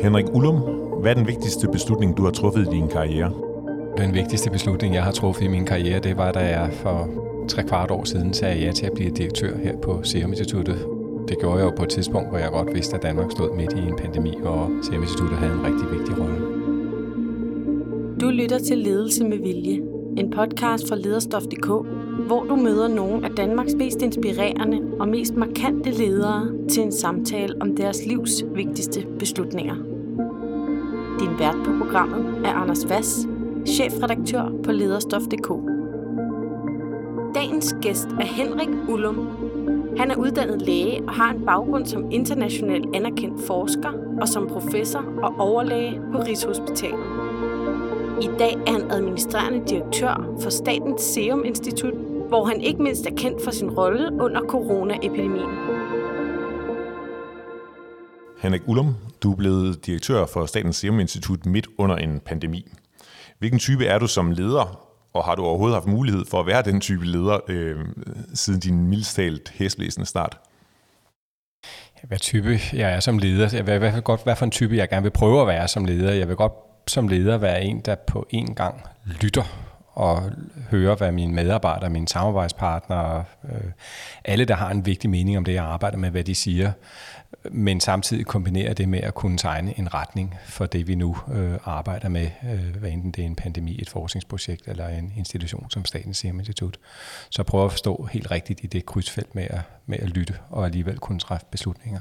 Henrik 0.00 0.24
Ullum, 0.32 0.56
hvad 1.00 1.10
er 1.10 1.14
den 1.14 1.26
vigtigste 1.26 1.68
beslutning, 1.68 2.16
du 2.16 2.24
har 2.24 2.30
truffet 2.30 2.66
i 2.66 2.70
din 2.70 2.88
karriere? 2.88 3.32
Den 3.96 4.14
vigtigste 4.14 4.50
beslutning, 4.50 4.94
jeg 4.94 5.02
har 5.02 5.12
truffet 5.12 5.44
i 5.44 5.48
min 5.48 5.64
karriere, 5.64 6.00
det 6.00 6.16
var, 6.16 6.32
da 6.32 6.40
jeg 6.40 6.72
for 6.72 7.08
tre 7.48 7.62
kvart 7.62 7.90
år 7.90 8.04
siden 8.04 8.32
sagde 8.32 8.64
ja 8.64 8.72
til 8.72 8.86
at 8.86 8.92
blive 8.94 9.10
direktør 9.10 9.56
her 9.58 9.76
på 9.76 10.02
Serum 10.02 10.30
Instituttet. 10.30 10.86
Det 11.28 11.38
gjorde 11.38 11.58
jeg 11.58 11.64
jo 11.64 11.70
på 11.76 11.82
et 11.82 11.88
tidspunkt, 11.88 12.28
hvor 12.28 12.38
jeg 12.38 12.50
godt 12.50 12.74
vidste, 12.74 12.96
at 12.96 13.02
Danmark 13.02 13.30
stod 13.30 13.56
midt 13.56 13.72
i 13.72 13.78
en 13.78 13.96
pandemi, 13.96 14.34
og 14.44 14.70
Serum 14.82 15.02
Instituttet 15.02 15.38
havde 15.38 15.52
en 15.52 15.64
rigtig 15.64 15.98
vigtig 15.98 16.18
rolle. 16.18 16.36
Du 18.20 18.30
lytter 18.30 18.58
til 18.58 18.78
Ledelse 18.78 19.24
med 19.24 19.38
Vilje, 19.38 19.80
en 20.16 20.30
podcast 20.30 20.88
fra 20.88 20.96
lederstof.dk, 20.96 21.68
hvor 22.26 22.44
du 22.44 22.56
møder 22.56 22.88
nogle 22.88 23.24
af 23.24 23.30
Danmarks 23.30 23.74
mest 23.74 24.02
inspirerende 24.02 24.80
og 25.00 25.08
mest 25.08 25.34
markante 25.34 25.90
ledere 25.90 26.50
til 26.70 26.82
en 26.82 26.92
samtale 26.92 27.54
om 27.60 27.76
deres 27.76 28.06
livs 28.06 28.44
vigtigste 28.54 29.06
beslutninger. 29.18 29.74
Din 31.20 31.38
vært 31.38 31.56
på 31.64 31.70
programmet 31.78 32.46
er 32.46 32.52
Anders 32.52 32.88
Vass, 32.88 33.28
chefredaktør 33.66 34.52
på 34.64 34.72
lederstof.dk. 34.72 35.48
Dagens 37.34 37.76
gæst 37.82 38.08
er 38.20 38.24
Henrik 38.24 38.68
Ullum. 38.88 39.28
Han 39.96 40.10
er 40.10 40.16
uddannet 40.16 40.62
læge 40.62 41.02
og 41.06 41.14
har 41.14 41.32
en 41.32 41.44
baggrund 41.46 41.86
som 41.86 42.10
internationalt 42.10 42.86
anerkendt 42.94 43.42
forsker 43.46 43.92
og 44.20 44.28
som 44.28 44.46
professor 44.46 45.04
og 45.22 45.34
overlæge 45.38 46.00
på 46.12 46.18
Rigshospitalet. 46.18 47.04
I 48.22 48.28
dag 48.38 48.54
er 48.66 48.72
han 48.72 48.90
administrerende 48.90 49.62
direktør 49.68 50.34
for 50.40 50.50
Statens 50.50 51.02
Serum 51.02 51.44
Institut, 51.44 51.94
hvor 52.28 52.44
han 52.44 52.60
ikke 52.60 52.82
mindst 52.82 53.06
er 53.06 53.14
kendt 53.16 53.44
for 53.44 53.50
sin 53.50 53.70
rolle 53.70 54.12
under 54.20 54.40
coronaepidemien. 54.40 55.50
Henrik 58.42 58.62
Ullum, 58.66 58.94
du 59.22 59.32
er 59.32 59.36
blevet 59.36 59.86
direktør 59.86 60.26
for 60.26 60.46
Statens 60.46 60.76
Serum 60.76 61.00
Institut 61.00 61.46
midt 61.46 61.66
under 61.78 61.96
en 61.96 62.20
pandemi. 62.20 62.72
Hvilken 63.38 63.58
type 63.58 63.86
er 63.86 63.98
du 63.98 64.06
som 64.06 64.30
leder, 64.30 64.88
og 65.14 65.24
har 65.24 65.34
du 65.34 65.44
overhovedet 65.44 65.76
haft 65.76 65.86
mulighed 65.86 66.24
for 66.30 66.40
at 66.40 66.46
være 66.46 66.62
den 66.62 66.80
type 66.80 67.04
leder 67.04 67.38
øh, 67.48 67.76
siden 68.34 68.60
din 68.60 68.86
mildstalt 68.86 69.52
hæsblæsende 69.54 70.06
start? 70.06 70.38
Hvad 72.02 72.18
type 72.18 72.58
jeg 72.72 72.92
er 72.92 73.00
som 73.00 73.18
leder? 73.18 73.48
Jeg 73.52 73.66
vil 73.66 73.74
i 73.74 73.78
hvert 73.78 73.92
fald 73.92 74.02
godt, 74.02 74.24
hvad 74.24 74.36
for 74.36 74.44
en 74.44 74.50
type 74.50 74.76
jeg 74.76 74.88
gerne 74.88 75.02
vil 75.02 75.10
prøve 75.10 75.40
at 75.40 75.46
være 75.46 75.68
som 75.68 75.84
leder. 75.84 76.12
Jeg 76.12 76.28
vil 76.28 76.36
godt 76.36 76.52
som 76.86 77.08
leder 77.08 77.38
være 77.38 77.62
en, 77.62 77.80
der 77.80 77.94
på 77.94 78.26
en 78.30 78.54
gang 78.54 78.82
lytter 79.20 79.73
og 79.94 80.30
høre, 80.70 80.94
hvad 80.94 81.12
mine 81.12 81.34
medarbejdere, 81.34 81.90
mine 81.90 82.08
samarbejdspartnere, 82.08 83.24
øh, 83.44 83.70
alle, 84.24 84.44
der 84.44 84.54
har 84.54 84.70
en 84.70 84.86
vigtig 84.86 85.10
mening 85.10 85.38
om 85.38 85.44
det, 85.44 85.54
jeg 85.54 85.64
arbejder 85.64 85.98
med, 85.98 86.10
hvad 86.10 86.24
de 86.24 86.34
siger, 86.34 86.72
men 87.50 87.80
samtidig 87.80 88.26
kombinere 88.26 88.74
det 88.74 88.88
med 88.88 89.00
at 89.00 89.14
kunne 89.14 89.38
tegne 89.38 89.78
en 89.78 89.94
retning 89.94 90.34
for 90.44 90.66
det, 90.66 90.88
vi 90.88 90.94
nu 90.94 91.16
øh, 91.32 91.58
arbejder 91.64 92.08
med, 92.08 92.30
øh, 92.44 92.76
hvad 92.76 92.90
enten 92.90 93.10
det 93.10 93.22
er 93.22 93.26
en 93.26 93.36
pandemi, 93.36 93.82
et 93.82 93.90
forskningsprojekt 93.90 94.68
eller 94.68 94.88
en 94.88 95.12
institution 95.16 95.70
som 95.70 95.84
Statens 95.84 96.16
Serum 96.16 96.38
Institut. 96.38 96.78
Så 97.30 97.42
prøve 97.42 97.64
at 97.64 97.70
forstå 97.70 98.08
helt 98.12 98.30
rigtigt 98.30 98.60
i 98.64 98.66
det 98.66 98.86
krydsfelt 98.86 99.34
med 99.34 99.46
at, 99.50 99.60
med 99.86 99.98
at 99.98 100.08
lytte 100.08 100.34
og 100.50 100.64
alligevel 100.64 100.98
kunne 100.98 101.18
træffe 101.18 101.46
beslutninger. 101.50 102.00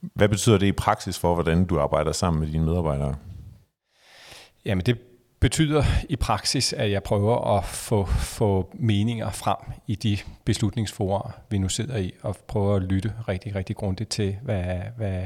Hvad 0.00 0.28
betyder 0.28 0.58
det 0.58 0.66
i 0.66 0.72
praksis 0.72 1.18
for, 1.18 1.34
hvordan 1.34 1.64
du 1.64 1.80
arbejder 1.80 2.12
sammen 2.12 2.40
med 2.40 2.48
dine 2.48 2.64
medarbejdere? 2.64 3.14
Jamen 4.64 4.86
det 4.86 4.98
betyder 5.40 5.84
i 6.08 6.16
praksis, 6.16 6.72
at 6.72 6.90
jeg 6.90 7.02
prøver 7.02 7.56
at 7.58 7.64
få, 7.64 8.04
få 8.06 8.70
meninger 8.74 9.30
frem 9.30 9.72
i 9.86 9.94
de 9.94 10.18
beslutningsforer, 10.44 11.30
vi 11.50 11.58
nu 11.58 11.68
sidder 11.68 11.96
i, 11.96 12.14
og 12.22 12.36
prøver 12.36 12.76
at 12.76 12.82
lytte 12.82 13.12
rigtig, 13.28 13.54
rigtig 13.54 13.76
grundigt 13.76 14.10
til, 14.10 14.36
hvad, 14.42 14.64
hvad 14.96 15.24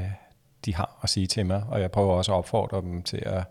de 0.65 0.75
har 0.75 0.99
at 1.03 1.09
sige 1.09 1.27
til 1.27 1.45
mig. 1.45 1.63
Og 1.69 1.81
jeg 1.81 1.91
prøver 1.91 2.13
også 2.13 2.31
at 2.31 2.37
opfordre 2.37 2.81
dem 2.81 3.03
til 3.03 3.23
at 3.25 3.43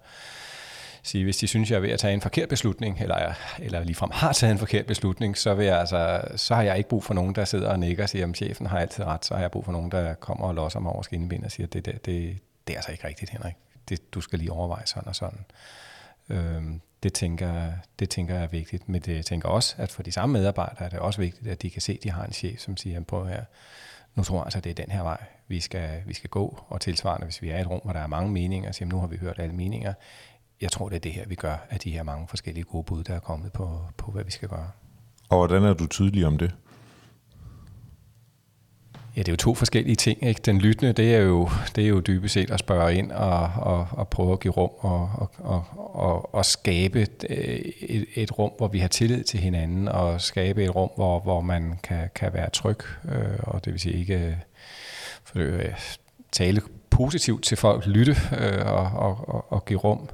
sige, 1.03 1.25
hvis 1.25 1.37
de 1.37 1.47
synes, 1.47 1.71
jeg 1.71 1.77
er 1.77 1.81
ved 1.81 1.91
at 1.91 1.99
tage 1.99 2.15
en 2.15 2.21
forkert 2.21 2.49
beslutning, 2.49 3.01
eller, 3.01 3.33
eller 3.59 3.85
ligefrem 3.85 4.11
har 4.13 4.33
taget 4.33 4.53
en 4.53 4.59
forkert 4.59 4.87
beslutning, 4.87 5.39
så, 5.39 5.55
vil 5.55 5.67
jeg, 5.67 5.81
altså, 5.81 6.21
så 6.37 6.55
har 6.55 6.63
jeg 6.63 6.79
ikke 6.79 6.89
brug 6.89 7.05
for 7.05 7.15
nogen, 7.15 7.35
der 7.35 7.45
sidder 7.45 7.71
og 7.71 7.79
nikker 7.79 8.03
og 8.03 8.09
siger, 8.09 8.29
at 8.29 8.37
chefen 8.37 8.67
har 8.67 8.79
altid 8.79 9.05
ret, 9.05 9.25
så 9.25 9.35
har 9.35 9.41
jeg 9.41 9.51
brug 9.51 9.65
for 9.65 9.73
nogen, 9.73 9.91
der 9.91 10.15
kommer 10.15 10.47
og 10.47 10.55
losser 10.55 10.81
mig 10.81 10.93
over 10.93 11.03
skinnebind 11.03 11.45
og 11.45 11.51
siger, 11.51 11.67
det, 11.67 11.87
det, 11.87 12.07
det, 12.07 12.39
det 12.67 12.73
er 12.73 12.77
altså 12.77 12.93
ikke 12.93 13.07
rigtigt, 13.07 13.31
Henrik. 13.31 13.55
Det, 13.89 14.15
du 14.15 14.21
skal 14.21 14.39
lige 14.39 14.53
overveje 14.53 14.87
sådan 14.87 15.09
og 15.09 15.17
sådan. 15.17 15.45
Øh, 16.31 16.63
det, 17.03 17.13
tænker, 17.13 17.73
det 17.99 18.11
tænker 18.11 18.35
jeg 18.35 18.43
er 18.43 18.49
vigtigt. 18.49 18.89
Men 18.89 19.01
det, 19.01 19.17
jeg 19.17 19.25
tænker 19.25 19.49
også, 19.49 19.75
at 19.79 19.93
for 19.93 20.03
de 20.03 20.13
samme 20.13 20.33
medarbejdere 20.33 20.85
er 20.85 20.89
det 20.89 20.99
også 20.99 21.21
vigtigt, 21.21 21.49
at 21.49 21.63
de 21.63 21.71
kan 21.71 21.83
se, 21.83 21.93
at 21.93 22.03
de 22.03 22.11
har 22.11 22.25
en 22.25 22.33
chef, 22.33 22.61
som 22.61 22.77
siger, 22.77 23.01
prøv 23.01 23.27
her, 23.27 23.45
nu 24.15 24.23
tror 24.23 24.37
jeg 24.37 24.45
altså, 24.45 24.61
det 24.61 24.71
er 24.71 24.75
den 24.75 24.91
her 24.91 25.03
vej, 25.03 25.25
vi 25.49 25.61
skal, 25.61 26.03
vi 26.07 26.15
skal 26.15 26.31
gå. 26.31 26.65
Og 26.69 26.81
tilsvarende, 26.81 27.25
hvis 27.25 27.43
vi 27.43 27.51
er 27.51 27.59
i 27.59 27.61
et 27.61 27.71
rum, 27.71 27.81
hvor 27.85 27.93
der 27.93 28.01
er 28.01 28.07
mange 28.07 28.31
meninger, 28.31 28.73
så 28.73 28.79
siger, 28.79 28.89
nu 28.89 29.01
har 29.01 29.07
vi 29.07 29.17
hørt 29.17 29.39
alle 29.39 29.55
meninger. 29.55 29.95
Jeg 30.61 30.73
tror, 30.73 30.89
det 30.89 30.97
er 30.97 31.01
det 31.01 31.13
her, 31.13 31.27
vi 31.27 31.35
gør, 31.35 31.67
af 31.71 31.81
de 31.81 31.91
her 31.91 32.03
mange 32.03 32.29
forskellige 32.29 32.65
gode 32.65 32.85
bud, 32.85 33.05
der 33.05 33.15
er 33.15 33.21
kommet 33.21 33.53
på, 33.53 33.81
på 33.97 34.11
hvad 34.11 34.25
vi 34.25 34.31
skal 34.31 34.49
gøre. 34.49 34.71
Og 35.29 35.37
hvordan 35.39 35.65
er 35.65 35.75
du 35.75 35.87
tydelig 35.87 36.27
om 36.27 36.39
det? 36.39 36.55
Ja, 39.21 39.23
det 39.23 39.29
er 39.29 39.33
jo 39.33 39.37
to 39.37 39.55
forskellige 39.55 39.97
ting. 39.97 40.27
Ikke? 40.27 40.41
Den 40.45 40.59
lyttende, 40.59 40.93
det 40.93 41.15
er, 41.15 41.21
jo, 41.21 41.49
det 41.77 41.85
er 41.85 41.89
jo 41.89 42.01
dybest 42.01 42.35
set 42.35 42.51
at 42.51 42.59
spørge 42.59 42.95
ind 42.95 43.13
og, 43.13 43.51
og, 43.57 43.87
og 43.91 44.09
prøve 44.09 44.33
at 44.33 44.41
give 44.41 44.53
rum 44.53 44.71
og, 44.79 45.11
og, 45.15 45.31
og, 45.39 45.65
og, 45.95 46.35
og 46.35 46.45
skabe 46.45 47.07
øh, 47.31 47.61
et, 47.81 48.07
et 48.15 48.39
rum, 48.39 48.51
hvor 48.57 48.69
vi 48.69 48.79
har 48.79 48.89
tillid 48.89 49.25
til 49.25 49.41
hinanden, 49.41 49.89
og 49.89 50.21
skabe 50.21 50.65
et 50.65 50.75
rum, 50.75 50.91
hvor, 50.97 51.21
hvor 51.21 51.41
man 51.41 51.79
kan, 51.83 52.11
kan 52.15 52.33
være 52.33 52.51
tryg, 52.51 52.79
øh, 53.05 53.39
og 53.41 53.65
det 53.65 53.73
vil 53.73 53.81
sige 53.81 53.99
ikke 53.99 54.15
øh, 54.15 54.33
for 55.25 55.39
det, 55.39 55.47
øh, 55.47 55.73
tale 56.33 56.61
positivt 56.91 57.45
til 57.45 57.57
folk, 57.57 57.87
lytte 57.87 58.17
øh, 58.39 58.67
og, 58.67 58.91
og, 58.95 59.29
og, 59.29 59.53
og 59.53 59.65
give 59.65 59.79
rum. 59.79 60.09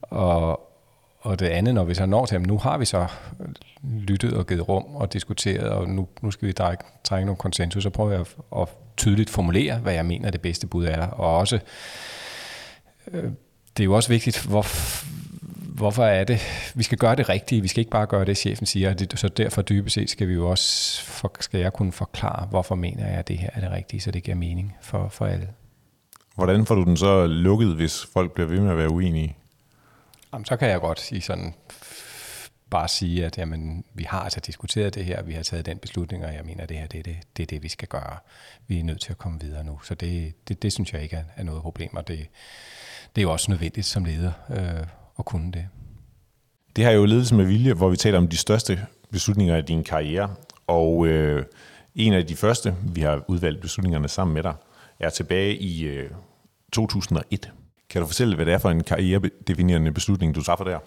Og, 0.00 0.67
og 1.20 1.38
det 1.38 1.46
andet, 1.46 1.74
når 1.74 1.84
vi 1.84 1.94
så 1.94 2.06
når 2.06 2.26
til, 2.26 2.34
at 2.34 2.46
nu 2.46 2.58
har 2.58 2.78
vi 2.78 2.84
så 2.84 3.06
øh, 3.40 3.46
lyttet 3.82 4.32
og 4.32 4.46
givet 4.46 4.68
rum 4.68 4.84
og 4.84 5.12
diskuteret, 5.12 5.68
og 5.70 5.88
nu, 5.88 6.08
nu 6.22 6.30
skal 6.30 6.48
vi 6.48 6.52
trække, 6.52 6.84
trække 7.04 7.26
nogle 7.26 7.36
konsensus, 7.36 7.82
så 7.82 7.90
prøver 7.90 8.10
jeg 8.10 8.20
at, 8.20 8.36
at 8.56 8.68
tydeligt 8.96 9.30
formulere, 9.30 9.78
hvad 9.78 9.94
jeg 9.94 10.06
mener 10.06 10.30
det 10.30 10.40
bedste 10.40 10.66
bud 10.66 10.84
er. 10.84 11.06
Og 11.06 11.36
også, 11.36 11.58
øh, 13.12 13.24
det 13.76 13.82
er 13.82 13.84
jo 13.84 13.94
også 13.94 14.08
vigtigt, 14.08 14.46
hvor, 14.46 14.66
hvorfor 15.76 16.04
er 16.04 16.24
det, 16.24 16.40
vi 16.74 16.82
skal 16.82 16.98
gøre 16.98 17.16
det 17.16 17.28
rigtige, 17.28 17.62
vi 17.62 17.68
skal 17.68 17.80
ikke 17.80 17.90
bare 17.90 18.06
gøre 18.06 18.24
det, 18.24 18.36
chefen 18.36 18.66
siger, 18.66 18.94
det, 18.94 19.18
så 19.18 19.28
derfor 19.28 19.62
dybest 19.62 19.94
set 19.94 20.10
skal 20.10 20.28
vi 20.28 20.34
jo 20.34 20.50
også, 20.50 21.02
for, 21.02 21.32
skal 21.40 21.60
jeg 21.60 21.72
kunne 21.72 21.92
forklare, 21.92 22.46
hvorfor 22.46 22.74
mener 22.74 23.06
jeg, 23.06 23.18
at 23.18 23.28
det 23.28 23.38
her 23.38 23.50
er 23.52 23.60
det 23.60 23.70
rigtige, 23.70 24.00
så 24.00 24.10
det 24.10 24.22
giver 24.22 24.36
mening 24.36 24.76
for, 24.80 25.08
for 25.08 25.26
alle. 25.26 25.48
Hvordan 26.34 26.66
får 26.66 26.74
du 26.74 26.84
den 26.84 26.96
så 26.96 27.26
lukket, 27.26 27.74
hvis 27.74 28.06
folk 28.12 28.32
bliver 28.32 28.48
ved 28.48 28.60
med 28.60 28.70
at 28.70 28.78
være 28.78 28.90
uenige? 28.90 29.36
Jamen, 30.32 30.44
så 30.44 30.56
kan 30.56 30.68
jeg 30.68 30.80
godt 30.80 31.00
sige 31.00 31.20
sådan, 31.20 31.54
bare 32.70 32.88
sige, 32.88 33.26
at 33.26 33.38
jamen, 33.38 33.84
vi 33.94 34.04
har 34.04 34.20
altså 34.20 34.40
diskuteret 34.40 34.94
det 34.94 35.04
her, 35.04 35.22
vi 35.22 35.32
har 35.32 35.42
taget 35.42 35.66
den 35.66 35.78
beslutning, 35.78 36.24
og 36.24 36.34
jeg 36.34 36.44
mener, 36.44 36.62
at 36.62 36.68
det 36.68 36.76
her 36.76 36.86
det 36.86 36.98
er 36.98 37.02
det, 37.02 37.16
det, 37.36 37.42
er 37.42 37.46
det 37.46 37.62
vi 37.62 37.68
skal 37.68 37.88
gøre. 37.88 38.16
Vi 38.66 38.78
er 38.78 38.84
nødt 38.84 39.00
til 39.00 39.10
at 39.10 39.18
komme 39.18 39.40
videre 39.40 39.64
nu. 39.64 39.80
Så 39.82 39.94
det, 39.94 40.34
det, 40.48 40.62
det 40.62 40.72
synes 40.72 40.92
jeg 40.92 41.02
ikke 41.02 41.16
er, 41.16 41.24
er 41.36 41.42
noget 41.42 41.62
problem, 41.62 41.96
og 41.96 42.08
det, 42.08 42.18
det 43.16 43.20
er 43.20 43.22
jo 43.22 43.32
også 43.32 43.50
nødvendigt 43.50 43.86
som 43.86 44.04
leder 44.04 44.32
øh, 44.50 44.86
at 45.18 45.24
kunne 45.24 45.52
det. 45.52 45.68
Det 46.76 46.84
her 46.84 46.90
er 46.90 46.96
jo 46.96 47.04
ledelse 47.04 47.34
med 47.34 47.44
vilje, 47.44 47.72
hvor 47.72 47.88
vi 47.88 47.96
taler 47.96 48.18
om 48.18 48.28
de 48.28 48.36
største 48.36 48.86
beslutninger 49.12 49.56
i 49.56 49.62
din 49.62 49.84
karriere, 49.84 50.34
og 50.66 51.06
øh, 51.06 51.44
en 51.94 52.12
af 52.12 52.26
de 52.26 52.36
første, 52.36 52.74
vi 52.82 53.00
har 53.00 53.24
udvalgt 53.28 53.60
beslutningerne 53.60 54.08
sammen 54.08 54.34
med 54.34 54.42
dig, 54.42 54.54
er 55.00 55.10
tilbage 55.10 55.56
i 55.56 55.84
øh, 55.84 56.10
2001. 56.72 57.52
Kan 57.90 58.00
du 58.00 58.06
fortælle, 58.06 58.36
hvad 58.36 58.46
det 58.46 58.54
er 58.54 58.58
for 58.58 58.70
en 58.70 58.84
karrieredefinerende 58.84 59.92
beslutning, 59.92 60.34
du 60.34 60.42
træffer 60.42 60.64
der? 60.64 60.78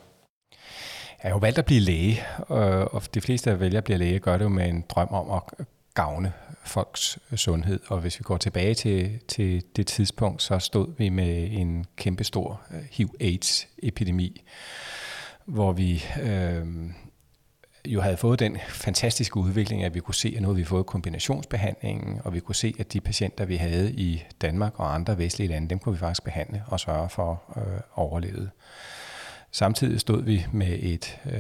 Jeg 1.23 1.29
har 1.29 1.29
jo 1.29 1.37
valgt 1.37 1.57
at 1.57 1.65
blive 1.65 1.79
læge, 1.79 2.21
øh, 2.39 2.81
og 2.81 3.03
de 3.13 3.21
fleste, 3.21 3.49
der 3.49 3.55
vælger 3.55 3.77
at 3.77 3.83
blive 3.83 3.97
læge, 3.97 4.19
gør 4.19 4.37
det 4.37 4.43
jo 4.43 4.49
med 4.49 4.69
en 4.69 4.85
drøm 4.89 5.07
om 5.07 5.31
at 5.31 5.65
gavne 5.93 6.33
folks 6.65 7.19
sundhed. 7.35 7.79
Og 7.87 7.99
hvis 7.99 8.19
vi 8.19 8.23
går 8.23 8.37
tilbage 8.37 8.73
til, 8.73 9.19
til 9.27 9.63
det 9.75 9.87
tidspunkt, 9.87 10.41
så 10.41 10.59
stod 10.59 10.87
vi 10.97 11.09
med 11.09 11.47
en 11.51 11.85
kæmpestor 11.95 12.61
øh, 12.71 12.81
HIV-AIDS-epidemi, 12.91 14.41
hvor 15.45 15.71
vi 15.71 16.03
øh, 16.23 16.65
jo 17.87 18.01
havde 18.01 18.17
fået 18.17 18.39
den 18.39 18.57
fantastiske 18.69 19.37
udvikling, 19.37 19.83
at 19.83 19.93
vi 19.93 19.99
kunne 19.99 20.15
se, 20.15 20.33
at 20.35 20.41
nu 20.41 20.47
havde 20.47 20.57
vi 20.57 20.63
fået 20.63 20.85
kombinationsbehandlingen, 20.85 22.21
og 22.23 22.33
vi 22.33 22.39
kunne 22.39 22.55
se, 22.55 22.73
at 22.79 22.93
de 22.93 23.01
patienter, 23.01 23.45
vi 23.45 23.55
havde 23.55 23.91
i 23.91 24.23
Danmark 24.41 24.79
og 24.79 24.95
andre 24.95 25.17
vestlige 25.17 25.47
lande, 25.47 25.69
dem 25.69 25.79
kunne 25.79 25.93
vi 25.93 25.99
faktisk 25.99 26.23
behandle 26.23 26.63
og 26.67 26.79
sørge 26.79 27.09
for 27.09 27.41
øh, 27.57 27.81
overlevet. 27.95 28.49
Samtidig 29.51 29.99
stod 29.99 30.23
vi 30.23 30.45
med 30.51 30.79
et, 30.81 31.19
øh, 31.25 31.39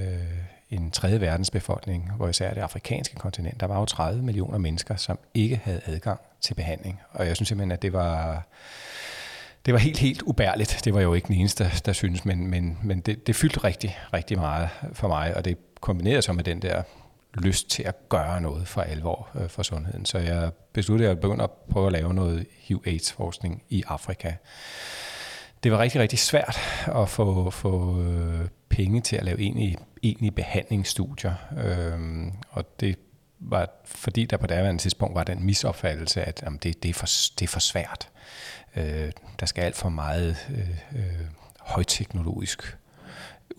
en 0.69 0.91
tredje 0.91 1.21
verdensbefolkning, 1.21 2.11
hvor 2.17 2.27
især 2.27 2.53
det 2.53 2.61
afrikanske 2.61 3.15
kontinent, 3.15 3.59
der 3.59 3.67
var 3.67 3.79
jo 3.79 3.85
30 3.85 4.21
millioner 4.21 4.57
mennesker, 4.57 4.95
som 4.95 5.19
ikke 5.33 5.61
havde 5.63 5.81
adgang 5.85 6.19
til 6.41 6.53
behandling. 6.53 6.99
Og 7.11 7.27
jeg 7.27 7.35
synes 7.35 7.47
simpelthen, 7.47 7.71
at 7.71 7.81
det 7.81 7.93
var, 7.93 8.43
det 9.65 9.73
var 9.73 9.79
helt, 9.79 9.97
helt 9.97 10.21
ubærligt. 10.21 10.81
Det 10.85 10.93
var 10.93 11.01
jo 11.01 11.13
ikke 11.13 11.27
den 11.27 11.35
eneste, 11.35 11.63
der, 11.63 11.81
der 11.85 11.93
synes, 11.93 12.25
men, 12.25 12.47
men, 12.47 12.77
men 12.83 12.99
det, 12.99 13.27
det 13.27 13.35
fyldte 13.35 13.63
rigtig, 13.63 13.97
rigtig 14.13 14.37
meget 14.37 14.69
for 14.93 15.07
mig, 15.07 15.37
og 15.37 15.45
det 15.45 15.57
kombineret 15.81 16.23
sig 16.23 16.35
med 16.35 16.43
den 16.43 16.61
der 16.61 16.83
lyst 17.33 17.69
til 17.69 17.83
at 17.83 18.09
gøre 18.09 18.41
noget 18.41 18.67
for 18.67 18.81
alvor 18.81 19.29
øh, 19.35 19.49
for 19.49 19.63
sundheden. 19.63 20.05
Så 20.05 20.17
jeg 20.17 20.51
besluttede 20.73 21.09
at 21.09 21.19
begynde 21.19 21.43
at 21.43 21.51
prøve 21.51 21.85
at 21.85 21.91
lave 21.91 22.13
noget 22.13 22.45
HIV-AIDS-forskning 22.59 23.63
i 23.69 23.83
Afrika. 23.87 24.33
Det 25.63 25.71
var 25.71 25.79
rigtig, 25.79 26.01
rigtig 26.01 26.19
svært 26.19 26.57
at 26.95 27.09
få, 27.09 27.49
få 27.49 28.01
øh, 28.01 28.47
penge 28.69 29.01
til 29.01 29.15
at 29.15 29.23
lave 29.23 29.39
egentlige, 29.39 29.77
egentlige 30.03 30.31
behandlingsstudier. 30.31 31.33
Øhm, 31.57 32.31
og 32.49 32.79
det 32.79 32.99
var, 33.39 33.69
fordi 33.85 34.25
der 34.25 34.37
på 34.37 34.47
daværende 34.47 34.81
tidspunkt 34.81 35.15
var 35.15 35.23
den 35.23 35.45
misopfattelse, 35.45 36.21
at 36.21 36.41
jamen, 36.43 36.59
det, 36.63 36.83
det, 36.83 36.89
er 36.89 36.93
for, 36.93 37.07
det 37.39 37.45
er 37.45 37.47
for 37.47 37.59
svært. 37.59 38.09
Øh, 38.75 39.11
der 39.39 39.45
skal 39.45 39.63
alt 39.63 39.75
for 39.75 39.89
meget 39.89 40.47
øh, 40.49 40.99
øh, 40.99 41.25
højteknologisk 41.59 42.77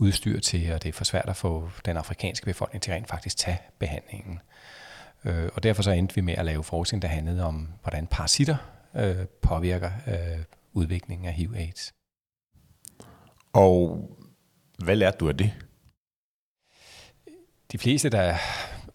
udstyr 0.03 0.41
til, 0.41 0.73
og 0.73 0.83
det 0.83 0.89
er 0.89 0.93
for 0.93 1.05
svært 1.05 1.29
at 1.29 1.37
få 1.37 1.71
den 1.85 1.97
afrikanske 1.97 2.47
befolkning 2.47 2.83
til 2.83 2.93
rent 2.93 3.09
faktisk 3.09 3.37
tage 3.37 3.59
behandlingen. 3.79 4.41
Øh, 5.25 5.49
og 5.55 5.63
derfor 5.63 5.83
så 5.83 5.91
endte 5.91 6.15
vi 6.15 6.21
med 6.21 6.35
at 6.35 6.45
lave 6.45 6.65
forskning, 6.65 7.03
der 7.03 7.09
handlede 7.09 7.45
om, 7.45 7.69
hvordan 7.83 8.07
parasitter 8.07 8.57
øh, 8.97 9.27
påvirker 9.43 9.91
øh, 10.07 10.45
udviklingen 10.73 11.27
af 11.29 11.33
HIV-AIDS. 11.33 11.93
Og 13.53 14.09
hvad 14.79 14.97
lærte 14.97 15.19
du 15.19 15.29
af 15.29 15.37
det? 15.37 15.53
De 17.73 17.79
fleste, 17.79 18.09
der 18.09 18.37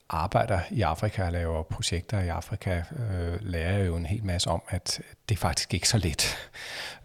arbejder 0.10 0.60
i 0.72 0.82
Afrika 0.82 1.26
og 1.26 1.32
laver 1.32 1.64
projekter 1.64 2.20
i 2.20 2.28
Afrika, 2.28 2.84
øh, 2.92 3.38
lærer 3.42 3.84
jo 3.84 3.96
en 3.96 4.06
hel 4.06 4.26
masse 4.26 4.50
om, 4.50 4.62
at 4.70 5.02
det 5.30 5.36
er 5.36 5.40
faktisk 5.40 5.74
ikke 5.74 5.90
så 5.90 5.98
let. 5.98 6.38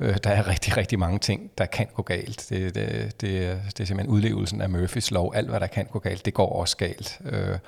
Øh, 0.00 0.16
der 0.25 0.31
er 0.31 0.49
rigtig, 0.49 0.76
rigtig 0.76 0.99
mange 0.99 1.19
ting, 1.19 1.50
der 1.58 1.66
kan 1.66 1.87
gå 1.94 2.02
galt. 2.02 2.46
Det, 2.49 2.75
det, 2.75 3.20
det, 3.20 3.60
det 3.66 3.81
er 3.81 3.84
simpelthen 3.84 4.08
udlevelsen 4.08 4.60
af 4.60 4.70
Murphys 4.70 5.10
lov. 5.10 5.32
Alt, 5.34 5.49
hvad 5.49 5.60
der 5.60 5.66
kan 5.66 5.87
gå 5.87 5.99
galt, 5.99 6.25
det 6.25 6.34
går 6.34 6.52
også 6.52 6.76
galt. 6.76 7.20
Øh, 7.25 7.58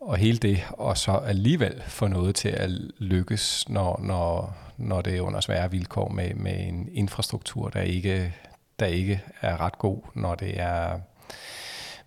og 0.00 0.16
hele 0.16 0.38
det, 0.38 0.64
og 0.70 0.98
så 0.98 1.12
alligevel 1.12 1.82
få 1.86 2.06
noget 2.06 2.34
til 2.34 2.48
at 2.48 2.70
lykkes, 2.98 3.68
når, 3.68 4.00
når, 4.02 4.56
når 4.76 5.02
det 5.02 5.16
er 5.16 5.20
under 5.20 5.40
svære 5.40 5.70
vilkår 5.70 6.08
med, 6.08 6.34
med 6.34 6.56
en 6.58 6.88
infrastruktur, 6.92 7.68
der 7.68 7.80
ikke, 7.80 8.34
der 8.78 8.86
ikke 8.86 9.22
er 9.40 9.60
ret 9.60 9.78
god, 9.78 9.98
når 10.14 10.34
det 10.34 10.60
er 10.60 11.00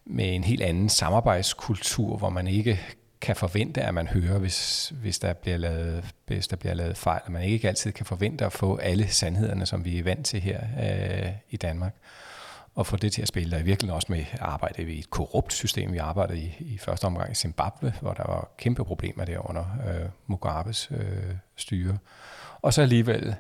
med 0.09 0.36
en 0.36 0.44
helt 0.44 0.62
anden 0.62 0.89
samarbejdskultur, 0.89 2.18
hvor 2.18 2.30
man 2.30 2.48
ikke 2.48 2.80
kan 3.21 3.36
forvente, 3.36 3.81
at 3.81 3.94
man 3.94 4.07
hører, 4.07 4.39
hvis, 4.39 4.89
hvis, 5.01 5.19
der 5.19 5.33
bliver 5.33 5.57
lavet, 5.57 6.06
hvis 6.27 6.48
der 6.48 6.56
bliver 6.56 6.74
lavet 6.74 6.98
fejl, 6.98 7.31
man 7.31 7.44
ikke 7.44 7.68
altid 7.68 7.92
kan 7.92 8.06
forvente 8.06 8.45
at 8.45 8.54
få 8.54 8.77
alle 8.77 9.07
sandhederne, 9.07 9.65
som 9.65 9.86
vi 9.86 10.00
er 10.00 10.04
vant 10.04 10.25
til 10.25 10.42
her 10.42 10.62
øh, 10.80 11.31
i 11.50 11.57
Danmark, 11.57 11.95
og 12.75 12.88
få 12.88 12.98
det 12.98 13.13
til 13.13 13.21
at 13.21 13.27
spille. 13.27 13.51
Der 13.51 13.57
er 13.57 13.63
virkelig 13.63 13.94
også 13.94 14.07
med 14.09 14.25
arbejde 14.39 14.83
i 14.83 15.00
et 15.00 15.09
korrupt 15.09 15.54
system. 15.54 15.94
Vi 15.94 15.98
arbejdede 15.98 16.39
i, 16.39 16.56
i 16.59 16.77
første 16.77 17.06
omgang 17.06 17.31
i 17.31 17.36
Zimbabwe, 17.36 17.94
hvor 18.01 18.13
der 18.13 18.24
var 18.27 18.51
kæmpe 18.57 18.86
problemer 18.86 19.25
der 19.25 19.50
under 19.50 19.65
øh, 19.88 20.09
Mugabes 20.27 20.89
øh, 20.92 21.36
styre. 21.56 21.98
Og 22.62 22.74
så 22.74 22.81
alligevel 22.81 23.36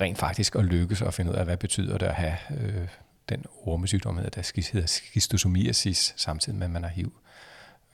rent 0.00 0.18
faktisk 0.18 0.56
at 0.56 0.64
lykkes 0.64 1.02
og 1.02 1.14
finde 1.14 1.30
ud 1.30 1.36
af, 1.36 1.44
hvad 1.44 1.56
betyder 1.56 1.98
det 1.98 2.06
at 2.06 2.14
have 2.14 2.36
øh, 2.50 2.88
den 3.28 3.44
ormesygdom, 3.64 4.16
der 4.16 4.22
hedder 4.72 4.86
schistosomiasis, 4.86 6.14
samtidig 6.16 6.58
med, 6.58 6.66
at 6.66 6.70
man 6.70 6.82
har 6.82 6.90
HIV. 6.90 7.12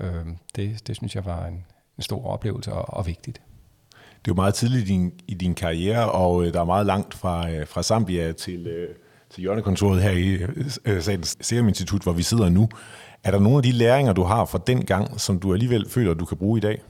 Øh, 0.00 0.26
det, 0.56 0.87
det 0.87 0.96
synes 0.96 1.14
jeg 1.14 1.25
var 1.25 1.46
en, 1.46 1.64
en 1.99 2.02
stor 2.02 2.26
oplevelse 2.26 2.73
og, 2.73 2.96
og 2.96 3.06
vigtigt. 3.06 3.43
Det 3.93 4.31
er 4.31 4.34
jo 4.34 4.34
meget 4.34 4.55
tidligt 4.55 4.88
i 4.88 4.93
din, 4.93 5.12
i 5.26 5.34
din 5.34 5.55
karriere, 5.55 6.12
og 6.12 6.44
øh, 6.44 6.52
der 6.52 6.61
er 6.61 6.64
meget 6.64 6.87
langt 6.87 7.14
fra, 7.14 7.50
øh, 7.50 7.67
fra 7.67 7.82
Zambia 7.82 8.32
til, 8.32 8.67
øh, 8.67 8.88
til 9.31 9.40
hjørnekontoret 9.40 10.02
her 10.02 10.11
i 10.11 10.38
øh, 10.84 11.02
Statens 11.02 11.37
Serum 11.40 11.69
Institut, 11.69 12.02
hvor 12.02 12.12
vi 12.12 12.23
sidder 12.23 12.49
nu. 12.49 12.69
Er 13.25 13.31
der 13.31 13.38
nogle 13.38 13.56
af 13.56 13.62
de 13.62 13.73
læringer, 13.73 14.12
du 14.12 14.23
har 14.23 14.44
fra 14.44 14.61
den 14.67 14.84
gang, 14.84 15.20
som 15.20 15.40
du 15.40 15.52
alligevel 15.52 15.88
føler, 15.88 16.14
du 16.14 16.25
kan 16.25 16.37
bruge 16.37 16.58
i 16.58 16.61
dag? 16.61 16.82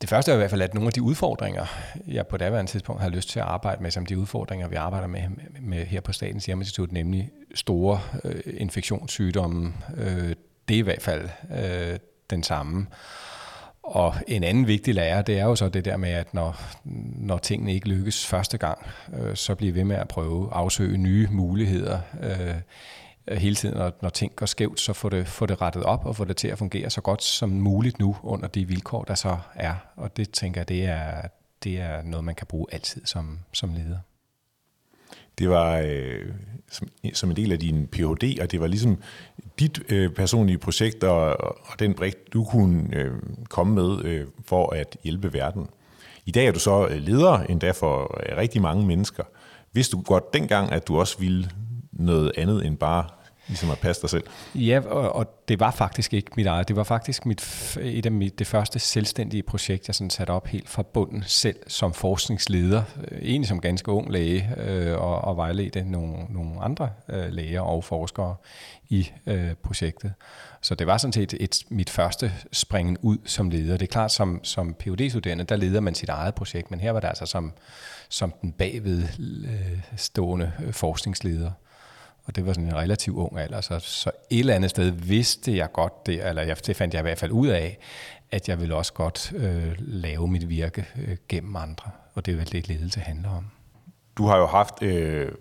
Det 0.00 0.08
første 0.08 0.30
er 0.30 0.34
i 0.34 0.38
hvert 0.38 0.50
fald, 0.50 0.62
at 0.62 0.74
nogle 0.74 0.86
af 0.86 0.92
de 0.92 1.02
udfordringer, 1.02 1.66
jeg 2.06 2.26
på 2.26 2.36
daværende 2.36 2.70
tidspunkt 2.70 3.02
har 3.02 3.08
lyst 3.08 3.28
til 3.28 3.40
at 3.40 3.46
arbejde 3.46 3.82
med, 3.82 3.90
som 3.90 4.06
de 4.06 4.18
udfordringer, 4.18 4.68
vi 4.68 4.74
arbejder 4.74 5.06
med, 5.06 5.22
med 5.60 5.86
her 5.86 6.00
på 6.00 6.12
Statens 6.12 6.44
Serum 6.44 6.60
Institut, 6.60 6.92
nemlig 6.92 7.30
store 7.54 8.00
øh, 8.24 8.40
infektionssygdomme, 8.46 9.72
øh, 9.96 10.34
det 10.68 10.74
er 10.74 10.78
i 10.78 10.80
hvert 10.80 11.02
fald 11.02 11.28
øh, 11.58 11.98
den 12.30 12.42
samme. 12.42 12.86
Og 13.82 14.14
en 14.26 14.44
anden 14.44 14.66
vigtig 14.66 14.94
lære, 14.94 15.22
det 15.22 15.38
er 15.38 15.44
jo 15.44 15.56
så 15.56 15.68
det 15.68 15.84
der 15.84 15.96
med, 15.96 16.10
at 16.10 16.34
når, 16.34 16.60
når 17.16 17.38
tingene 17.38 17.74
ikke 17.74 17.88
lykkes 17.88 18.26
første 18.26 18.58
gang, 18.58 18.78
øh, 19.14 19.36
så 19.36 19.54
bliver 19.54 19.72
vi 19.72 19.78
ved 19.78 19.84
med 19.84 19.96
at 19.96 20.08
prøve 20.08 20.46
at 20.46 20.56
afsøge 20.56 20.98
nye 20.98 21.28
muligheder. 21.30 21.98
Øh, 22.22 22.54
Øh, 23.28 23.36
hele 23.36 23.56
tiden, 23.56 23.76
når, 23.76 23.92
når 24.02 24.08
ting 24.08 24.36
går 24.36 24.46
skævt, 24.46 24.80
så 24.80 24.92
få 24.92 25.08
det, 25.08 25.28
få 25.28 25.46
det 25.46 25.60
rettet 25.60 25.82
op 25.82 26.06
og 26.06 26.16
få 26.16 26.24
det 26.24 26.36
til 26.36 26.48
at 26.48 26.58
fungere 26.58 26.90
så 26.90 27.00
godt 27.00 27.22
som 27.22 27.50
muligt 27.50 27.98
nu 27.98 28.16
under 28.22 28.48
de 28.48 28.68
vilkår, 28.68 29.04
der 29.04 29.14
så 29.14 29.38
er. 29.54 29.74
Og 29.96 30.16
det 30.16 30.30
tænker 30.30 30.60
jeg, 30.60 30.68
det 30.68 30.84
er, 30.84 31.28
det 31.64 31.80
er 31.80 32.02
noget, 32.02 32.24
man 32.24 32.34
kan 32.34 32.46
bruge 32.46 32.66
altid 32.72 33.02
som, 33.04 33.38
som 33.52 33.74
leder. 33.74 33.98
Det 35.38 35.50
var 35.50 35.82
øh, 35.84 36.26
som, 36.70 36.88
som 37.12 37.30
en 37.30 37.36
del 37.36 37.52
af 37.52 37.58
din 37.58 37.86
Ph.D., 37.86 38.38
og 38.40 38.50
det 38.50 38.60
var 38.60 38.66
ligesom 38.66 39.02
dit 39.58 39.80
øh, 39.88 40.10
personlige 40.14 40.58
projekt 40.58 41.04
og, 41.04 41.40
og 41.40 41.78
den 41.78 41.94
brik, 41.94 42.14
du 42.32 42.44
kunne 42.44 42.96
øh, 42.96 43.12
komme 43.48 43.74
med 43.74 44.04
øh, 44.04 44.26
for 44.46 44.74
at 44.74 44.96
hjælpe 45.04 45.32
verden. 45.32 45.66
I 46.26 46.30
dag 46.30 46.46
er 46.46 46.52
du 46.52 46.58
så 46.58 46.88
øh, 46.88 47.02
leder 47.02 47.38
endda 47.38 47.70
for 47.70 48.20
øh, 48.20 48.36
rigtig 48.36 48.62
mange 48.62 48.86
mennesker. 48.86 49.24
Vidste 49.72 49.96
du 49.96 50.02
godt 50.02 50.34
dengang, 50.34 50.72
at 50.72 50.88
du 50.88 50.98
også 50.98 51.18
ville 51.18 51.50
noget 52.00 52.32
andet 52.36 52.66
end 52.66 52.78
bare 52.78 53.04
ligesom 53.50 53.70
at 53.70 53.78
passe 53.78 54.02
dig 54.02 54.10
selv? 54.10 54.24
Ja, 54.54 54.80
og, 54.86 55.12
og 55.12 55.48
det 55.48 55.60
var 55.60 55.70
faktisk 55.70 56.14
ikke 56.14 56.30
mit 56.36 56.46
eget. 56.46 56.68
Det 56.68 56.76
var 56.76 56.82
faktisk 56.82 57.26
mit, 57.26 57.76
et 57.80 58.06
af 58.06 58.12
mit, 58.12 58.38
det 58.38 58.46
første 58.46 58.78
selvstændige 58.78 59.42
projekt, 59.42 59.88
jeg 59.88 59.94
sådan 59.94 60.10
satte 60.10 60.30
op 60.30 60.46
helt 60.46 60.68
fra 60.68 60.82
bunden 60.82 61.24
selv 61.26 61.56
som 61.66 61.92
forskningsleder. 61.92 62.82
Øh, 63.10 63.18
egentlig 63.22 63.48
som 63.48 63.60
ganske 63.60 63.90
ung 63.90 64.12
læge 64.12 64.50
øh, 64.56 64.98
og, 64.98 65.20
og 65.20 65.36
vejledte 65.36 65.84
nogle, 65.84 66.16
nogle 66.30 66.60
andre 66.60 66.90
øh, 67.08 67.32
læger 67.32 67.60
og 67.60 67.84
forskere 67.84 68.36
i 68.88 69.10
øh, 69.26 69.54
projektet. 69.62 70.12
Så 70.62 70.74
det 70.74 70.86
var 70.86 70.98
sådan 70.98 71.12
set 71.12 71.34
et, 71.40 71.58
mit 71.68 71.90
første 71.90 72.32
springen 72.52 72.96
ud 73.02 73.18
som 73.24 73.50
leder. 73.50 73.76
Det 73.76 73.82
er 73.82 73.92
klart, 73.92 74.12
som, 74.12 74.44
som 74.44 74.74
phd 74.74 75.10
studerende 75.10 75.44
der 75.44 75.56
leder 75.56 75.80
man 75.80 75.94
sit 75.94 76.08
eget 76.08 76.34
projekt, 76.34 76.70
men 76.70 76.80
her 76.80 76.92
var 76.92 77.00
det 77.00 77.08
altså 77.08 77.26
som, 77.26 77.52
som 78.08 78.34
den 78.42 78.52
bagvedstående 78.52 80.52
øh, 80.60 80.66
øh, 80.66 80.72
forskningsleder 80.72 81.50
og 82.30 82.36
det 82.36 82.46
var 82.46 82.52
sådan 82.52 82.68
en 82.68 82.76
relativt 82.76 83.16
ung 83.16 83.38
alder, 83.38 83.60
så, 83.60 83.78
så 83.78 84.10
et 84.30 84.38
eller 84.38 84.54
andet 84.54 84.70
sted 84.70 84.90
vidste 84.90 85.56
jeg 85.56 85.72
godt 85.72 86.06
det, 86.06 86.28
eller 86.28 86.42
jeg, 86.42 86.66
det 86.66 86.76
fandt 86.76 86.94
jeg 86.94 87.00
i 87.00 87.02
hvert 87.02 87.18
fald 87.18 87.30
ud 87.30 87.48
af, 87.48 87.78
at 88.30 88.48
jeg 88.48 88.60
ville 88.60 88.74
også 88.74 88.92
godt 88.92 89.32
øh, 89.36 89.72
lave 89.78 90.28
mit 90.28 90.48
virke 90.48 90.86
øh, 91.06 91.16
gennem 91.28 91.56
andre, 91.56 91.90
og 92.14 92.26
det 92.26 92.32
er 92.32 92.36
vel 92.36 92.52
det, 92.52 92.68
ledelse 92.68 93.00
handler 93.00 93.30
om. 93.30 93.44
Du 94.16 94.26
har 94.26 94.36
jo 94.36 94.46
haft 94.46 94.82
øh, 94.82 95.32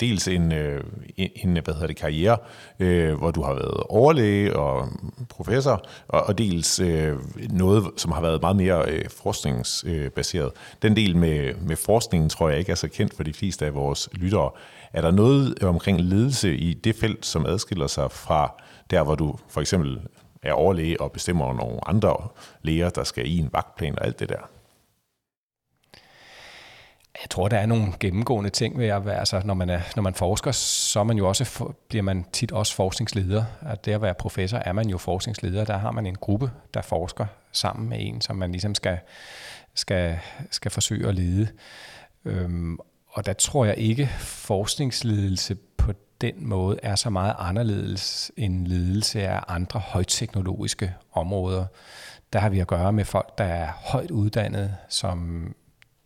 dels 0.00 0.28
en, 0.28 0.52
øh, 0.52 0.84
en 1.16 1.52
hvad 1.52 1.74
hedder 1.74 1.86
det, 1.86 1.96
karriere, 1.96 2.38
øh, 2.78 3.14
hvor 3.14 3.30
du 3.30 3.42
har 3.42 3.54
været 3.54 3.82
overlæge 3.88 4.56
og 4.56 4.88
professor, 5.28 5.84
og, 6.08 6.22
og 6.22 6.38
dels 6.38 6.80
øh, 6.80 7.16
noget, 7.50 7.86
som 7.96 8.12
har 8.12 8.20
været 8.20 8.40
meget 8.40 8.56
mere 8.56 8.90
øh, 8.90 9.04
forskningsbaseret. 9.10 10.52
Den 10.82 10.96
del 10.96 11.16
med, 11.16 11.54
med 11.54 11.76
forskningen 11.76 12.30
tror 12.30 12.48
jeg 12.48 12.58
ikke 12.58 12.72
er 12.72 12.76
så 12.76 12.88
kendt 12.88 13.14
for 13.14 13.22
de 13.22 13.32
fleste 13.32 13.66
af 13.66 13.74
vores 13.74 14.08
lyttere. 14.12 14.50
Er 14.92 15.00
der 15.00 15.10
noget 15.10 15.62
omkring 15.62 16.00
ledelse 16.00 16.56
i 16.56 16.74
det 16.74 16.96
felt, 16.96 17.26
som 17.26 17.46
adskiller 17.46 17.86
sig 17.86 18.10
fra 18.10 18.62
der, 18.90 19.02
hvor 19.02 19.14
du 19.14 19.36
for 19.48 19.60
eksempel 19.60 20.00
er 20.42 20.52
overlæge 20.52 21.00
og 21.00 21.12
bestemmer 21.12 21.44
over 21.44 21.54
nogle 21.54 21.88
andre 21.88 22.28
læger, 22.62 22.90
der 22.90 23.04
skal 23.04 23.26
i 23.26 23.38
en 23.38 23.50
vagtplan 23.52 23.98
og 23.98 24.06
alt 24.06 24.20
det 24.20 24.28
der? 24.28 24.48
Jeg 27.22 27.30
tror, 27.30 27.48
der 27.48 27.58
er 27.58 27.66
nogle 27.66 27.92
gennemgående 28.00 28.50
ting 28.50 28.78
ved 28.78 28.86
at 28.86 29.06
være, 29.06 29.18
altså 29.18 29.42
når 29.44 29.54
man, 29.54 29.70
er, 29.70 29.80
når 29.96 30.02
man 30.02 30.14
forsker, 30.14 30.52
så 30.52 31.00
er 31.00 31.04
man 31.04 31.18
jo 31.18 31.28
også, 31.28 31.72
bliver 31.88 32.02
man 32.02 32.26
tit 32.32 32.52
også 32.52 32.74
forskningsleder. 32.74 33.44
At 33.60 33.84
det 33.84 33.92
at 33.92 34.02
være 34.02 34.14
professor 34.14 34.58
er 34.58 34.72
man 34.72 34.88
jo 34.88 34.98
forskningsleder. 34.98 35.64
Der 35.64 35.76
har 35.76 35.90
man 35.90 36.06
en 36.06 36.14
gruppe, 36.14 36.50
der 36.74 36.82
forsker 36.82 37.26
sammen 37.52 37.88
med 37.88 37.98
en, 38.00 38.20
som 38.20 38.36
man 38.36 38.52
ligesom 38.52 38.74
skal, 38.74 38.98
skal, 39.74 40.18
skal 40.50 40.70
forsøge 40.70 41.08
at 41.08 41.14
lede. 41.14 41.48
Øhm, 42.24 42.78
og 43.18 43.26
der 43.26 43.32
tror 43.32 43.64
jeg 43.64 43.78
ikke, 43.78 44.06
forskningsledelse 44.18 45.54
på 45.54 45.92
den 46.20 46.48
måde 46.48 46.78
er 46.82 46.96
så 46.96 47.10
meget 47.10 47.34
anderledes 47.38 48.32
end 48.36 48.66
ledelse 48.66 49.28
af 49.28 49.40
andre 49.48 49.80
højteknologiske 49.80 50.94
områder. 51.12 51.66
Der 52.32 52.38
har 52.38 52.48
vi 52.48 52.60
at 52.60 52.66
gøre 52.66 52.92
med 52.92 53.04
folk, 53.04 53.38
der 53.38 53.44
er 53.44 53.72
højt 53.84 54.10
uddannet, 54.10 54.76
som 54.88 55.54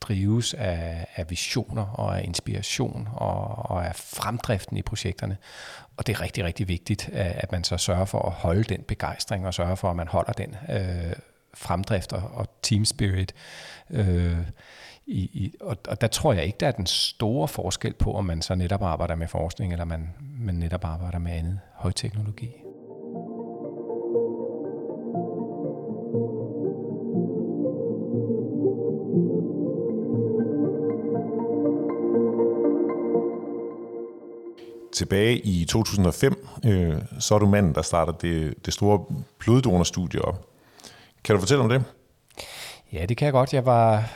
drives 0.00 0.54
af, 0.54 1.06
af 1.16 1.30
visioner 1.30 1.82
og 1.82 2.18
af 2.18 2.24
inspiration 2.24 3.08
og, 3.12 3.70
og 3.70 3.86
af 3.86 3.96
fremdriften 3.96 4.76
i 4.76 4.82
projekterne. 4.82 5.36
Og 5.96 6.06
det 6.06 6.16
er 6.16 6.20
rigtig, 6.20 6.44
rigtig 6.44 6.68
vigtigt, 6.68 7.08
at 7.12 7.52
man 7.52 7.64
så 7.64 7.76
sørger 7.76 8.04
for 8.04 8.22
at 8.22 8.32
holde 8.32 8.64
den 8.64 8.82
begejstring 8.82 9.46
og 9.46 9.54
sørge 9.54 9.76
for, 9.76 9.90
at 9.90 9.96
man 9.96 10.08
holder 10.08 10.32
den 10.32 10.56
øh, 10.68 11.12
fremdrift 11.54 12.12
og, 12.12 12.30
og 12.34 12.46
team 12.62 12.84
spirit. 12.84 13.34
Øh, 13.90 14.36
i, 15.12 15.30
i, 15.32 15.54
og, 15.60 15.76
og 15.88 16.00
der 16.00 16.06
tror 16.06 16.32
jeg 16.32 16.44
ikke, 16.44 16.56
der 16.60 16.66
er 16.66 16.72
den 16.72 16.86
store 16.86 17.48
forskel 17.48 17.92
på, 17.92 18.12
om 18.12 18.24
man 18.24 18.42
så 18.42 18.54
netop 18.54 18.82
arbejder 18.82 19.14
med 19.14 19.28
forskning, 19.28 19.72
eller 19.72 19.84
man, 19.84 20.14
man 20.38 20.54
netop 20.54 20.84
arbejder 20.84 21.18
med 21.18 21.32
andet 21.32 21.60
højteknologi. 21.74 22.50
tilbage 34.92 35.38
i 35.38 35.64
2005, 35.64 36.48
øh, 36.64 36.94
så 37.18 37.34
er 37.34 37.38
du 37.38 37.46
manden, 37.46 37.74
der 37.74 37.82
starter 37.82 38.12
det, 38.12 38.66
det 38.66 38.74
store 38.74 39.04
bloddonorstudie 39.38 40.22
op. 40.22 40.46
Kan 41.24 41.34
du 41.34 41.40
fortælle 41.40 41.62
om 41.62 41.68
det? 41.68 41.84
Ja, 42.92 43.06
det 43.06 43.16
kan 43.16 43.24
jeg 43.24 43.32
godt. 43.32 43.54
Jeg 43.54 43.66
var 43.66 44.10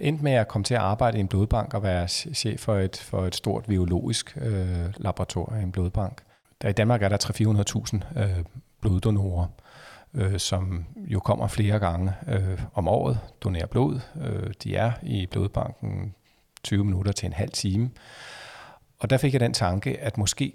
endte 0.00 0.24
med 0.24 0.32
at 0.32 0.48
komme 0.48 0.64
til 0.64 0.74
at 0.74 0.80
arbejde 0.80 1.18
i 1.18 1.20
en 1.20 1.28
blodbank 1.28 1.74
og 1.74 1.82
være 1.82 2.08
chef 2.08 2.60
for 2.60 2.76
et, 2.76 2.96
for 2.96 3.26
et 3.26 3.34
stort 3.34 3.64
biologisk 3.64 4.38
øh, 4.40 4.94
laboratorium 4.96 5.60
i 5.60 5.62
en 5.62 5.72
blodbank. 5.72 6.22
Der 6.62 6.68
I 6.68 6.72
Danmark 6.72 7.02
er 7.02 7.08
der 7.08 8.02
300.000 8.14 8.20
øh, 8.20 8.44
bloddonorer, 8.80 9.46
øh, 10.14 10.38
som 10.38 10.84
jo 10.96 11.20
kommer 11.20 11.46
flere 11.46 11.78
gange 11.78 12.12
øh, 12.28 12.62
om 12.74 12.88
året, 12.88 13.18
donerer 13.40 13.66
blod. 13.66 14.00
Øh, 14.20 14.52
de 14.64 14.76
er 14.76 14.92
i 15.02 15.26
blodbanken 15.26 16.14
20 16.62 16.84
minutter 16.84 17.12
til 17.12 17.26
en 17.26 17.32
halv 17.32 17.50
time. 17.50 17.90
Og 18.98 19.10
der 19.10 19.16
fik 19.16 19.32
jeg 19.32 19.40
den 19.40 19.54
tanke, 19.54 20.00
at 20.00 20.18
måske 20.18 20.52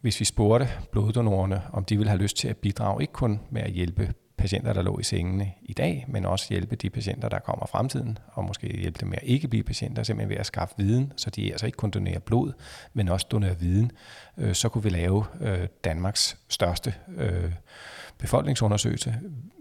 hvis 0.00 0.20
vi 0.20 0.24
spurgte 0.24 0.68
bloddonorerne, 0.92 1.62
om 1.72 1.84
de 1.84 1.96
ville 1.96 2.10
have 2.10 2.22
lyst 2.22 2.36
til 2.36 2.48
at 2.48 2.56
bidrage, 2.56 3.02
ikke 3.02 3.12
kun 3.12 3.40
med 3.50 3.62
at 3.62 3.70
hjælpe 3.70 4.14
patienter, 4.36 4.72
der 4.72 4.82
lå 4.82 4.98
i 4.98 5.02
sengene 5.02 5.52
i 5.62 5.72
dag, 5.72 6.04
men 6.08 6.26
også 6.26 6.46
hjælpe 6.48 6.76
de 6.76 6.90
patienter, 6.90 7.28
der 7.28 7.38
kommer 7.38 7.66
i 7.66 7.70
fremtiden, 7.70 8.18
og 8.26 8.44
måske 8.44 8.76
hjælpe 8.76 9.00
dem 9.00 9.08
med 9.08 9.18
at 9.22 9.28
ikke 9.28 9.48
blive 9.48 9.62
patienter, 9.62 10.02
simpelthen 10.02 10.30
ved 10.30 10.36
at 10.36 10.46
skaffe 10.46 10.74
viden, 10.78 11.12
så 11.16 11.30
de 11.30 11.50
altså 11.50 11.66
ikke 11.66 11.76
kun 11.76 11.90
donerer 11.90 12.18
blod, 12.18 12.52
men 12.92 13.08
også 13.08 13.26
donerer 13.30 13.54
viden. 13.54 13.92
Øh, 14.38 14.54
så 14.54 14.68
kunne 14.68 14.84
vi 14.84 14.90
lave 14.90 15.24
øh, 15.40 15.68
Danmarks 15.84 16.38
største 16.48 16.94
øh, 17.16 17.52
befolkningsundersøgelse 18.18 19.14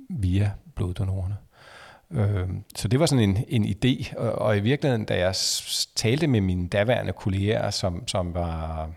via 0.10 0.52
bloddonorerne. 0.76 1.38
Øh, 2.12 2.50
så 2.76 2.88
det 2.88 3.00
var 3.00 3.06
sådan 3.06 3.30
en, 3.30 3.46
en 3.48 3.66
idé, 3.66 4.18
og 4.18 4.58
i 4.58 4.60
virkeligheden, 4.60 5.06
da 5.06 5.18
jeg 5.18 5.36
talte 5.96 6.28
med 6.28 6.42
mine 6.42 6.68
daværende 6.68 7.14
kolleger, 7.14 7.70
som, 7.70 8.08
som 8.08 8.34
var 8.34 8.90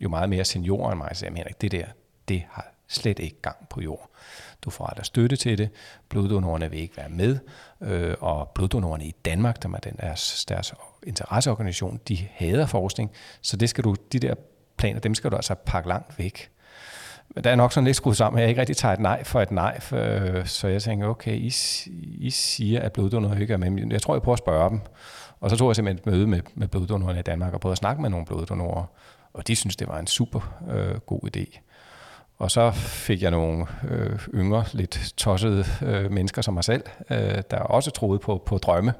jo 0.00 0.08
meget 0.08 0.28
mere 0.28 0.44
seniorer 0.44 0.90
end 0.90 0.98
mig, 0.98 1.16
så 1.16 1.26
jeg 1.26 1.34
Henrik, 1.34 1.60
det 1.60 1.72
der, 1.72 1.84
det 2.28 2.42
har 2.50 2.72
slet 2.88 3.18
ikke 3.18 3.40
gang 3.42 3.68
på 3.68 3.80
jord. 3.80 4.10
Du 4.64 4.70
får 4.70 4.86
aldrig 4.86 5.06
støtte 5.06 5.36
til 5.36 5.58
det. 5.58 5.70
Bloddonorerne 6.08 6.70
vil 6.70 6.80
ikke 6.80 6.96
være 6.96 7.08
med. 7.08 7.38
Øh, 7.80 8.14
og 8.20 8.48
bloddonorerne 8.48 9.04
i 9.04 9.14
Danmark, 9.24 9.62
der 9.62 9.68
er 9.68 9.78
den 9.78 9.96
deres, 10.00 10.44
deres 10.44 10.74
interesseorganisation, 11.06 12.00
de 12.08 12.16
hader 12.34 12.66
forskning. 12.66 13.10
Så 13.40 13.56
det 13.56 13.68
skal 13.68 13.84
du, 13.84 13.96
de 14.12 14.18
der 14.18 14.34
planer, 14.76 15.00
dem 15.00 15.14
skal 15.14 15.30
du 15.30 15.36
altså 15.36 15.54
pakke 15.54 15.88
langt 15.88 16.18
væk. 16.18 16.50
Men 17.34 17.44
der 17.44 17.50
er 17.50 17.56
nok 17.56 17.72
sådan 17.72 17.84
lidt 17.84 17.96
skruet 17.96 18.16
sammen, 18.16 18.38
at 18.38 18.42
jeg 18.42 18.48
ikke 18.48 18.60
rigtig 18.60 18.76
tager 18.76 18.94
et 18.94 19.00
nej 19.00 19.24
for 19.24 19.40
et 19.40 19.50
nej. 19.50 19.80
For, 19.80 19.96
øh, 19.96 20.46
så 20.46 20.68
jeg 20.68 20.82
tænker, 20.82 21.06
okay, 21.06 21.36
I, 21.36 21.54
I 22.18 22.30
siger, 22.30 22.80
at 22.80 22.92
bloddonorer 22.92 23.38
ikke 23.38 23.52
er 23.52 23.58
med. 23.58 23.86
Jeg 23.90 24.02
tror, 24.02 24.14
jeg 24.14 24.22
prøver 24.22 24.34
at 24.34 24.38
spørge 24.38 24.70
dem. 24.70 24.80
Og 25.40 25.50
så 25.50 25.56
tog 25.56 25.68
jeg 25.68 25.76
simpelthen 25.76 25.98
et 25.98 26.06
møde 26.06 26.26
med, 26.26 26.40
med 26.54 26.68
bloddonorerne 26.68 27.18
i 27.18 27.22
Danmark 27.22 27.54
og 27.54 27.60
prøvede 27.60 27.72
at 27.72 27.78
snakke 27.78 28.02
med 28.02 28.10
nogle 28.10 28.26
bloddonorer. 28.26 28.84
Og 29.32 29.48
de 29.48 29.56
synes, 29.56 29.76
det 29.76 29.88
var 29.88 29.98
en 29.98 30.06
super 30.06 30.62
øh, 30.70 30.98
god 30.98 31.36
idé. 31.36 31.60
Og 32.40 32.50
så 32.50 32.70
fik 32.70 33.22
jeg 33.22 33.30
nogle 33.30 33.66
øh, 33.90 34.18
yngre, 34.34 34.64
lidt 34.72 35.14
tossede 35.16 35.64
øh, 35.82 36.10
mennesker 36.12 36.42
som 36.42 36.54
mig 36.54 36.64
selv, 36.64 36.82
øh, 37.10 37.42
der 37.50 37.58
også 37.58 37.90
troede 37.90 38.18
på, 38.18 38.42
på 38.46 38.58
drømme. 38.58 38.92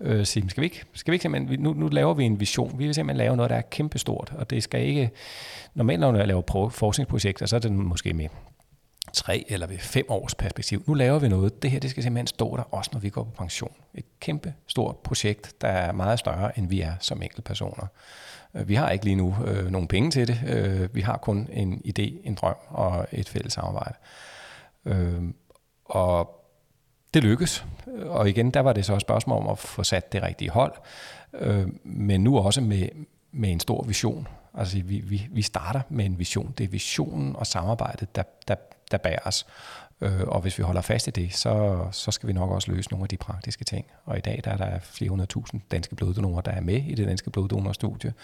Øh, 0.00 0.26
sige, 0.26 0.50
skal 0.50 0.60
vi 0.60 0.66
ikke, 0.66 0.84
skal 0.94 1.12
vi 1.12 1.14
ikke 1.14 1.22
simpelthen, 1.22 1.60
nu, 1.60 1.72
nu 1.72 1.88
laver 1.88 2.14
vi 2.14 2.24
en 2.24 2.40
vision, 2.40 2.78
vi 2.78 2.84
vil 2.84 2.94
simpelthen 2.94 3.18
lave 3.18 3.36
noget, 3.36 3.50
der 3.50 3.56
er 3.56 3.62
kæmpestort, 3.70 4.32
og 4.38 4.50
det 4.50 4.62
skal 4.62 4.86
ikke, 4.86 5.10
normalt 5.74 6.00
når 6.00 6.16
jeg 6.16 6.26
laver 6.26 6.70
forskningsprojekter, 6.70 7.46
så 7.46 7.56
er 7.56 7.60
det 7.60 7.72
måske 7.72 8.12
med 8.12 8.28
tre 9.12 9.44
eller 9.48 9.66
ved 9.66 9.78
fem 9.78 10.04
års 10.08 10.34
perspektiv. 10.34 10.82
Nu 10.86 10.94
laver 10.94 11.18
vi 11.18 11.28
noget. 11.28 11.62
Det 11.62 11.70
her 11.70 11.80
det 11.80 11.90
skal 11.90 12.02
simpelthen 12.02 12.26
stå 12.26 12.56
der, 12.56 12.62
også 12.74 12.90
når 12.92 13.00
vi 13.00 13.08
går 13.08 13.24
på 13.24 13.30
pension. 13.30 13.72
Et 13.94 14.04
kæmpe 14.20 14.54
stort 14.66 14.96
projekt, 14.96 15.54
der 15.60 15.68
er 15.68 15.92
meget 15.92 16.18
større, 16.18 16.58
end 16.58 16.68
vi 16.68 16.80
er 16.80 16.92
som 17.00 17.22
enkeltpersoner. 17.22 17.70
personer 17.70 17.88
vi 18.64 18.74
har 18.74 18.90
ikke 18.90 19.04
lige 19.04 19.16
nu 19.16 19.36
øh, 19.46 19.70
nogen 19.70 19.88
penge 19.88 20.10
til 20.10 20.28
det. 20.28 20.40
Øh, 20.46 20.94
vi 20.94 21.00
har 21.00 21.16
kun 21.16 21.48
en 21.52 21.82
idé, 21.84 22.26
en 22.28 22.34
drøm 22.34 22.56
og 22.68 23.06
et 23.12 23.28
fælles 23.28 23.52
samarbejde. 23.52 23.94
Øh, 24.84 25.22
og 25.84 26.44
det 27.14 27.24
lykkes. 27.24 27.64
Og 28.06 28.28
igen, 28.28 28.50
der 28.50 28.60
var 28.60 28.72
det 28.72 28.84
så 28.84 28.94
et 28.94 29.00
spørgsmål 29.00 29.38
om 29.38 29.48
at 29.48 29.58
få 29.58 29.82
sat 29.82 30.12
det 30.12 30.22
rigtige 30.22 30.50
hold. 30.50 30.72
Øh, 31.34 31.66
men 31.84 32.20
nu 32.20 32.38
også 32.38 32.60
med, 32.60 32.88
med 33.32 33.50
en 33.52 33.60
stor 33.60 33.84
vision. 33.84 34.28
Altså 34.54 34.82
vi, 34.82 35.00
vi, 35.00 35.28
vi 35.30 35.42
starter 35.42 35.80
med 35.88 36.04
en 36.04 36.18
vision. 36.18 36.54
Det 36.58 36.64
er 36.64 36.68
visionen 36.68 37.36
og 37.36 37.46
samarbejdet, 37.46 38.16
der, 38.16 38.22
der, 38.48 38.54
der 38.90 38.98
bærer 38.98 39.18
os. 39.24 39.46
Øh, 40.00 40.22
og 40.26 40.40
hvis 40.40 40.58
vi 40.58 40.62
holder 40.62 40.80
fast 40.80 41.06
i 41.06 41.10
det, 41.10 41.34
så, 41.34 41.86
så 41.92 42.10
skal 42.10 42.26
vi 42.26 42.32
nok 42.32 42.50
også 42.50 42.72
løse 42.72 42.90
nogle 42.90 43.04
af 43.04 43.08
de 43.08 43.16
praktiske 43.16 43.64
ting. 43.64 43.86
Og 44.04 44.18
i 44.18 44.20
dag 44.20 44.40
der 44.44 44.50
er 44.50 44.56
der 44.56 44.78
flere 44.78 45.10
hundrede 45.10 45.28
tusind 45.28 45.60
danske 45.70 45.96
bloddonorer, 45.96 46.40
der 46.40 46.50
er 46.50 46.60
med 46.60 46.82
i 46.82 46.94
det 46.94 47.08
danske 47.08 47.30
bloddonorstudie. 47.30 48.14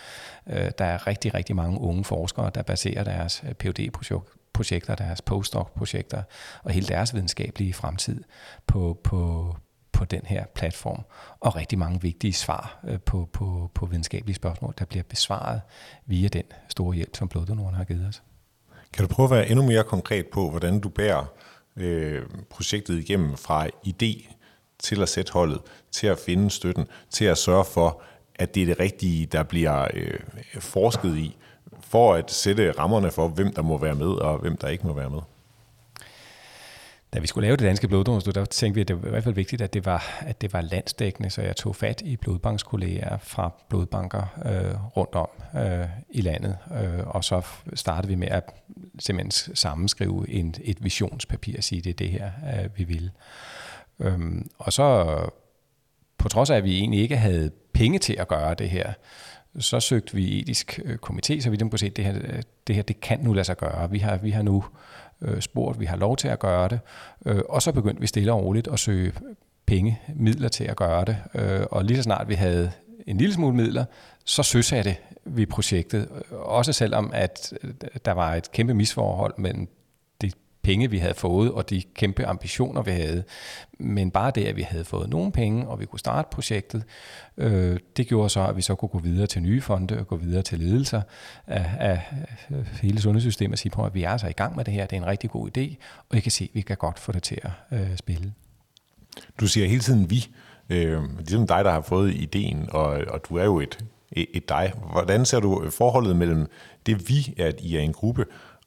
Øh, 0.47 0.71
der 0.79 0.85
er 0.85 1.07
rigtig, 1.07 1.35
rigtig 1.35 1.57
mange 1.57 1.81
unge 1.81 2.05
forskere, 2.05 2.51
der 2.55 2.63
baserer 2.63 3.05
deres 3.05 3.43
øh, 3.49 3.55
phd 3.55 3.91
phd 3.91 4.21
projekter, 4.53 4.95
deres 4.95 5.23
postdoc-projekter 5.23 6.23
og 6.63 6.71
hele 6.71 6.87
deres 6.87 7.15
videnskabelige 7.15 7.75
fremtid 7.75 8.25
på, 8.67 9.01
på, 9.05 9.57
på 9.93 10.05
den 10.05 10.23
her 10.25 10.45
platform. 10.55 11.05
Og 11.41 11.57
rigtig 11.57 11.79
mange 11.79 12.03
vigtige 12.03 12.33
svar 12.33 12.81
øh, 12.85 13.01
på, 13.01 13.29
på, 13.33 13.71
på 13.75 13.87
videnskabelige 13.87 14.37
spørgsmål, 14.37 14.75
der 14.79 14.85
bliver 14.85 15.03
besvaret 15.03 15.61
via 16.07 16.29
den 16.29 16.45
store 16.69 16.95
hjælp, 16.95 17.17
som 17.17 17.29
bloddonorerne 17.29 17.77
har 17.77 17.85
givet 17.85 18.09
os. 18.09 18.23
Kan 18.93 19.07
du 19.07 19.15
prøve 19.15 19.25
at 19.25 19.31
være 19.31 19.49
endnu 19.49 19.67
mere 19.67 19.85
konkret 19.85 20.27
på, 20.27 20.51
hvordan 20.51 20.81
du 20.81 20.89
bærer 20.89 21.25
øh, 21.77 22.23
projektet 22.51 22.99
igennem 22.99 23.37
fra 23.37 23.67
idé 23.87 24.35
til 24.79 25.03
at 25.03 25.09
sætte 25.09 25.33
holdet, 25.33 25.61
til 25.91 26.07
at 26.07 26.19
finde 26.19 26.51
støtten, 26.51 26.87
til 27.11 27.25
at 27.25 27.39
sørge 27.39 27.65
for, 27.65 28.03
at 28.35 28.55
det 28.55 28.63
er 28.63 28.67
det 28.67 28.81
rigtige, 28.81 29.27
der 29.27 29.43
bliver 29.43 29.87
øh, 29.95 30.21
forsket 30.61 31.17
i, 31.17 31.37
for 31.81 32.15
at 32.15 32.31
sætte 32.31 32.73
rammerne 32.73 33.11
for, 33.11 33.29
hvem 33.29 33.53
der 33.53 33.63
må 33.63 33.79
være 33.79 33.95
med, 33.95 34.07
og 34.07 34.39
hvem 34.39 34.57
der 34.57 34.69
ikke 34.69 34.87
må 34.87 34.93
være 34.93 35.11
med? 35.11 35.21
Da 37.15 37.21
vi 37.21 37.27
skulle 37.27 37.47
lave 37.47 37.57
det 37.57 37.67
danske 37.67 37.89
bloddonorstudie, 37.89 38.41
der 38.41 38.45
tænkte 38.45 38.75
vi, 38.75 38.81
at 38.81 38.89
det 38.89 39.03
var 39.03 39.09
i 39.09 39.11
hvert 39.11 39.25
fald 39.25 39.35
vigtigt, 39.35 39.63
at 39.63 39.75
det 39.75 39.87
var, 39.87 40.21
at 40.21 40.41
det 40.41 40.53
var 40.53 40.61
landsdækkende, 40.61 41.31
så 41.31 41.43
jeg 41.43 41.57
tog 41.57 41.77
fat 41.77 42.03
i 42.05 42.17
blodbankskolleger 42.17 43.19
fra 43.19 43.53
blodbanker 43.69 44.23
øh, 44.45 44.97
rundt 44.97 45.15
om 45.15 45.29
øh, 45.57 45.87
i 46.11 46.21
landet, 46.21 46.59
øh, 46.83 47.07
og 47.07 47.25
så 47.25 47.43
startede 47.75 48.09
vi 48.09 48.15
med 48.15 48.29
at 48.29 48.45
simpelthen 48.99 49.55
sammenskrive 49.55 50.31
en, 50.31 50.55
et 50.63 50.85
visionspapir 50.85 51.57
og 51.57 51.65
sige, 51.65 51.81
det 51.81 51.91
er 51.91 51.95
det 51.95 52.11
her, 52.11 52.31
øh, 52.55 52.79
vi 52.79 52.85
vil. 52.85 53.11
Øhm, 54.01 54.51
og 54.59 54.73
så, 54.73 55.19
på 56.19 56.29
trods 56.29 56.51
af, 56.51 56.57
at 56.57 56.65
vi 56.65 56.79
egentlig 56.79 57.01
ikke 57.01 57.17
havde 57.17 57.51
penge 57.73 57.99
til 57.99 58.17
at 58.19 58.29
gøre 58.29 58.55
det 58.55 58.71
her, 58.71 58.93
så 59.59 59.81
søgte 59.81 60.15
vi 60.15 60.41
etisk 60.41 60.81
øh, 60.85 60.99
komité, 61.07 61.41
så 61.41 61.51
vi 61.51 61.57
dem 61.57 61.71
kunne 61.71 61.79
se, 61.79 61.87
at 61.87 61.97
det 61.97 62.05
her, 62.05 62.15
øh, 62.17 62.43
det 62.67 62.77
her 62.77 62.83
det 62.83 63.01
kan 63.01 63.21
nu 63.21 63.33
lade 63.33 63.45
sig 63.45 63.57
gøre. 63.57 63.91
Vi 63.91 63.99
har, 63.99 64.17
vi 64.17 64.31
har 64.31 64.43
nu 64.43 64.57
øh, 64.57 65.02
Øh, 65.23 65.41
spurgt, 65.41 65.81
vi 65.81 65.85
har 65.85 65.97
lov 65.97 66.17
til 66.17 66.29
at 66.29 66.39
gøre 66.39 66.69
det, 66.69 66.81
øh, 67.27 67.41
og 67.49 67.63
så 67.63 67.73
begyndte 67.73 68.01
vi 68.01 68.07
stille 68.07 68.33
og 68.33 68.45
roligt 68.45 68.69
at 68.69 68.79
søge 68.79 69.13
penge, 69.67 70.01
midler 70.15 70.49
til 70.49 70.65
at 70.65 70.77
gøre 70.77 71.05
det. 71.05 71.17
Øh, 71.35 71.67
og 71.71 71.85
lige 71.85 71.97
så 71.97 72.03
snart 72.03 72.29
vi 72.29 72.35
havde 72.35 72.73
en 73.07 73.19
lille 73.19 73.35
smule 73.35 73.57
midler, 73.57 73.85
så 74.25 74.43
søsatte 74.43 74.97
vi 75.25 75.47
projektet, 75.47 76.09
øh, 76.15 76.39
også 76.39 76.73
selvom 76.73 77.11
at 77.15 77.53
øh, 77.63 77.71
der 78.05 78.13
var 78.13 78.35
et 78.35 78.53
kæmpe 78.53 78.75
misforhold 78.75 79.35
mellem 79.39 79.69
penge, 80.63 80.91
vi 80.91 80.99
havde 80.99 81.15
fået, 81.15 81.53
og 81.53 81.71
de 81.71 81.83
kæmpe 81.95 82.27
ambitioner, 82.27 82.83
vi 82.83 82.91
havde. 82.91 83.25
Men 83.79 84.11
bare 84.11 84.31
det, 84.35 84.45
at 84.45 84.57
vi 84.57 84.63
havde 84.63 84.85
fået 84.85 85.11
nogle 85.11 85.33
penge, 85.33 85.69
og 85.69 85.81
vi 85.81 85.87
kunne 85.87 85.99
starte 85.99 86.29
projektet, 86.33 86.85
øh, 87.37 87.79
det 87.97 88.09
gjorde 88.09 88.29
så, 88.29 88.47
at 88.47 88.57
vi 88.57 88.63
så 88.63 88.75
kunne 88.75 88.89
gå 88.89 88.99
videre 88.99 89.27
til 89.27 89.43
nye 89.43 89.61
fonde, 89.61 89.99
og 89.99 90.07
gå 90.07 90.17
videre 90.17 90.43
til 90.43 90.59
ledelser 90.59 91.03
af, 91.47 91.71
af 91.79 92.01
hele 92.83 93.01
sundhedssystemet 93.01 93.53
og 93.53 93.59
sige 93.59 93.73
på, 93.73 93.85
at 93.85 93.95
vi 93.95 94.03
er 94.03 94.11
altså 94.11 94.27
i 94.27 94.33
gang 94.33 94.57
med 94.57 94.65
det 94.65 94.75
her, 94.75 94.87
det 94.87 94.97
er 94.97 95.01
en 95.01 95.07
rigtig 95.07 95.31
god 95.31 95.49
idé, 95.59 95.77
og 96.09 96.15
jeg 96.15 96.23
kan 96.23 96.33
se, 96.33 96.45
at 96.45 96.51
vi 96.55 96.61
kan 96.61 96.77
godt 96.77 96.99
få 96.99 97.13
det 97.13 97.23
til 97.23 97.39
at 97.43 97.79
øh, 97.79 97.97
spille. 97.97 98.33
Du 99.41 99.47
siger 99.47 99.67
hele 99.67 99.81
tiden 99.81 100.11
vi. 100.11 100.29
Øh, 100.71 101.03
det 101.19 101.33
er 101.33 101.47
dig, 101.47 101.65
der 101.65 101.71
har 101.71 101.81
fået 101.81 102.15
ideen, 102.15 102.69
og, 102.71 102.85
og 102.85 103.21
du 103.29 103.37
er 103.37 103.45
jo 103.45 103.61
et, 103.61 103.85
et, 104.13 104.27
et 104.35 104.49
dig. 104.49 104.73
Hvordan 104.93 105.25
ser 105.25 105.41
du 105.41 105.71
forholdet 105.71 106.17
mellem 106.17 106.47
det 106.87 107.09
vi, 107.09 107.35
at 107.39 107.61
I 107.61 107.77
er 107.77 107.81
en 107.81 107.93
gruppe, 107.93 108.25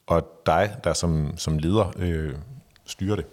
og 0.08 0.42
dig, 0.46 0.76
der 0.84 0.94
som, 0.94 1.38
som 1.38 1.58
leder 1.58 1.94
øh, 1.98 2.34
styrer 2.86 3.16
det? 3.16 3.26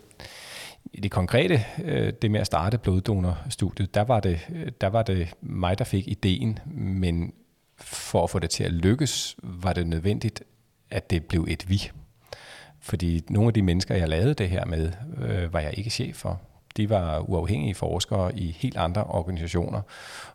I 0.92 1.00
det 1.00 1.10
konkrete, 1.10 1.64
øh, 1.84 2.12
det 2.22 2.30
med 2.30 2.40
at 2.40 2.46
starte 2.46 2.78
bloddonorstudiet, 2.78 3.94
der 3.94 4.02
var, 4.02 4.20
det, 4.20 4.40
øh, 4.54 4.72
der 4.80 4.86
var 4.86 5.02
det 5.02 5.34
mig, 5.40 5.78
der 5.78 5.84
fik 5.84 6.08
ideen, 6.08 6.58
men 6.74 7.32
for 7.76 8.24
at 8.24 8.30
få 8.30 8.38
det 8.38 8.50
til 8.50 8.64
at 8.64 8.72
lykkes, 8.72 9.36
var 9.42 9.72
det 9.72 9.86
nødvendigt, 9.86 10.42
at 10.90 11.10
det 11.10 11.24
blev 11.24 11.46
et 11.48 11.68
vi. 11.68 11.90
Fordi 12.80 13.22
nogle 13.30 13.48
af 13.48 13.54
de 13.54 13.62
mennesker, 13.62 13.94
jeg 13.94 14.08
lavede 14.08 14.34
det 14.34 14.48
her 14.48 14.64
med, 14.64 14.92
øh, 15.18 15.52
var 15.52 15.60
jeg 15.60 15.74
ikke 15.78 15.90
chef 15.90 16.16
for 16.16 16.40
de 16.76 16.90
var 16.90 17.18
uafhængige 17.18 17.74
forskere 17.74 18.38
i 18.38 18.56
helt 18.58 18.76
andre 18.76 19.04
organisationer. 19.04 19.80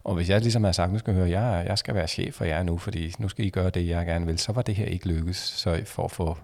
Og 0.03 0.15
hvis 0.15 0.29
jeg 0.29 0.41
ligesom 0.41 0.63
havde 0.63 0.73
sagt, 0.73 0.91
nu 0.91 0.99
skal 0.99 1.11
jeg 1.11 1.23
høre, 1.23 1.41
jeg, 1.41 1.65
jeg 1.67 1.77
skal 1.77 1.95
være 1.95 2.07
chef 2.07 2.35
for 2.35 2.45
jer 2.45 2.63
nu, 2.63 2.77
fordi 2.77 3.13
nu 3.19 3.29
skal 3.29 3.45
I 3.45 3.49
gøre 3.49 3.69
det, 3.69 3.87
jeg 3.87 4.05
gerne 4.05 4.25
vil, 4.25 4.39
så 4.39 4.51
var 4.51 4.61
det 4.61 4.75
her 4.75 4.85
ikke 4.85 5.07
lykkes. 5.07 5.37
Så 5.37 5.81
for 5.85 6.03
at 6.03 6.11
få 6.11 6.37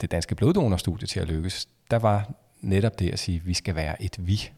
det 0.00 0.10
danske 0.10 0.34
bloddonorstudie 0.34 1.06
til 1.06 1.20
at 1.20 1.28
lykkes, 1.28 1.68
der 1.90 1.98
var 1.98 2.30
netop 2.60 2.98
det 2.98 3.10
at 3.10 3.18
sige, 3.18 3.36
at 3.36 3.46
vi 3.46 3.54
skal 3.54 3.74
være 3.74 4.02
et 4.02 4.16
vi. 4.26 4.50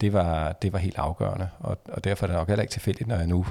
Det 0.00 0.12
var, 0.12 0.52
det 0.52 0.72
var 0.72 0.78
helt 0.78 0.98
afgørende, 0.98 1.48
og, 1.58 1.78
og 1.88 2.04
derfor 2.04 2.26
er 2.26 2.30
det 2.30 2.36
nok 2.36 2.48
heller 2.48 2.62
ikke 2.62 2.72
tilfældigt, 2.72 3.08
når 3.08 3.16
jeg 3.16 3.26
nu 3.26 3.46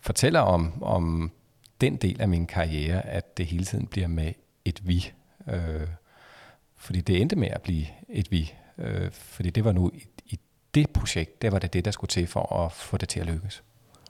fortæller 0.00 0.40
om, 0.40 0.82
om 0.82 1.32
den 1.80 1.96
del 1.96 2.20
af 2.20 2.28
min 2.28 2.46
karriere, 2.46 3.06
at 3.06 3.38
det 3.38 3.46
hele 3.46 3.64
tiden 3.64 3.86
bliver 3.86 4.08
med 4.08 4.32
et 4.64 4.88
vi. 4.88 5.12
Øh, 5.48 5.86
fordi 6.76 7.00
det 7.00 7.20
endte 7.20 7.36
med 7.36 7.48
at 7.48 7.62
blive 7.62 7.86
et 8.08 8.30
vi. 8.30 8.54
Øh, 8.78 9.10
fordi 9.12 9.50
det 9.50 9.64
var 9.64 9.72
nu 9.72 9.90
i, 9.94 10.04
i 10.26 10.40
det 10.74 10.90
projekt, 10.90 11.42
det 11.42 11.52
var 11.52 11.58
det 11.58 11.72
det, 11.72 11.84
der 11.84 11.90
skulle 11.90 12.08
til 12.08 12.26
for 12.26 12.56
at 12.56 12.72
få 12.72 12.96
det 12.96 13.08
til 13.08 13.20
at 13.20 13.26
lykkes. 13.26 13.62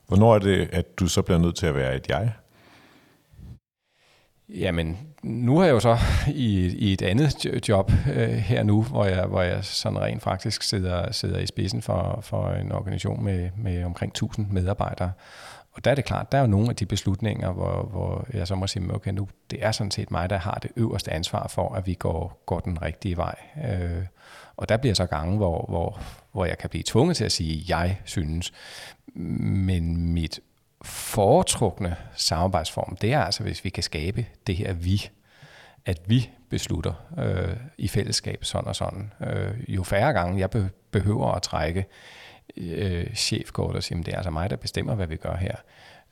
Hvornår 0.06 0.34
er 0.34 0.38
det, 0.38 0.68
at 0.72 0.98
du 0.98 1.06
så 1.06 1.22
bliver 1.22 1.38
nødt 1.38 1.56
til 1.56 1.66
at 1.66 1.74
være 1.74 1.96
et 1.96 2.08
jeg? 2.08 2.32
Jamen, 4.48 4.98
nu 5.22 5.58
er 5.58 5.64
jeg 5.64 5.72
jo 5.72 5.80
så 5.80 5.98
i, 6.28 6.76
i 6.76 6.92
et 6.92 7.02
andet 7.02 7.68
job 7.68 7.92
øh, 8.14 8.28
her 8.28 8.62
nu, 8.62 8.82
hvor 8.82 9.04
jeg, 9.04 9.26
hvor 9.26 9.42
jeg 9.42 9.64
sådan 9.64 10.00
rent 10.00 10.22
faktisk 10.22 10.62
sidder, 10.62 11.12
sidder 11.12 11.38
i 11.38 11.46
spidsen 11.46 11.82
for, 11.82 12.18
for 12.22 12.50
en 12.50 12.72
organisation 12.72 13.24
med, 13.24 13.50
med 13.56 13.84
omkring 13.84 14.10
1000 14.10 14.46
medarbejdere. 14.50 15.12
Og 15.72 15.84
der 15.84 15.90
er 15.90 15.94
det 15.94 16.04
klart, 16.04 16.32
der 16.32 16.38
er 16.38 16.42
jo 16.42 16.48
nogle 16.48 16.70
af 16.70 16.76
de 16.76 16.86
beslutninger, 16.86 17.52
hvor, 17.52 17.82
hvor 17.82 18.26
jeg 18.32 18.46
så 18.46 18.54
må 18.54 18.66
sige, 18.66 18.94
okay, 18.94 19.10
nu 19.10 19.28
det 19.50 19.64
er 19.64 19.72
sådan 19.72 19.90
set 19.90 20.10
mig, 20.10 20.30
der 20.30 20.38
har 20.38 20.58
det 20.62 20.70
øverste 20.76 21.12
ansvar 21.12 21.48
for, 21.48 21.74
at 21.74 21.86
vi 21.86 21.94
går, 21.94 22.42
går 22.46 22.60
den 22.60 22.82
rigtige 22.82 23.16
vej. 23.16 23.34
Øh, 23.64 24.04
og 24.56 24.68
der 24.68 24.76
bliver 24.76 24.94
så 24.94 25.06
gange, 25.06 25.36
hvor, 25.36 25.66
hvor, 25.68 26.00
hvor 26.32 26.44
jeg 26.44 26.58
kan 26.58 26.70
blive 26.70 26.84
tvunget 26.86 27.16
til 27.16 27.24
at 27.24 27.32
sige, 27.32 27.64
jeg 27.68 28.00
synes. 28.04 28.52
Men 29.14 30.12
mit 30.12 30.40
foretrukne 30.82 31.96
samarbejdsform, 32.14 32.96
det 32.96 33.12
er 33.12 33.20
altså, 33.20 33.42
hvis 33.42 33.64
vi 33.64 33.70
kan 33.70 33.82
skabe 33.82 34.26
det 34.46 34.56
her 34.56 34.72
vi, 34.72 35.10
at 35.86 36.00
vi 36.06 36.30
beslutter 36.50 36.92
øh, 37.18 37.56
i 37.78 37.88
fællesskab 37.88 38.44
sådan 38.44 38.68
og 38.68 38.76
sådan. 38.76 39.12
Øh, 39.20 39.74
jo 39.74 39.82
færre 39.82 40.12
gange 40.12 40.40
jeg 40.40 40.50
be- 40.50 40.70
behøver 40.90 41.32
at 41.32 41.42
trække 41.42 41.86
øh, 42.56 43.14
chefkort 43.14 43.76
og 43.76 43.82
sige, 43.82 44.02
det 44.02 44.08
er 44.08 44.16
altså 44.16 44.30
mig, 44.30 44.50
der 44.50 44.56
bestemmer, 44.56 44.94
hvad 44.94 45.06
vi 45.06 45.16
gør 45.16 45.36
her, 45.36 45.56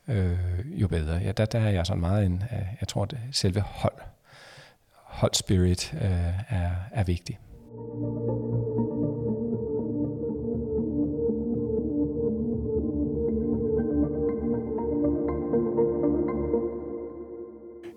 øh, 0.08 0.38
jo 0.80 0.88
bedre. 0.88 1.16
Ja, 1.16 1.32
der, 1.32 1.44
der 1.44 1.60
er 1.60 1.70
jeg 1.70 1.86
sådan 1.86 2.00
meget 2.00 2.26
en, 2.26 2.44
øh, 2.52 2.66
jeg 2.80 2.88
tror, 2.88 3.02
at 3.02 3.14
selve 3.32 3.60
hold, 3.60 3.98
hold 4.92 5.34
spirit 5.34 5.94
øh, 5.94 6.10
er, 6.48 6.70
er 6.92 7.04
vigtigt. 7.04 7.38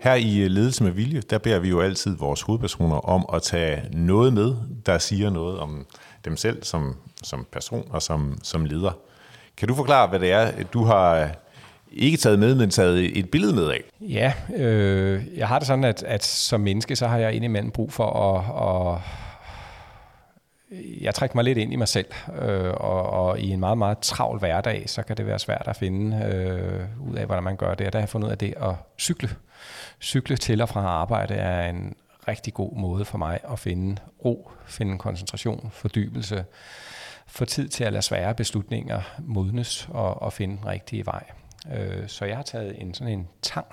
Her 0.05 0.15
i 0.15 0.39
øh, 0.39 0.49
Ledelse 0.49 0.83
med 0.83 0.91
Vilje, 0.91 1.21
der 1.29 1.37
beder 1.37 1.59
vi 1.59 1.69
jo 1.69 1.81
altid 1.81 2.17
vores 2.17 2.41
hovedpersoner 2.41 2.95
om 2.95 3.25
at 3.33 3.41
tage 3.41 3.81
noget 3.93 4.33
med, 4.33 4.55
der 4.85 4.97
siger 4.97 5.29
noget 5.29 5.59
om 5.59 5.85
dem 6.25 6.37
selv 6.37 6.63
som, 6.63 6.95
som 7.23 7.45
person 7.51 7.87
og 7.89 8.01
som, 8.01 8.37
som 8.43 8.65
leder. 8.65 8.91
Kan 9.57 9.67
du 9.67 9.75
forklare, 9.75 10.07
hvad 10.07 10.19
det 10.19 10.31
er, 10.31 10.63
du 10.73 10.83
har 10.83 11.19
øh, 11.19 11.27
ikke 11.91 12.17
taget 12.17 12.39
med, 12.39 12.55
men 12.55 12.69
taget 12.69 13.17
et 13.17 13.29
billede 13.29 13.55
med 13.55 13.69
af? 13.69 13.81
Ja, 14.01 14.33
øh, 14.55 15.23
jeg 15.37 15.47
har 15.47 15.59
det 15.59 15.67
sådan, 15.67 15.83
at, 15.83 16.03
at 16.03 16.23
som 16.23 16.61
menneske, 16.61 16.95
så 16.95 17.07
har 17.07 17.17
jeg 17.17 17.33
indimellem 17.33 17.71
brug 17.71 17.93
for 17.93 18.09
at, 18.09 18.95
at 18.95 19.01
jeg 21.01 21.15
trækker 21.15 21.35
mig 21.35 21.43
lidt 21.43 21.57
ind 21.57 21.73
i 21.73 21.75
mig 21.75 21.87
selv, 21.87 22.07
øh, 22.41 22.73
og, 22.73 23.09
og 23.09 23.39
i 23.39 23.49
en 23.49 23.59
meget, 23.59 23.77
meget 23.77 23.99
travl 23.99 24.39
hverdag, 24.39 24.83
så 24.89 25.03
kan 25.03 25.17
det 25.17 25.25
være 25.25 25.39
svært 25.39 25.67
at 25.67 25.75
finde 25.75 26.17
øh, 26.25 27.09
ud 27.09 27.15
af, 27.15 27.25
hvordan 27.25 27.43
man 27.43 27.55
gør 27.55 27.73
det. 27.73 27.87
Og 27.87 27.93
der 27.93 27.99
har 27.99 28.03
jeg 28.03 28.09
fundet 28.09 28.27
ud 28.27 28.31
af 28.31 28.37
det 28.37 28.53
at 28.61 28.75
cykle. 28.99 29.29
Cykle 30.01 30.37
til 30.37 30.61
og 30.61 30.69
fra 30.69 30.81
arbejde 30.81 31.33
er 31.33 31.69
en 31.69 31.95
rigtig 32.27 32.53
god 32.53 32.75
måde 32.77 33.05
for 33.05 33.17
mig 33.17 33.39
at 33.51 33.59
finde 33.59 34.01
ro, 34.25 34.51
finde 34.65 34.97
koncentration, 34.97 35.69
fordybelse, 35.73 36.45
få 37.27 37.45
tid 37.45 37.67
til 37.67 37.83
at 37.83 37.93
lade 37.93 38.01
svære 38.01 38.35
beslutninger 38.35 39.01
modnes 39.19 39.87
og, 39.91 40.21
og 40.21 40.33
finde 40.33 40.57
den 40.57 40.65
rigtige 40.65 41.05
vej. 41.05 41.23
Øh, 41.73 42.07
så 42.07 42.25
jeg 42.25 42.35
har 42.35 42.43
taget 42.43 42.81
en 42.81 42.93
sådan 42.93 43.13
en 43.13 43.27
tang 43.41 43.67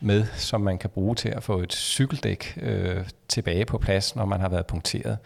med, 0.00 0.26
som 0.34 0.60
man 0.60 0.78
kan 0.78 0.90
bruge 0.90 1.14
til 1.14 1.28
at 1.28 1.42
få 1.42 1.58
et 1.58 1.72
cykeldæk 1.72 2.58
øh, 2.62 3.08
tilbage 3.28 3.64
på 3.64 3.78
plads, 3.78 4.16
når 4.16 4.24
man 4.24 4.40
har 4.40 4.48
været 4.48 4.66
punkteret. 4.66 5.18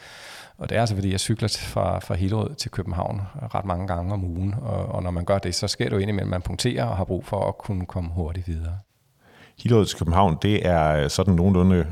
Og 0.60 0.68
det 0.68 0.76
er 0.76 0.80
altså, 0.80 0.94
fordi 0.94 1.10
jeg 1.10 1.20
cykler 1.20 1.58
fra, 1.60 1.98
fra 1.98 2.14
Hillerød 2.14 2.54
til 2.54 2.70
København 2.70 3.20
ret 3.54 3.64
mange 3.64 3.86
gange 3.86 4.12
om 4.12 4.24
ugen, 4.24 4.54
og, 4.62 4.86
og 4.86 5.02
når 5.02 5.10
man 5.10 5.24
gør 5.24 5.38
det, 5.38 5.54
så 5.54 5.68
sker 5.68 5.84
det 5.84 5.92
jo 5.92 5.98
indimellem, 5.98 6.28
at 6.28 6.30
man 6.30 6.42
punkterer 6.42 6.84
og 6.84 6.96
har 6.96 7.04
brug 7.04 7.26
for 7.26 7.48
at 7.48 7.58
kunne 7.58 7.86
komme 7.86 8.10
hurtigt 8.10 8.48
videre. 8.48 8.78
Hillerød 9.62 9.86
til 9.86 9.98
København, 9.98 10.38
det 10.42 10.66
er 10.66 11.08
sådan 11.08 11.34
nogenlunde 11.34 11.86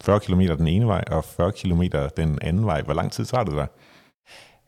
40 0.00 0.20
km 0.20 0.40
den 0.40 0.66
ene 0.66 0.86
vej 0.86 1.04
og 1.10 1.24
40 1.24 1.52
km 1.52 1.82
den 2.16 2.38
anden 2.42 2.66
vej. 2.66 2.82
Hvor 2.82 2.94
lang 2.94 3.12
tid 3.12 3.24
tager 3.24 3.44
det 3.44 3.52
der? 3.52 3.66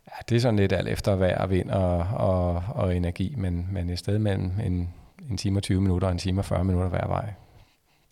Ja, 0.06 0.16
det 0.28 0.36
er 0.36 0.40
sådan 0.40 0.56
lidt 0.56 0.72
alt 0.72 0.88
efter 0.88 1.16
vejr, 1.16 1.46
vind 1.46 1.70
og, 1.70 1.98
og, 1.98 2.62
og 2.68 2.96
energi, 2.96 3.34
men, 3.38 3.68
men 3.72 3.90
et 3.90 3.98
sted 3.98 4.18
mellem 4.18 4.52
en, 4.64 4.94
en 5.30 5.36
time 5.36 5.58
og 5.58 5.62
20 5.62 5.80
minutter 5.80 6.08
og 6.08 6.12
en 6.12 6.18
time 6.18 6.40
og 6.40 6.44
40 6.44 6.64
minutter 6.64 6.88
hver 6.88 7.06
vej. 7.06 7.32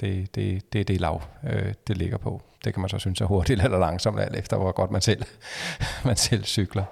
Det, 0.01 0.35
det, 0.35 0.72
det 0.72 0.81
er 0.81 0.85
det 0.85 1.01
lav, 1.01 1.22
øh, 1.44 1.74
det 1.88 1.96
ligger 1.96 2.18
på. 2.18 2.42
Det 2.64 2.74
kan 2.74 2.80
man 2.80 2.88
så 2.88 2.98
synes 2.98 3.20
er 3.20 3.24
hurtigt 3.24 3.62
eller 3.62 3.78
langsomt, 3.78 4.20
alt 4.20 4.36
efter 4.36 4.56
hvor 4.56 4.72
godt 4.72 4.90
man 4.90 5.00
selv, 5.00 5.24
man 6.04 6.16
selv 6.16 6.44
cykler. 6.44 6.84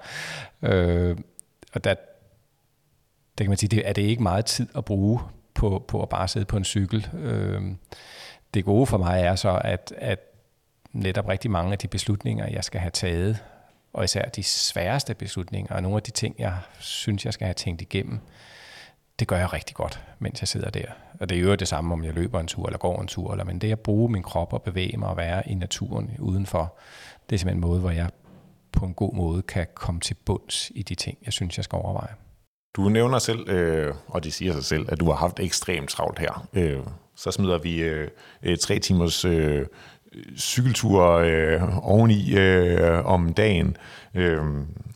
Øh, 0.61 1.17
og 1.73 1.83
der, 1.83 1.93
det 3.37 3.43
kan 3.43 3.49
man 3.49 3.57
sige, 3.57 3.69
det 3.69 3.89
er 3.89 3.93
det 3.93 4.01
ikke 4.01 4.23
meget 4.23 4.45
tid 4.45 4.67
at 4.77 4.85
bruge 4.85 5.19
på, 5.53 5.85
på 5.87 6.01
at 6.01 6.09
bare 6.09 6.27
sidde 6.27 6.45
på 6.45 6.57
en 6.57 6.65
cykel. 6.65 7.09
Øh, 7.13 7.61
det 8.53 8.65
gode 8.65 8.85
for 8.85 8.97
mig 8.97 9.21
er 9.21 9.35
så, 9.35 9.61
at, 9.63 9.93
at 9.97 10.19
netop 10.91 11.27
rigtig 11.27 11.51
mange 11.51 11.71
af 11.71 11.77
de 11.77 11.87
beslutninger, 11.87 12.47
jeg 12.47 12.63
skal 12.63 12.81
have 12.81 12.91
taget, 12.91 13.43
og 13.93 14.03
især 14.03 14.29
de 14.29 14.43
sværeste 14.43 15.13
beslutninger, 15.13 15.75
og 15.75 15.81
nogle 15.81 15.95
af 15.97 16.03
de 16.03 16.11
ting, 16.11 16.35
jeg 16.39 16.57
synes, 16.79 17.25
jeg 17.25 17.33
skal 17.33 17.45
have 17.45 17.53
tænkt 17.53 17.81
igennem, 17.81 18.19
det 19.19 19.27
gør 19.27 19.37
jeg 19.37 19.53
rigtig 19.53 19.75
godt, 19.75 20.01
mens 20.19 20.41
jeg 20.41 20.47
sidder 20.47 20.69
der. 20.69 20.85
Og 21.19 21.29
det 21.29 21.37
er 21.37 21.41
jo 21.41 21.55
det 21.55 21.67
samme, 21.67 21.93
om 21.93 22.03
jeg 22.03 22.13
løber 22.13 22.39
en 22.39 22.47
tur 22.47 22.65
eller 22.65 22.77
går 22.77 23.01
en 23.01 23.07
tur, 23.07 23.31
eller, 23.31 23.45
men 23.45 23.61
det 23.61 23.71
at 23.71 23.79
bruge 23.79 24.11
min 24.11 24.23
krop 24.23 24.53
og 24.53 24.61
bevæge 24.61 24.97
mig 24.97 25.09
og 25.09 25.17
være 25.17 25.49
i 25.49 25.53
naturen 25.53 26.11
udenfor, 26.19 26.77
det 27.29 27.35
er 27.35 27.39
simpelthen 27.39 27.63
en 27.63 27.69
måde, 27.69 27.79
hvor 27.79 27.91
jeg 27.91 28.09
på 28.71 28.85
en 28.85 28.93
god 28.93 29.15
måde 29.15 29.41
kan 29.41 29.67
komme 29.73 30.01
til 30.01 30.13
bunds 30.25 30.71
i 30.75 30.83
de 30.83 30.95
ting, 30.95 31.17
jeg 31.25 31.33
synes, 31.33 31.57
jeg 31.57 31.63
skal 31.63 31.75
overveje. 31.75 32.13
Du 32.75 32.89
nævner 32.89 33.19
selv, 33.19 33.49
øh, 33.49 33.93
og 34.07 34.23
det 34.23 34.33
siger 34.33 34.53
sig 34.53 34.65
selv, 34.65 34.85
at 34.89 34.99
du 34.99 35.05
har 35.05 35.15
haft 35.15 35.39
ekstremt 35.39 35.89
travlt 35.89 36.19
her. 36.19 36.47
Øh, 36.53 36.79
så 37.15 37.31
smider 37.31 37.57
vi 37.57 37.79
øh, 37.79 38.07
øh 38.43 38.57
tre 38.57 38.79
timers 38.79 39.25
øh, 39.25 39.65
cykeltur 40.37 41.03
øh, 41.03 41.87
oveni 41.87 42.37
øh, 42.37 43.05
om 43.05 43.33
dagen, 43.33 43.77
øh, 44.13 44.43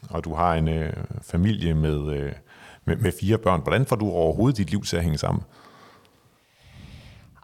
og 0.09 0.23
du 0.23 0.33
har 0.33 0.55
en 0.55 0.67
øh, 0.67 0.93
familie 1.21 1.73
med, 1.73 2.13
øh, 2.13 2.31
med, 2.85 2.95
med 2.95 3.11
fire 3.21 3.37
børn. 3.37 3.61
Hvordan 3.61 3.85
får 3.85 3.95
du 3.95 4.09
overhovedet 4.09 4.57
dit 4.57 4.69
liv 4.69 4.83
til 4.83 4.97
at 4.97 5.03
hænge 5.03 5.17
sammen? 5.17 5.43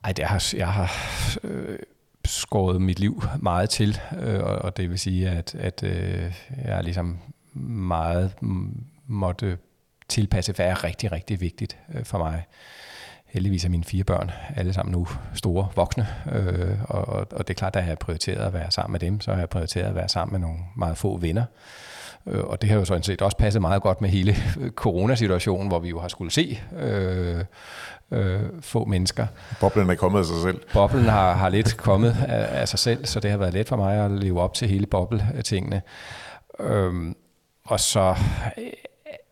Ej, 0.03 0.11
det 0.11 0.25
har, 0.25 0.53
jeg 0.55 0.67
har 0.67 0.91
øh, 1.43 1.79
skåret 2.25 2.81
mit 2.81 2.99
liv 2.99 3.23
meget 3.39 3.69
til, 3.69 3.99
øh, 4.19 4.43
og, 4.43 4.77
det 4.77 4.89
vil 4.89 4.99
sige, 4.99 5.29
at, 5.29 5.55
at 5.55 5.83
øh, 5.83 6.33
jeg 6.65 6.83
ligesom 6.83 7.19
meget 7.53 8.33
mm, 8.41 8.83
måtte 9.07 9.57
tilpasse, 10.07 10.53
hvad 10.53 10.65
er 10.65 10.83
rigtig, 10.83 11.11
rigtig 11.11 11.41
vigtigt 11.41 11.77
øh, 11.93 12.05
for 12.05 12.17
mig. 12.17 12.43
Heldigvis 13.25 13.65
er 13.65 13.69
mine 13.69 13.83
fire 13.83 14.03
børn 14.03 14.31
alle 14.55 14.73
sammen 14.73 14.91
nu 14.91 15.07
store 15.33 15.67
voksne, 15.75 16.07
øh, 16.31 16.77
og, 16.83 17.07
og 17.31 17.47
det 17.47 17.49
er 17.49 17.57
klart, 17.57 17.75
at 17.75 17.79
jeg 17.79 17.87
har 17.87 17.95
prioriteret 17.95 18.45
at 18.45 18.53
være 18.53 18.71
sammen 18.71 18.91
med 18.91 18.99
dem, 18.99 19.21
så 19.21 19.31
har 19.31 19.39
jeg 19.39 19.49
prioriteret 19.49 19.85
at 19.85 19.95
være 19.95 20.09
sammen 20.09 20.39
med 20.39 20.47
nogle 20.47 20.63
meget 20.75 20.97
få 20.97 21.17
venner. 21.17 21.43
Øh, 21.43 21.96
og 22.27 22.61
det 22.61 22.69
har 22.69 22.77
jo 22.77 22.85
sådan 22.85 23.03
set 23.03 23.21
også 23.21 23.37
passet 23.37 23.61
meget 23.61 23.81
godt 23.81 24.01
med 24.01 24.09
hele 24.09 24.35
coronasituationen, 24.75 25.67
hvor 25.67 25.79
vi 25.79 25.89
jo 25.89 25.99
har 25.99 26.07
skulle 26.07 26.31
se 26.31 26.59
øh, 26.79 27.43
øh, 28.11 28.41
få 28.61 28.85
mennesker. 28.85 29.27
Boblen 29.59 29.89
er 29.89 29.95
kommet 29.95 30.19
af 30.19 30.25
sig 30.25 30.41
selv. 30.43 30.61
Boblen 30.73 31.05
har, 31.05 31.33
har 31.33 31.49
lidt 31.49 31.77
kommet 31.87 32.17
af, 32.27 32.61
af 32.61 32.67
sig 32.67 32.79
selv, 32.79 33.05
så 33.05 33.19
det 33.19 33.31
har 33.31 33.37
været 33.37 33.53
let 33.53 33.67
for 33.67 33.75
mig 33.75 34.05
at 34.05 34.11
leve 34.11 34.41
op 34.41 34.53
til 34.53 34.67
hele 34.67 34.85
boble-tingene. 34.85 35.81
Øh, 36.59 36.93
og 37.65 37.79
så 37.79 38.15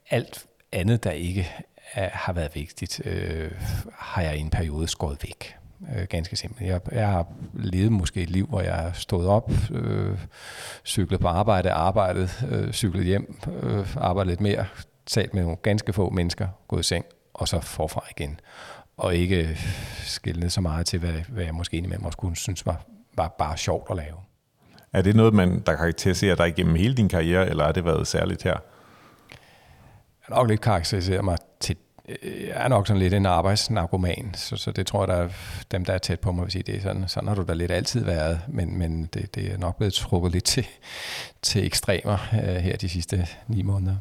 alt 0.09 0.45
andet, 0.71 1.03
der 1.03 1.11
ikke 1.11 1.51
er, 1.93 2.09
har 2.13 2.33
været 2.33 2.55
vigtigt, 2.55 3.01
øh, 3.05 3.51
har 3.97 4.21
jeg 4.21 4.37
i 4.37 4.39
en 4.39 4.49
periode 4.49 4.87
skåret 4.87 5.17
væk. 5.23 5.55
Øh, 5.95 6.03
ganske 6.09 6.35
simpelt. 6.35 6.69
Jeg, 6.69 6.81
jeg 6.91 7.07
har 7.07 7.27
levet 7.53 7.91
måske 7.91 8.21
et 8.21 8.29
liv, 8.29 8.47
hvor 8.47 8.61
jeg 8.61 8.75
har 8.75 8.91
stået 8.91 9.27
op, 9.27 9.51
øh, 9.71 10.17
cyklet 10.85 11.19
på 11.19 11.27
arbejde, 11.27 11.71
arbejdet, 11.71 12.45
øh, 12.51 12.71
cyklet 12.71 13.05
hjem, 13.05 13.39
øh, 13.63 13.95
arbejdet 13.97 14.29
lidt 14.29 14.41
mere, 14.41 14.65
talt 15.05 15.33
med 15.33 15.41
nogle 15.43 15.57
ganske 15.57 15.93
få 15.93 16.09
mennesker, 16.09 16.47
gået 16.67 16.79
i 16.79 16.83
seng, 16.83 17.05
og 17.33 17.47
så 17.47 17.59
forfra 17.59 18.03
igen. 18.17 18.39
Og 18.97 19.15
ikke 19.15 19.57
skille 20.03 20.49
så 20.49 20.61
meget 20.61 20.85
til, 20.85 20.99
hvad, 20.99 21.21
hvad 21.29 21.43
jeg 21.43 21.53
måske 21.53 21.77
indimellem 21.77 22.05
også 22.05 22.17
kunne 22.17 22.35
synes 22.35 22.65
var, 22.65 22.85
var 23.17 23.35
bare 23.37 23.57
sjovt 23.57 23.89
at 23.89 23.95
lave. 23.95 24.17
Er 24.93 25.01
det 25.01 25.15
noget, 25.15 25.33
man, 25.33 25.59
der 25.65 25.75
karakteriserer 25.75 26.35
dig 26.35 26.47
igennem 26.47 26.75
hele 26.75 26.95
din 26.95 27.09
karriere, 27.09 27.49
eller 27.49 27.65
har 27.65 27.71
det 27.71 27.85
været 27.85 28.07
særligt 28.07 28.43
her? 28.43 28.57
Jeg 30.27 30.37
nok 30.37 30.49
lidt 30.49 30.61
karakteriserer 30.61 31.21
mig 31.21 31.37
til 31.59 31.75
jeg 32.23 32.63
er 32.63 32.67
nok 32.67 32.87
sådan 32.87 32.99
lidt 32.99 33.13
en 33.13 33.25
arbejdsnarkoman, 33.25 34.31
så, 34.33 34.55
så 34.55 34.71
det 34.71 34.87
tror 34.87 35.01
jeg, 35.01 35.07
der 35.07 35.23
er, 35.23 35.29
dem, 35.71 35.85
der 35.85 35.93
er 35.93 35.97
tæt 35.97 36.19
på 36.19 36.31
mig, 36.31 36.43
vil 36.43 36.51
sige, 36.51 36.63
det 36.63 36.75
er 36.75 36.81
sådan, 36.81 37.07
sådan 37.07 37.27
har 37.27 37.35
du 37.35 37.43
da 37.47 37.53
lidt 37.53 37.71
altid 37.71 38.03
været, 38.03 38.41
men, 38.47 38.77
men 38.77 39.09
det, 39.13 39.35
det 39.35 39.53
er 39.53 39.57
nok 39.57 39.77
blevet 39.77 39.93
trukket 39.93 40.31
lidt 40.31 40.43
til, 40.43 40.67
til 41.41 41.65
ekstremer 41.65 42.17
uh, 42.33 42.39
her 42.39 42.77
de 42.77 42.89
sidste 42.89 43.27
ni 43.47 43.61
måneder. 43.61 43.95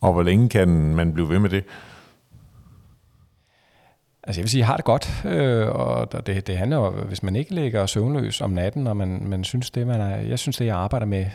Og 0.00 0.12
hvor 0.12 0.22
længe 0.22 0.48
kan 0.48 0.68
man 0.68 1.12
blive 1.12 1.28
ved 1.28 1.38
med 1.38 1.50
det? 1.50 1.64
Altså 4.22 4.40
jeg 4.40 4.42
vil 4.42 4.50
sige, 4.50 4.58
jeg 4.58 4.66
har 4.66 4.76
det 4.76 4.84
godt, 4.84 5.24
øh, 5.24 5.68
og 5.68 6.26
det, 6.26 6.46
det 6.46 6.58
handler 6.58 6.76
om, 6.76 6.94
hvis 6.94 7.22
man 7.22 7.36
ikke 7.36 7.54
ligger 7.54 7.86
søvnløs 7.86 8.40
om 8.40 8.50
natten, 8.50 8.86
og 8.86 8.96
man, 8.96 9.22
man 9.24 9.44
synes 9.44 9.70
det, 9.70 9.86
man 9.86 10.00
er, 10.00 10.16
jeg 10.16 10.38
synes 10.38 10.56
det, 10.56 10.66
jeg 10.66 10.76
arbejder 10.76 11.06
med, 11.06 11.26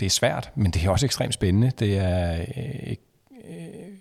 det 0.00 0.06
er 0.06 0.10
svært, 0.10 0.50
men 0.54 0.70
det 0.70 0.84
er 0.84 0.90
også 0.90 1.06
ekstremt 1.06 1.34
spændende. 1.34 1.72
Det 1.78 1.98
er 1.98 2.40
øh, 2.40 2.94
øh, 3.48 3.93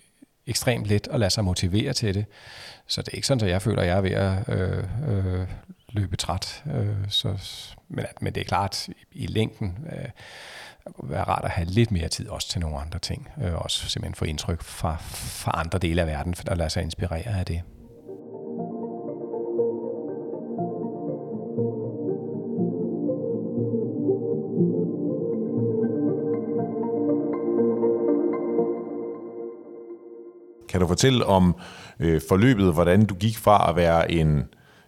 ekstremt 0.48 0.88
let 0.88 1.08
at 1.12 1.20
lade 1.20 1.30
sig 1.30 1.44
motivere 1.44 1.94
til 1.94 2.14
det. 2.14 2.26
Så 2.88 3.02
det 3.02 3.08
er 3.08 3.16
ikke 3.16 3.28
sådan, 3.28 3.44
at 3.44 3.52
jeg 3.52 3.62
føler, 3.62 3.82
at 3.82 3.88
jeg 3.88 3.98
er 3.98 4.02
ved 4.02 4.12
at 4.12 4.50
øh, 4.50 4.84
øh, 5.08 5.48
løbe 5.90 6.16
træt. 6.16 6.64
Øh, 6.76 6.96
så, 7.10 7.38
men, 7.90 8.06
men 8.22 8.36
det 8.36 8.42
er 8.42 8.46
klart, 8.46 8.88
i, 8.88 8.94
i 9.12 9.28
længden 9.28 9.78
øh, 9.92 10.10
være 11.04 11.24
rart 11.24 11.46
at 11.46 11.52
have 11.52 11.68
lidt 11.68 11.92
mere 11.92 12.08
tid 12.08 12.30
også 12.30 12.50
til 12.50 12.62
nogle 12.62 12.78
andre 12.78 13.00
ting. 13.00 13.30
Øh, 13.44 13.56
også 13.56 13.90
simpelthen 13.90 14.16
få 14.16 14.26
indtryk 14.26 14.62
fra, 14.62 14.98
fra 15.00 15.52
andre 15.54 15.80
dele 15.80 16.02
af 16.02 16.08
verden, 16.08 16.36
for 16.36 16.56
lade 16.56 16.70
sig 16.70 16.84
inspirere 16.84 17.40
af 17.40 17.46
det. 17.46 17.62
Kan 30.74 30.82
du 30.82 30.88
fortælle 30.88 31.26
om 31.26 31.56
øh, 32.00 32.22
forløbet, 32.30 32.74
hvordan 32.74 33.06
du 33.06 33.16
gik 33.16 33.38
fra 33.38 33.70
at 33.70 33.76
være 33.76 34.12
en 34.12 34.44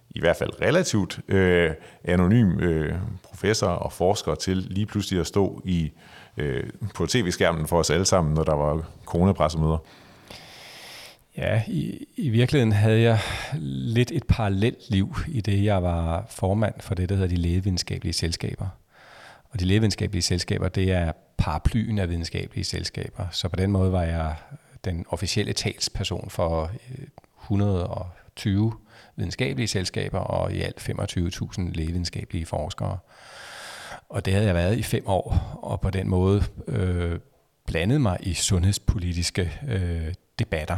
i 0.09 0.19
hvert 0.19 0.35
fald 0.35 0.61
relativt 0.61 1.19
øh, 1.27 1.71
anonym 2.03 2.59
øh, 2.59 2.93
professor 3.23 3.67
og 3.67 3.91
forsker 3.91 4.35
til 4.35 4.57
lige 4.57 4.85
pludselig 4.85 5.19
at 5.19 5.27
stå 5.27 5.61
i 5.65 5.91
øh, 6.37 6.63
på 6.95 7.05
tv-skærmen 7.05 7.67
for 7.67 7.79
os 7.79 7.89
alle 7.89 8.05
sammen, 8.05 8.33
når 8.33 8.43
der 8.43 8.55
var 8.55 8.81
coronapressemøder? 9.05 9.77
Ja, 11.37 11.61
i, 11.67 12.05
i 12.15 12.29
virkeligheden 12.29 12.71
havde 12.71 13.01
jeg 13.01 13.19
lidt 13.61 14.11
et 14.11 14.23
parallelt 14.27 14.89
liv 14.89 15.15
i 15.27 15.41
det, 15.41 15.63
jeg 15.63 15.83
var 15.83 16.25
formand 16.29 16.73
for 16.79 16.95
det, 16.95 17.09
der 17.09 17.15
hedder 17.15 17.29
de 17.29 17.35
lægevidenskabelige 17.35 18.13
selskaber. 18.13 18.67
Og 19.49 19.59
de 19.59 19.65
lægevidenskabelige 19.65 20.21
selskaber, 20.21 20.67
det 20.67 20.91
er 20.91 21.11
paraplyen 21.37 21.99
af 21.99 22.09
videnskabelige 22.09 22.63
selskaber. 22.63 23.25
Så 23.31 23.49
på 23.49 23.55
den 23.55 23.71
måde 23.71 23.91
var 23.91 24.03
jeg 24.03 24.35
den 24.85 25.05
officielle 25.09 25.53
talsperson 25.53 26.29
for 26.29 26.71
øh, 26.89 27.07
120 27.41 28.73
videnskabelige 29.15 29.67
selskaber 29.67 30.19
og 30.19 30.53
i 30.53 30.61
alt 30.61 30.89
25.000 30.89 31.71
lægevidenskabelige 31.73 32.45
forskere. 32.45 32.97
Og 34.09 34.25
det 34.25 34.33
havde 34.33 34.45
jeg 34.45 34.55
været 34.55 34.77
i 34.77 34.83
fem 34.83 35.03
år, 35.07 35.59
og 35.61 35.81
på 35.81 35.89
den 35.89 36.09
måde 36.09 36.43
øh, 36.67 37.19
blandet 37.65 38.01
mig 38.01 38.17
i 38.21 38.33
sundhedspolitiske 38.33 39.59
øh, 39.67 40.13
debatter. 40.39 40.77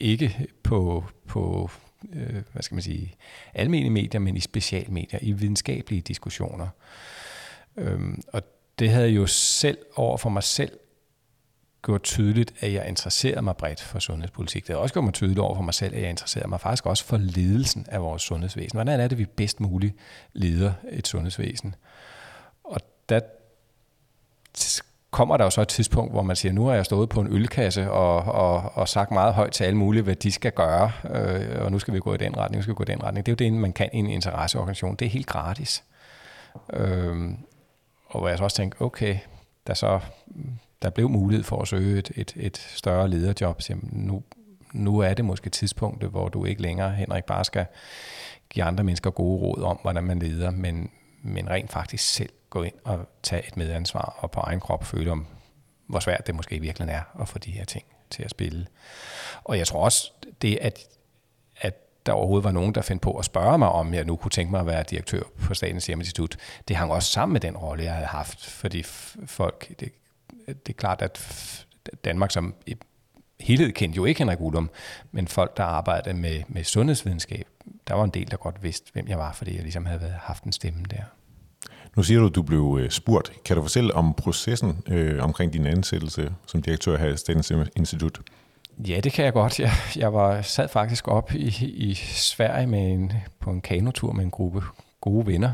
Ikke 0.00 0.46
på, 0.62 1.04
på 1.26 1.70
øh, 2.12 2.42
hvad 2.52 2.62
skal 2.62 2.74
man 2.74 2.82
sige, 2.82 3.14
almindelige 3.54 3.92
medier, 3.92 4.20
men 4.20 4.36
i 4.36 4.40
specialmedier, 4.40 5.18
i 5.22 5.32
videnskabelige 5.32 6.00
diskussioner. 6.00 6.68
Øhm, 7.76 8.22
og 8.32 8.42
det 8.78 8.90
havde 8.90 9.08
jo 9.08 9.26
selv 9.26 9.78
over 9.96 10.16
for 10.16 10.30
mig 10.30 10.42
selv 10.42 10.72
gjort 11.84 12.02
tydeligt, 12.02 12.54
at 12.60 12.72
jeg 12.72 12.88
interesserer 12.88 13.40
mig 13.40 13.56
bredt 13.56 13.80
for 13.80 13.98
sundhedspolitik. 13.98 14.66
Det 14.66 14.74
har 14.74 14.82
også 14.82 14.92
gjort 14.92 15.04
mig 15.04 15.14
tydeligt 15.14 15.38
over 15.38 15.54
for 15.54 15.62
mig 15.62 15.74
selv, 15.74 15.94
at 15.94 16.02
jeg 16.02 16.10
interesserer 16.10 16.46
mig 16.46 16.60
faktisk 16.60 16.86
også 16.86 17.04
for 17.04 17.16
ledelsen 17.16 17.86
af 17.88 18.02
vores 18.02 18.22
sundhedsvæsen. 18.22 18.76
Hvordan 18.76 19.00
er 19.00 19.08
det, 19.08 19.18
vi 19.18 19.24
bedst 19.24 19.60
muligt 19.60 19.94
leder 20.32 20.72
et 20.90 21.06
sundhedsvæsen? 21.06 21.74
Og 22.64 22.80
der 23.08 23.20
kommer 25.10 25.36
der 25.36 25.44
jo 25.44 25.50
så 25.50 25.60
et 25.60 25.68
tidspunkt, 25.68 26.12
hvor 26.12 26.22
man 26.22 26.36
siger, 26.36 26.52
nu 26.52 26.66
har 26.66 26.74
jeg 26.74 26.84
stået 26.84 27.08
på 27.08 27.20
en 27.20 27.32
ølkasse 27.32 27.90
og, 27.90 28.16
og, 28.22 28.72
og 28.74 28.88
sagt 28.88 29.10
meget 29.10 29.34
højt 29.34 29.52
til 29.52 29.64
alle 29.64 29.76
mulige, 29.76 30.02
hvad 30.02 30.16
de 30.16 30.32
skal 30.32 30.52
gøre, 30.52 30.92
øh, 31.10 31.64
og 31.64 31.72
nu 31.72 31.78
skal 31.78 31.94
vi 31.94 32.00
gå 32.00 32.14
i 32.14 32.16
den 32.16 32.36
retning, 32.36 32.58
nu 32.58 32.62
skal 32.62 32.72
vi 32.72 32.76
gå 32.76 32.82
i 32.82 32.92
den 32.92 33.02
retning. 33.02 33.26
Det 33.26 33.32
er 33.32 33.46
jo 33.46 33.50
det, 33.50 33.60
man 33.60 33.72
kan 33.72 33.90
i 33.92 33.96
en 33.96 34.06
interesseorganisation. 34.06 34.96
Det 34.96 35.06
er 35.06 35.10
helt 35.10 35.26
gratis. 35.26 35.84
Øh, 36.72 37.30
og 38.06 38.20
hvor 38.20 38.28
jeg 38.28 38.38
så 38.38 38.44
også 38.44 38.56
tænkte, 38.56 38.82
okay, 38.82 39.18
der 39.66 39.74
så 39.74 40.00
der 40.82 40.90
blev 40.90 41.08
mulighed 41.08 41.44
for 41.44 41.62
at 41.62 41.68
søge 41.68 41.98
et, 41.98 42.10
et, 42.16 42.32
et 42.36 42.56
større 42.56 43.08
lederjob, 43.08 43.62
så 43.62 43.74
nu, 43.82 44.22
nu 44.72 44.98
er 44.98 45.14
det 45.14 45.24
måske 45.24 45.50
tidspunktet, 45.50 46.10
hvor 46.10 46.28
du 46.28 46.44
ikke 46.44 46.62
længere, 46.62 46.90
Henrik, 46.94 47.24
bare 47.24 47.44
skal 47.44 47.66
give 48.48 48.64
andre 48.64 48.84
mennesker 48.84 49.10
gode 49.10 49.40
råd 49.40 49.62
om, 49.62 49.78
hvordan 49.82 50.04
man 50.04 50.18
leder, 50.18 50.50
men, 50.50 50.90
men 51.22 51.50
rent 51.50 51.72
faktisk 51.72 52.14
selv 52.14 52.30
gå 52.50 52.62
ind 52.62 52.74
og 52.84 53.08
tage 53.22 53.48
et 53.48 53.56
medansvar 53.56 54.16
og 54.18 54.30
på 54.30 54.40
egen 54.40 54.60
krop 54.60 54.84
føle 54.84 55.10
om, 55.10 55.26
hvor 55.86 56.00
svært 56.00 56.26
det 56.26 56.34
måske 56.34 56.56
i 56.56 56.58
virkeligheden 56.58 56.98
er 56.98 57.20
at 57.22 57.28
få 57.28 57.38
de 57.38 57.50
her 57.50 57.64
ting 57.64 57.84
til 58.10 58.22
at 58.22 58.30
spille. 58.30 58.66
Og 59.44 59.58
jeg 59.58 59.66
tror 59.66 59.84
også, 59.84 60.12
det 60.42 60.58
at, 60.60 60.78
at 61.56 62.06
der 62.06 62.12
overhovedet 62.12 62.44
var 62.44 62.52
nogen, 62.52 62.74
der 62.74 62.82
fandt 62.82 63.02
på 63.02 63.12
at 63.12 63.24
spørge 63.24 63.58
mig, 63.58 63.68
om 63.68 63.94
jeg 63.94 64.04
nu 64.04 64.16
kunne 64.16 64.30
tænke 64.30 64.50
mig 64.50 64.60
at 64.60 64.66
være 64.66 64.82
direktør 64.82 65.22
på 65.40 65.54
Statens 65.54 65.84
Serum 65.84 66.00
Institut, 66.00 66.36
det 66.68 66.76
hang 66.76 66.92
også 66.92 67.12
sammen 67.12 67.32
med 67.32 67.40
den 67.40 67.56
rolle, 67.56 67.84
jeg 67.84 67.94
havde 67.94 68.06
haft, 68.06 68.46
fordi 68.46 68.82
folk, 69.26 69.80
det 69.80 69.92
det 70.48 70.68
er 70.68 70.72
klart, 70.72 71.02
at 71.02 71.20
Danmark 72.04 72.30
som 72.30 72.54
helhed 73.40 73.72
kendte 73.72 73.96
jo 73.96 74.04
ikke 74.04 74.18
Henrik 74.18 74.40
Ullum, 74.40 74.70
men 75.12 75.28
folk, 75.28 75.56
der 75.56 75.64
arbejdede 75.64 76.14
med, 76.14 76.42
med 76.48 76.64
sundhedsvidenskab, 76.64 77.46
der 77.88 77.94
var 77.94 78.04
en 78.04 78.10
del, 78.10 78.30
der 78.30 78.36
godt 78.36 78.62
vidste, 78.62 78.92
hvem 78.92 79.08
jeg 79.08 79.18
var, 79.18 79.32
fordi 79.32 79.54
jeg 79.54 79.62
ligesom 79.62 79.86
havde 79.86 80.14
haft 80.20 80.44
en 80.44 80.52
stemme 80.52 80.84
der. 80.90 81.02
Nu 81.96 82.02
siger 82.02 82.20
du, 82.20 82.26
at 82.26 82.34
du 82.34 82.42
blev 82.42 82.78
øh, 82.80 82.90
spurgt. 82.90 83.32
Kan 83.44 83.56
du 83.56 83.62
fortælle 83.62 83.94
om 83.94 84.14
processen 84.14 84.82
øh, 84.86 85.22
omkring 85.24 85.52
din 85.52 85.66
ansættelse 85.66 86.32
som 86.46 86.62
direktør 86.62 86.98
her 86.98 87.08
i 87.08 87.16
Statens 87.16 87.52
Institut? 87.76 88.20
Ja, 88.78 89.00
det 89.00 89.12
kan 89.12 89.24
jeg 89.24 89.32
godt. 89.32 89.60
Jeg, 89.60 89.72
jeg 89.96 90.14
var 90.14 90.42
sad 90.42 90.68
faktisk 90.68 91.08
op 91.08 91.34
i, 91.34 91.46
i 91.64 91.94
Sverige 91.94 92.66
med 92.66 92.92
en, 92.92 93.12
på 93.40 93.50
en 93.50 93.60
kanotur 93.60 94.12
med 94.12 94.24
en 94.24 94.30
gruppe 94.30 94.62
gode 95.00 95.26
venner, 95.26 95.52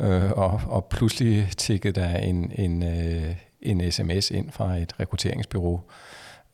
øh, 0.00 0.30
og, 0.30 0.60
og 0.66 0.84
pludselig 0.84 1.48
tikkede 1.56 2.00
der 2.00 2.16
en, 2.16 2.52
en, 2.54 2.82
øh, 2.82 3.36
en 3.66 3.92
sms 3.92 4.30
ind 4.30 4.50
fra 4.50 4.76
et 4.76 5.00
rekrutteringsbyrå, 5.00 5.80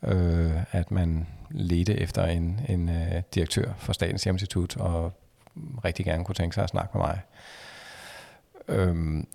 øh, 0.03 0.53
at 0.73 0.91
man 0.91 1.27
ledte 1.51 2.01
efter 2.01 2.25
en, 2.25 2.61
en 2.69 2.89
øh, 2.89 3.23
direktør 3.35 3.73
for 3.79 3.93
Statens 3.93 4.27
Institut 4.27 4.77
og 4.77 5.13
rigtig 5.85 6.05
gerne 6.05 6.25
kunne 6.25 6.35
tænke 6.35 6.55
sig 6.55 6.65
at 6.65 6.71
snakke 6.71 6.99
med 6.99 7.07
mig. 7.07 7.21
Øhm, 8.69 9.27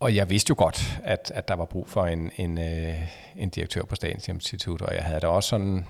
og 0.00 0.14
jeg 0.14 0.30
vidste 0.30 0.50
jo 0.50 0.54
godt, 0.58 1.00
at, 1.04 1.32
at 1.34 1.48
der 1.48 1.54
var 1.54 1.64
brug 1.64 1.88
for 1.88 2.06
en, 2.06 2.30
en, 2.36 2.58
øh, 2.58 3.02
en 3.36 3.48
direktør 3.48 3.82
på 3.82 3.94
Statens 3.94 4.28
Institut, 4.28 4.82
og 4.82 4.94
jeg 4.94 5.04
havde 5.04 5.20
da 5.20 5.26
også 5.26 5.48
sådan 5.48 5.86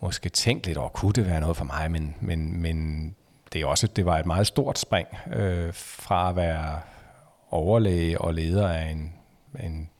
måske 0.00 0.28
tænkt 0.28 0.66
lidt 0.66 0.78
over, 0.78 0.88
kunne 0.88 1.12
det 1.12 1.26
være 1.26 1.40
noget 1.40 1.56
for 1.56 1.64
mig, 1.64 1.90
men, 1.90 2.16
men, 2.20 2.62
men 2.62 3.16
det, 3.52 3.60
er 3.60 3.66
også, 3.66 3.86
det 3.86 4.06
var 4.06 4.18
et 4.18 4.26
meget 4.26 4.46
stort 4.46 4.78
spring 4.78 5.08
øh, 5.32 5.74
fra 5.74 6.30
at 6.30 6.36
være 6.36 6.80
overlæge 7.50 8.20
og 8.20 8.34
leder 8.34 8.68
af 8.68 8.90
en, 8.90 9.14
en 9.60 9.90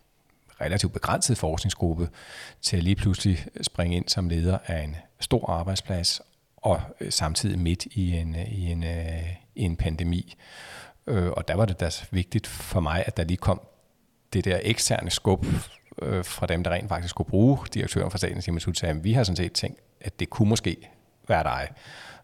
relativt 0.62 0.92
begrænset 0.92 1.38
forskningsgruppe 1.38 2.08
til 2.62 2.76
at 2.76 2.82
lige 2.82 2.96
pludselig 2.96 3.46
springe 3.62 3.96
ind 3.96 4.08
som 4.08 4.28
leder 4.28 4.58
af 4.66 4.82
en 4.82 4.96
stor 5.20 5.50
arbejdsplads 5.50 6.20
og 6.56 6.80
øh, 7.00 7.12
samtidig 7.12 7.58
midt 7.58 7.86
i 7.86 8.16
en, 8.16 8.36
øh, 8.36 8.52
i 8.52 8.70
en, 8.70 8.84
øh, 8.84 9.32
i 9.54 9.62
en 9.62 9.76
pandemi. 9.76 10.34
Og 11.06 11.48
der 11.48 11.54
var 11.54 11.64
det 11.64 11.80
da 11.80 11.90
vigtigt 12.10 12.46
for 12.46 12.80
mig, 12.80 13.04
at 13.06 13.16
der 13.16 13.24
lige 13.24 13.36
kom 13.36 13.60
det 14.32 14.44
der 14.44 14.60
eksterne 14.62 15.10
skub 15.10 15.46
fra 16.22 16.46
dem, 16.46 16.64
der 16.64 16.70
rent 16.70 16.88
faktisk 16.88 17.10
skulle 17.10 17.30
bruge 17.30 17.58
direktøren 17.74 18.10
for 18.10 18.18
Statens 18.18 18.48
Institut, 18.48 18.78
sagde, 18.78 18.94
at 18.94 19.04
vi 19.04 19.12
har 19.12 19.24
sådan 19.24 19.36
set 19.36 19.52
tænkt, 19.52 19.80
at 20.00 20.20
det 20.20 20.30
kunne 20.30 20.48
måske 20.48 20.90
være 21.28 21.42
dig. 21.42 21.68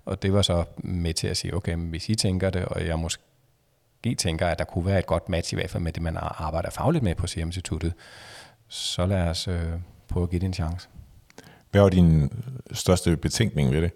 Og 0.05 0.23
det 0.23 0.33
var 0.33 0.43
så 0.43 0.65
med 0.77 1.15
til 1.15 1.27
at 1.27 1.37
sige, 1.37 1.55
okay, 1.55 1.75
men 1.75 1.89
hvis 1.89 2.09
I 2.09 2.15
tænker 2.15 2.51
det, 2.51 2.65
og 2.65 2.87
jeg 2.87 2.99
måske 2.99 3.23
tænker, 4.19 4.47
at 4.47 4.59
der 4.59 4.65
kunne 4.65 4.87
være 4.87 4.99
et 4.99 5.07
godt 5.07 5.29
match 5.29 5.53
i 5.53 5.57
hvert 5.57 5.71
fald 5.71 5.83
med 5.83 5.93
det, 5.93 6.03
man 6.03 6.17
arbejder 6.21 6.71
fagligt 6.71 7.05
med 7.05 7.15
på 7.15 7.27
Serum 7.27 7.49
Instituttet, 7.49 7.95
så 8.69 9.07
lad 9.07 9.23
os 9.23 9.49
øh, 9.49 9.73
prøve 10.09 10.23
at 10.25 10.31
give 10.31 10.41
det 10.41 10.47
en 10.47 10.55
chance. 10.55 10.89
Hvad 11.71 11.81
var 11.81 11.89
din 11.89 12.31
største 12.73 13.17
betænkning 13.17 13.71
ved 13.71 13.83
det? 13.83 13.93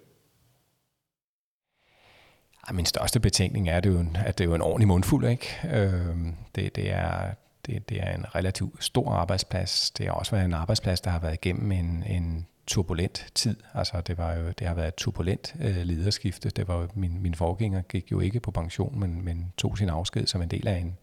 Ja, 2.68 2.72
min 2.72 2.86
største 2.86 3.20
betænkning 3.20 3.68
er, 3.68 3.80
det 3.80 3.90
jo, 3.90 4.04
at 4.14 4.38
det 4.38 4.44
er 4.44 4.48
jo 4.48 4.54
en 4.54 4.60
ordentlig 4.60 4.88
mundfuld. 4.88 5.28
Ikke? 5.28 5.60
Øh, 5.64 6.16
det, 6.54 6.76
det, 6.76 6.90
er, 6.90 7.34
det, 7.66 7.88
det 7.88 8.02
er 8.02 8.14
en 8.14 8.34
relativt 8.34 8.84
stor 8.84 9.12
arbejdsplads. 9.12 9.90
Det 9.90 10.06
har 10.06 10.12
også 10.12 10.32
været 10.32 10.44
en 10.44 10.54
arbejdsplads, 10.54 11.00
der 11.00 11.10
har 11.10 11.18
været 11.18 11.34
igennem 11.34 11.72
en, 11.72 12.04
en 12.06 12.46
turbulent 12.66 13.26
tid. 13.34 13.56
Altså 13.74 14.00
det, 14.00 14.18
var 14.18 14.34
jo, 14.34 14.50
det 14.58 14.66
har 14.66 14.74
været 14.74 14.88
et 14.88 14.94
turbulent 14.94 15.54
øh, 15.60 15.76
lederskifte. 15.76 16.50
Det 16.50 16.68
var 16.68 16.76
jo, 16.76 16.88
min, 16.94 17.22
min 17.22 17.34
forgænger 17.34 17.82
gik 17.82 18.12
jo 18.12 18.20
ikke 18.20 18.40
på 18.40 18.50
pension, 18.50 19.00
men, 19.00 19.24
men 19.24 19.52
tog 19.56 19.78
sin 19.78 19.88
afsked 19.88 20.26
som 20.26 20.42
en 20.42 20.48
del 20.48 20.68
af 20.68 20.76
en, 20.76 20.98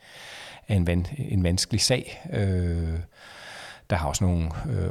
af 0.68 0.76
en, 0.76 0.88
van, 0.88 1.06
en 1.18 1.44
vanskelig 1.44 1.82
sag. 1.82 2.28
Øh, 2.34 3.00
der 3.90 3.96
har 3.96 4.08
også 4.08 4.24
nogle 4.24 4.50
øh, 4.70 4.90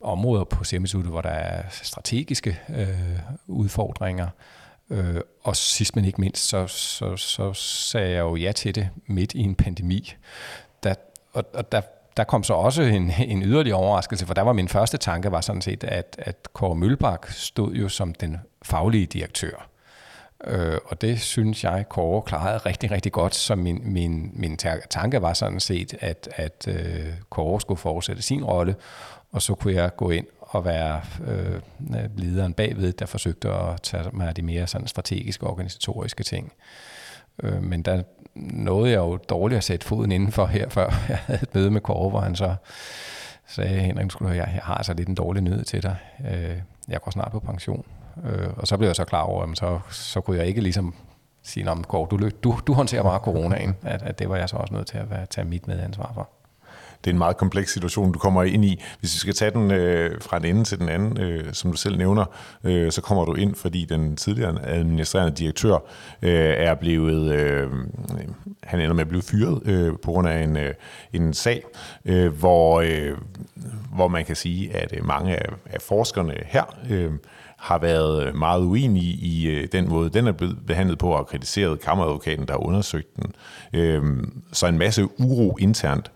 områder 0.00 0.44
på 0.44 0.64
Semisuddet, 0.64 1.10
hvor 1.10 1.20
der 1.20 1.30
er 1.30 1.62
strategiske 1.70 2.58
øh, 2.68 3.18
udfordringer. 3.46 4.28
Øh, 4.90 5.20
og 5.42 5.56
sidst 5.56 5.96
men 5.96 6.04
ikke 6.04 6.20
mindst, 6.20 6.48
så, 6.48 6.66
så, 6.66 7.16
så 7.16 7.52
sagde 7.54 8.10
jeg 8.10 8.20
jo 8.20 8.36
ja 8.36 8.52
til 8.52 8.74
det 8.74 8.88
midt 9.06 9.34
i 9.34 9.40
en 9.40 9.54
pandemi. 9.54 10.14
Der, 10.82 10.94
og, 11.32 11.44
og 11.54 11.72
der 11.72 11.80
der 12.16 12.24
kom 12.24 12.42
så 12.42 12.54
også 12.54 12.82
en, 12.82 13.12
en 13.34 13.42
yderligere 13.42 13.78
overraskelse, 13.78 14.26
for 14.26 14.34
der 14.34 14.42
var 14.42 14.52
min 14.52 14.68
første 14.68 14.96
tanke 14.96 15.32
var 15.32 15.40
sådan 15.40 15.62
set, 15.62 15.84
at, 15.84 16.16
at 16.18 16.48
Kåre 16.52 16.74
Mølbak 16.74 17.30
stod 17.30 17.72
jo 17.72 17.88
som 17.88 18.14
den 18.14 18.36
faglige 18.62 19.06
direktør. 19.06 19.70
Øh, 20.44 20.78
og 20.84 21.00
det 21.00 21.20
synes 21.20 21.64
jeg, 21.64 21.84
Kåre 21.88 22.22
klarede 22.22 22.58
rigtig, 22.58 22.90
rigtig 22.90 23.12
godt. 23.12 23.34
Så 23.34 23.54
min, 23.54 23.80
min, 23.84 24.30
min 24.34 24.56
tanke 24.90 25.22
var 25.22 25.32
sådan 25.32 25.60
set, 25.60 25.94
at, 26.00 26.28
at 26.36 26.68
øh, 26.68 27.06
Kåre 27.30 27.60
skulle 27.60 27.78
fortsætte 27.78 28.22
sin 28.22 28.44
rolle, 28.44 28.74
og 29.32 29.42
så 29.42 29.54
kunne 29.54 29.74
jeg 29.74 29.96
gå 29.96 30.10
ind 30.10 30.26
og 30.40 30.64
være 30.64 31.00
øh, 31.26 31.60
lederen 32.16 32.54
bagved, 32.54 32.92
der 32.92 33.06
forsøgte 33.06 33.48
at 33.48 33.82
tage 33.82 34.04
mig 34.12 34.28
af 34.28 34.34
de 34.34 34.42
mere 34.42 34.66
sådan 34.66 34.86
strategiske 34.86 35.46
organisatoriske 35.46 36.24
ting. 36.24 36.52
Øh, 37.42 37.62
men 37.62 37.82
der 37.82 38.02
nåede 38.34 38.90
jeg 38.90 38.98
jo 38.98 39.16
dårligt 39.16 39.56
at 39.58 39.64
sætte 39.64 39.86
foden 39.86 40.12
indenfor 40.12 40.46
her, 40.46 40.68
før 40.68 40.84
jeg 41.08 41.18
havde 41.18 41.42
et 41.42 41.54
møde 41.54 41.70
med 41.70 41.80
Kåre, 41.80 42.10
hvor 42.10 42.20
han 42.20 42.36
så 42.36 42.54
sagde, 43.46 43.80
Henrik, 43.80 44.20
jeg, 44.20 44.34
jeg 44.36 44.60
har 44.62 44.74
altså 44.74 44.94
lidt 44.94 45.08
en 45.08 45.14
dårlig 45.14 45.42
nyhed 45.42 45.64
til 45.64 45.82
dig. 45.82 45.96
Øh, 46.30 46.56
jeg 46.88 47.00
går 47.00 47.10
snart 47.10 47.32
på 47.32 47.40
pension. 47.40 47.84
Øh, 48.24 48.48
og 48.56 48.66
så 48.66 48.76
blev 48.76 48.88
jeg 48.88 48.96
så 48.96 49.04
klar 49.04 49.22
over, 49.22 49.42
at 49.42 49.58
så, 49.58 49.80
så 49.90 50.20
kunne 50.20 50.38
jeg 50.38 50.46
ikke 50.46 50.60
ligesom 50.60 50.94
sige, 51.42 51.66
Kåre, 51.88 52.08
du, 52.10 52.30
du, 52.44 52.58
du 52.66 52.72
håndterer 52.72 53.02
bare 53.02 53.18
coronaen, 53.18 53.76
at, 53.82 54.02
at 54.02 54.18
det 54.18 54.28
var 54.28 54.36
jeg 54.36 54.48
så 54.48 54.56
også 54.56 54.74
nødt 54.74 54.86
til 54.86 54.98
at 54.98 55.10
være, 55.10 55.26
tage 55.26 55.44
mit 55.44 55.68
medansvar 55.68 56.10
for 56.14 56.28
det 57.04 57.10
er 57.10 57.14
en 57.14 57.18
meget 57.18 57.36
kompleks 57.36 57.72
situation, 57.72 58.12
du 58.12 58.18
kommer 58.18 58.42
ind 58.42 58.64
i. 58.64 58.82
Hvis 59.00 59.14
vi 59.14 59.18
skal 59.18 59.34
tage 59.34 59.50
den 59.50 59.70
øh, 59.70 60.20
fra 60.20 60.38
den 60.38 60.46
ende 60.46 60.64
til 60.64 60.78
den 60.78 60.88
anden, 60.88 61.20
øh, 61.20 61.52
som 61.52 61.70
du 61.70 61.76
selv 61.76 61.98
nævner, 61.98 62.24
øh, 62.64 62.92
så 62.92 63.00
kommer 63.00 63.24
du 63.24 63.34
ind, 63.34 63.54
fordi 63.54 63.84
den 63.84 64.16
tidligere 64.16 64.66
administrerende 64.66 65.36
direktør 65.36 65.74
øh, 66.22 66.54
er 66.56 66.74
blevet, 66.74 67.32
øh, 67.32 67.70
han 68.62 68.80
ender 68.80 68.94
med 68.94 69.00
at 69.00 69.08
blive 69.08 69.22
fyret 69.22 69.62
øh, 69.64 69.92
på 70.02 70.10
grund 70.10 70.28
af 70.28 70.42
en, 70.42 70.56
øh, 70.56 70.74
en 71.12 71.34
sag, 71.34 71.64
øh, 72.04 72.32
hvor, 72.32 72.80
øh, 72.80 73.16
hvor 73.94 74.08
man 74.08 74.24
kan 74.24 74.36
sige, 74.36 74.76
at 74.76 74.94
øh, 74.96 75.06
mange 75.06 75.36
af, 75.36 75.48
af 75.66 75.82
forskerne 75.82 76.34
her 76.46 76.76
øh, 76.90 77.12
har 77.56 77.78
været 77.78 78.34
meget 78.34 78.60
uenige 78.60 79.12
i 79.12 79.46
øh, 79.46 79.68
den 79.72 79.88
måde, 79.88 80.10
den 80.10 80.26
er 80.26 80.32
blevet 80.32 80.58
behandlet 80.66 80.98
på, 80.98 81.10
og 81.10 81.26
kritiseret 81.26 81.80
kammeradvokaten, 81.80 82.46
der 82.46 82.52
har 82.52 82.66
undersøgt 82.66 83.16
den. 83.16 83.32
Øh, 83.72 84.02
så 84.52 84.66
en 84.66 84.78
masse 84.78 85.04
uro 85.18 85.56
internt. 85.60 86.10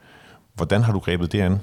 Hvordan 0.55 0.83
har 0.83 0.93
du 0.93 0.99
grebet 0.99 1.33
det 1.33 1.41
an? 1.41 1.61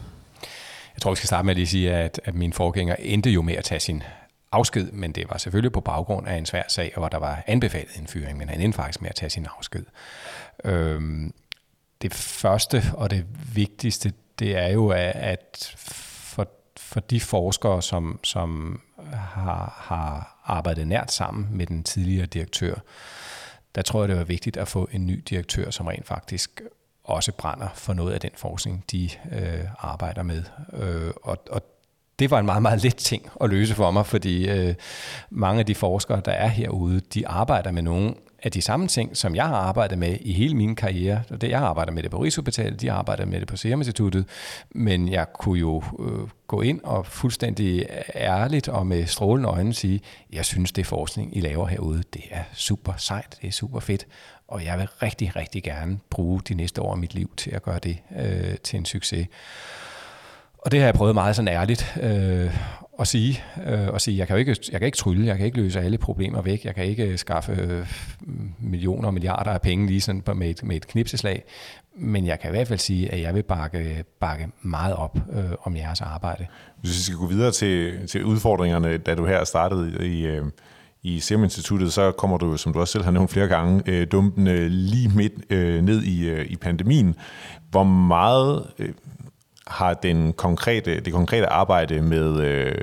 Jeg 0.96 1.02
tror, 1.02 1.12
vi 1.12 1.16
skal 1.16 1.28
starte 1.28 1.46
med 1.46 1.52
at 1.52 1.58
lige 1.58 1.68
sige, 1.68 1.94
at, 1.94 2.22
at 2.24 2.36
min 2.36 2.54
forgænger 2.54 2.96
endte 3.00 3.30
jo 3.30 3.42
med 3.42 3.56
at 3.56 3.64
tage 3.64 3.80
sin 3.80 4.04
afsked, 4.52 4.92
men 4.92 5.12
det 5.12 5.30
var 5.30 5.38
selvfølgelig 5.38 5.72
på 5.72 5.82
baggrund 5.82 6.28
af 6.28 6.36
en 6.36 6.46
svær 6.46 6.64
sag, 6.68 6.94
hvor 6.98 7.10
der 7.10 7.18
var 7.18 7.44
anbefalet 7.48 7.96
en 8.00 8.08
fyring, 8.08 8.38
men 8.38 8.50
han 8.50 8.62
endte 8.62 8.76
faktisk 8.76 9.02
med 9.02 9.10
at 9.10 9.16
tage 9.16 9.30
sin 9.30 9.48
afsked. 9.58 9.86
Øhm, 10.64 11.34
det 12.02 12.14
første 12.14 12.84
og 12.94 13.10
det 13.10 13.26
vigtigste, 13.56 14.14
det 14.40 14.58
er 14.58 14.68
jo, 14.68 14.90
at 15.16 15.74
for, 15.78 16.48
for 16.78 17.00
de 17.00 17.20
forskere, 17.20 17.82
som, 17.82 18.20
som 18.24 18.82
har, 19.14 19.76
har 19.78 20.42
arbejdet 20.46 20.88
nært 20.88 21.12
sammen 21.12 21.48
med 21.52 21.66
den 21.66 21.84
tidligere 21.84 22.26
direktør, 22.26 22.76
der 23.76 23.82
tror 23.82 24.02
jeg, 24.02 24.10
det 24.10 24.18
var 24.18 24.24
vigtigt 24.24 24.58
at 24.58 24.68
få 24.68 24.90
en 24.92 25.06
ny 25.06 25.24
direktør, 25.30 25.70
som 25.70 25.88
rent 25.88 26.08
faktisk 26.08 26.62
også 27.12 27.32
brænder 27.32 27.68
for 27.74 27.94
noget 27.94 28.14
af 28.14 28.20
den 28.20 28.32
forskning, 28.36 28.84
de 28.92 29.10
øh, 29.32 29.64
arbejder 29.80 30.24
med. 30.24 30.44
Øh, 30.74 31.12
og, 31.24 31.38
og 31.52 31.62
det 32.20 32.32
var 32.32 32.40
en 32.40 32.46
meget, 32.46 32.62
meget 32.62 32.84
let 32.84 32.96
ting 32.96 33.30
at 33.42 33.50
løse 33.50 33.76
for 33.76 33.92
mig, 33.92 34.06
fordi 34.06 34.50
øh, 34.50 34.76
mange 35.30 35.60
af 35.60 35.66
de 35.66 35.76
forskere, 35.76 36.22
der 36.26 36.32
er 36.32 36.48
herude, 36.48 37.00
de 37.00 37.28
arbejder 37.28 37.72
med 37.72 37.82
nogle 37.82 38.14
af 38.44 38.52
de 38.52 38.62
samme 38.62 38.88
ting, 38.88 39.18
som 39.18 39.36
jeg 39.36 39.48
har 39.48 39.56
arbejdet 39.56 39.98
med 39.98 40.18
i 40.22 40.34
hele 40.34 40.56
min 40.56 40.76
karriere. 40.76 41.24
Det, 41.42 41.50
jeg 41.50 41.62
arbejder 41.62 41.92
med 41.92 42.04
det 42.04 42.12
på 42.12 42.24
Rigshospitalet, 42.24 42.82
de 42.82 42.92
arbejder 42.92 43.26
med 43.26 43.40
det 43.40 43.48
på 43.48 43.58
Serum 43.58 43.80
Instituttet, 43.80 44.26
men 44.72 45.10
jeg 45.10 45.26
kunne 45.34 45.60
jo 45.60 45.84
øh, 46.00 46.28
gå 46.48 46.62
ind 46.62 46.82
og 46.84 47.06
fuldstændig 47.06 47.86
ærligt 48.16 48.68
og 48.68 48.88
med 48.88 49.06
strålende 49.06 49.50
øjne 49.50 49.74
sige, 49.74 50.02
jeg 50.34 50.46
synes, 50.46 50.72
det 50.72 50.86
forskning, 50.86 51.38
I 51.38 51.40
laver 51.40 51.68
herude, 51.68 52.04
det 52.14 52.24
er 52.32 52.44
super 52.54 52.94
sejt, 52.98 53.38
det 53.42 53.48
er 53.48 53.52
super 53.52 53.80
fedt, 53.80 54.08
og 54.48 54.66
jeg 54.66 54.80
vil 54.80 54.88
rigtig, 55.02 55.36
rigtig 55.36 55.64
gerne 55.64 56.00
bruge 56.10 56.42
de 56.42 56.54
næste 56.54 56.82
år 56.82 56.92
af 56.92 56.98
mit 56.98 57.14
liv 57.14 57.32
til 57.38 57.52
at 57.52 57.64
gøre 57.64 57.80
det 57.80 57.98
øh, 58.20 58.58
til 58.64 58.78
en 58.78 58.86
succes. 58.86 59.28
Og 60.58 60.72
det 60.72 60.80
har 60.80 60.88
jeg 60.88 60.96
prøvet 60.96 61.14
meget 61.14 61.36
sådan 61.36 61.48
ærligt 61.48 61.98
øh, 62.02 62.58
at 63.02 63.08
sige. 63.08 63.44
Øh, 63.68 63.88
at 63.96 64.02
sige 64.02 64.18
jeg, 64.18 64.28
kan 64.28 64.36
jo 64.36 64.40
ikke, 64.40 64.58
jeg 64.72 64.80
kan 64.80 64.86
ikke 64.86 64.98
trylle, 64.98 65.28
jeg 65.28 65.38
kan 65.38 65.46
ikke 65.46 65.58
løse 65.58 65.82
alle 65.82 65.98
problemer 65.98 66.42
væk, 66.42 66.66
jeg 66.66 66.76
kan 66.76 66.86
ikke 66.86 67.08
øh, 67.08 67.18
skaffe 67.18 67.52
øh, 67.52 67.88
millioner 68.60 69.08
og 69.08 69.14
milliarder 69.14 69.52
af 69.52 69.62
penge 69.62 69.88
lige 69.88 70.02
sådan 70.02 70.24
med 70.36 70.50
et, 70.50 70.64
med 70.64 70.76
et 70.76 70.88
knipseslag. 70.88 71.44
Men 71.96 72.26
jeg 72.26 72.40
kan 72.40 72.50
i 72.50 72.52
hvert 72.52 72.68
fald 72.68 72.80
sige, 72.80 73.12
at 73.12 73.22
jeg 73.22 73.36
vil 73.36 73.44
bakke, 73.44 74.04
bakke 74.20 74.48
meget 74.62 74.96
op 74.96 75.18
øh, 75.34 75.52
om 75.64 75.76
jeres 75.76 76.02
arbejde. 76.02 76.46
Hvis 76.82 76.98
vi 76.98 77.02
skal 77.02 77.18
gå 77.18 77.28
videre 77.28 77.52
til, 77.52 78.08
til 78.08 78.26
udfordringerne, 78.26 78.98
da 78.98 79.16
du 79.16 79.26
her 79.26 79.44
startede 79.44 80.08
i, 80.08 80.26
øh, 80.26 80.46
i 81.04 81.20
Serum 81.20 81.44
Instituttet, 81.44 81.94
så 81.94 82.12
kommer 82.12 82.38
du, 82.38 82.58
som 82.58 82.74
du 82.74 82.80
også 82.80 82.92
selv 82.92 83.04
har 83.04 83.12
nævnt 83.12 83.32
flere 83.32 83.48
gange, 83.48 83.84
øh, 83.86 84.08
dumpende 84.12 84.52
øh, 84.52 84.68
lige 84.72 85.10
midt 85.10 85.34
øh, 85.50 85.84
ned 85.84 86.04
i, 86.04 86.30
øh, 86.30 86.46
i 86.50 86.56
pandemien. 86.56 87.16
Hvor 87.72 87.84
meget 87.84 88.68
øh, 88.80 88.90
har 89.68 89.94
den 89.94 90.34
konkrete, 90.34 91.00
det 91.00 91.14
konkrete 91.14 91.48
arbejde 91.48 92.02
med, 92.02 92.40
øh, 92.40 92.76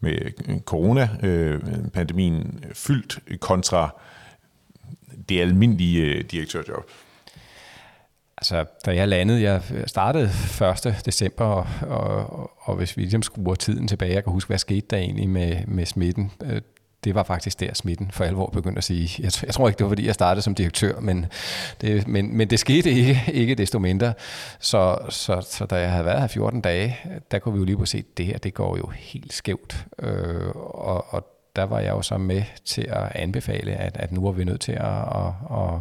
med 0.00 0.16
corona-pandemien 0.64 2.60
øh, 2.64 2.74
fyldt 2.74 3.40
kontra 3.40 4.00
det 5.28 5.40
almindelige 5.40 6.02
øh, 6.02 6.24
direktørjob? 6.24 6.90
Altså, 8.38 8.64
da 8.86 8.94
jeg 8.94 9.08
landede, 9.08 9.42
jeg 9.42 9.62
startede 9.86 10.30
1. 10.86 11.02
december, 11.04 11.44
og, 11.44 11.66
og, 11.82 12.50
og 12.60 12.76
hvis 12.76 12.96
vi 12.96 13.02
ligesom 13.02 13.22
skruer 13.22 13.54
tiden 13.54 13.88
tilbage, 13.88 14.14
jeg 14.14 14.24
kan 14.24 14.32
huske, 14.32 14.48
hvad 14.48 14.58
skete 14.58 14.86
der 14.90 14.96
egentlig 14.96 15.28
med, 15.28 15.66
med 15.66 15.86
smitten. 15.86 16.32
Øh, 16.42 16.60
det 17.04 17.14
var 17.14 17.22
faktisk 17.22 17.60
der 17.60 17.74
smitten 17.74 18.10
for 18.10 18.24
alvor 18.24 18.46
begyndte 18.46 18.78
at 18.78 18.84
sige. 18.84 19.22
Jeg, 19.22 19.32
jeg 19.46 19.54
tror 19.54 19.68
ikke, 19.68 19.78
det 19.78 19.84
var 19.84 19.90
fordi, 19.90 20.06
jeg 20.06 20.14
startede 20.14 20.42
som 20.42 20.54
direktør, 20.54 21.00
men 21.00 21.26
det, 21.80 22.08
men, 22.08 22.36
men 22.36 22.50
det 22.50 22.58
skete 22.58 22.90
ikke, 22.90 23.22
ikke 23.32 23.54
desto 23.54 23.78
mindre. 23.78 24.14
Så, 24.58 24.98
så, 25.08 25.40
så 25.40 25.66
da 25.66 25.76
jeg 25.76 25.90
havde 25.90 26.04
været 26.04 26.20
her 26.20 26.26
14 26.26 26.60
dage, 26.60 26.98
der 27.30 27.38
kunne 27.38 27.54
vi 27.54 27.58
jo 27.58 27.64
lige 27.64 27.76
på 27.76 27.86
se, 27.86 27.98
at 27.98 28.18
det 28.18 28.26
her 28.26 28.38
det 28.38 28.54
går 28.54 28.76
jo 28.76 28.86
helt 28.86 29.32
skævt. 29.32 29.86
Øh, 29.98 30.48
og, 30.54 31.14
og 31.14 31.26
der 31.56 31.62
var 31.62 31.80
jeg 31.80 31.90
jo 31.90 32.02
så 32.02 32.18
med 32.18 32.42
til 32.64 32.86
at 32.88 33.12
anbefale, 33.14 33.72
at, 33.72 33.96
at 33.96 34.12
nu 34.12 34.26
er 34.26 34.32
vi 34.32 34.44
nødt 34.44 34.60
til 34.60 34.72
at, 34.72 35.02
at, 35.14 35.32
at 35.52 35.80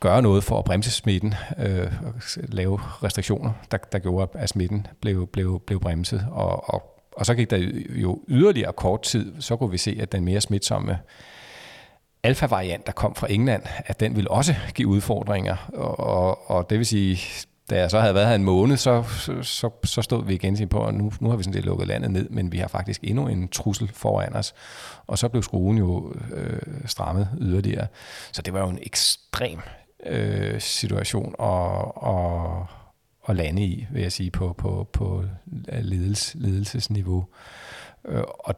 gøre 0.00 0.22
noget 0.22 0.44
for 0.44 0.58
at 0.58 0.64
bremse 0.64 0.90
smitten, 0.90 1.34
øh, 1.58 1.92
lave 2.36 2.80
restriktioner, 3.02 3.52
der, 3.70 3.76
der 3.76 3.98
gjorde, 3.98 4.38
at 4.38 4.48
smitten 4.48 4.86
blev, 5.00 5.26
blev, 5.26 5.62
blev 5.66 5.80
bremset. 5.80 6.26
Og, 6.30 6.74
og 6.74 6.99
og 7.12 7.26
så 7.26 7.34
gik 7.34 7.50
der 7.50 7.70
jo 7.88 8.18
yderligere 8.28 8.72
kort 8.72 9.02
tid, 9.02 9.32
så 9.40 9.56
kunne 9.56 9.70
vi 9.70 9.78
se, 9.78 9.98
at 10.00 10.12
den 10.12 10.24
mere 10.24 10.40
smitsomme 10.40 10.98
alfa-variant, 12.22 12.86
der 12.86 12.92
kom 12.92 13.14
fra 13.14 13.26
England, 13.32 13.62
at 13.86 14.00
den 14.00 14.16
ville 14.16 14.30
også 14.30 14.54
give 14.74 14.88
udfordringer. 14.88 15.70
Og, 15.72 16.00
og, 16.00 16.50
og 16.50 16.70
det 16.70 16.78
vil 16.78 16.86
sige, 16.86 17.18
da 17.70 17.78
jeg 17.78 17.90
så 17.90 18.00
havde 18.00 18.14
været 18.14 18.28
her 18.28 18.34
en 18.34 18.44
måned, 18.44 18.76
så, 18.76 19.04
så, 19.42 19.70
så 19.84 20.02
stod 20.02 20.24
vi 20.24 20.34
igen 20.34 20.68
på, 20.68 20.86
at 20.86 20.94
nu, 20.94 21.12
nu 21.20 21.30
har 21.30 21.36
vi 21.36 21.42
sådan 21.42 21.54
lidt 21.54 21.66
lukket 21.66 21.88
landet 21.88 22.10
ned, 22.10 22.28
men 22.28 22.52
vi 22.52 22.58
har 22.58 22.68
faktisk 22.68 23.00
endnu 23.04 23.28
en 23.28 23.48
trussel 23.48 23.90
foran 23.94 24.36
os. 24.36 24.54
Og 25.06 25.18
så 25.18 25.28
blev 25.28 25.42
skruen 25.42 25.78
jo 25.78 26.14
øh, 26.32 26.60
strammet 26.86 27.28
yderligere. 27.40 27.86
Så 28.32 28.42
det 28.42 28.54
var 28.54 28.60
jo 28.60 28.68
en 28.68 28.78
ekstrem 28.82 29.58
øh, 30.06 30.60
situation 30.60 31.34
og, 31.38 32.02
og, 32.02 32.66
at 33.28 33.36
lande 33.36 33.62
i, 33.62 33.86
vil 33.90 34.02
jeg 34.02 34.12
sige, 34.12 34.30
på, 34.30 34.52
på, 34.52 34.88
på 34.92 35.24
ledels, 35.72 36.34
ledelsesniveau. 36.34 37.26
Øh, 38.04 38.22
og 38.38 38.54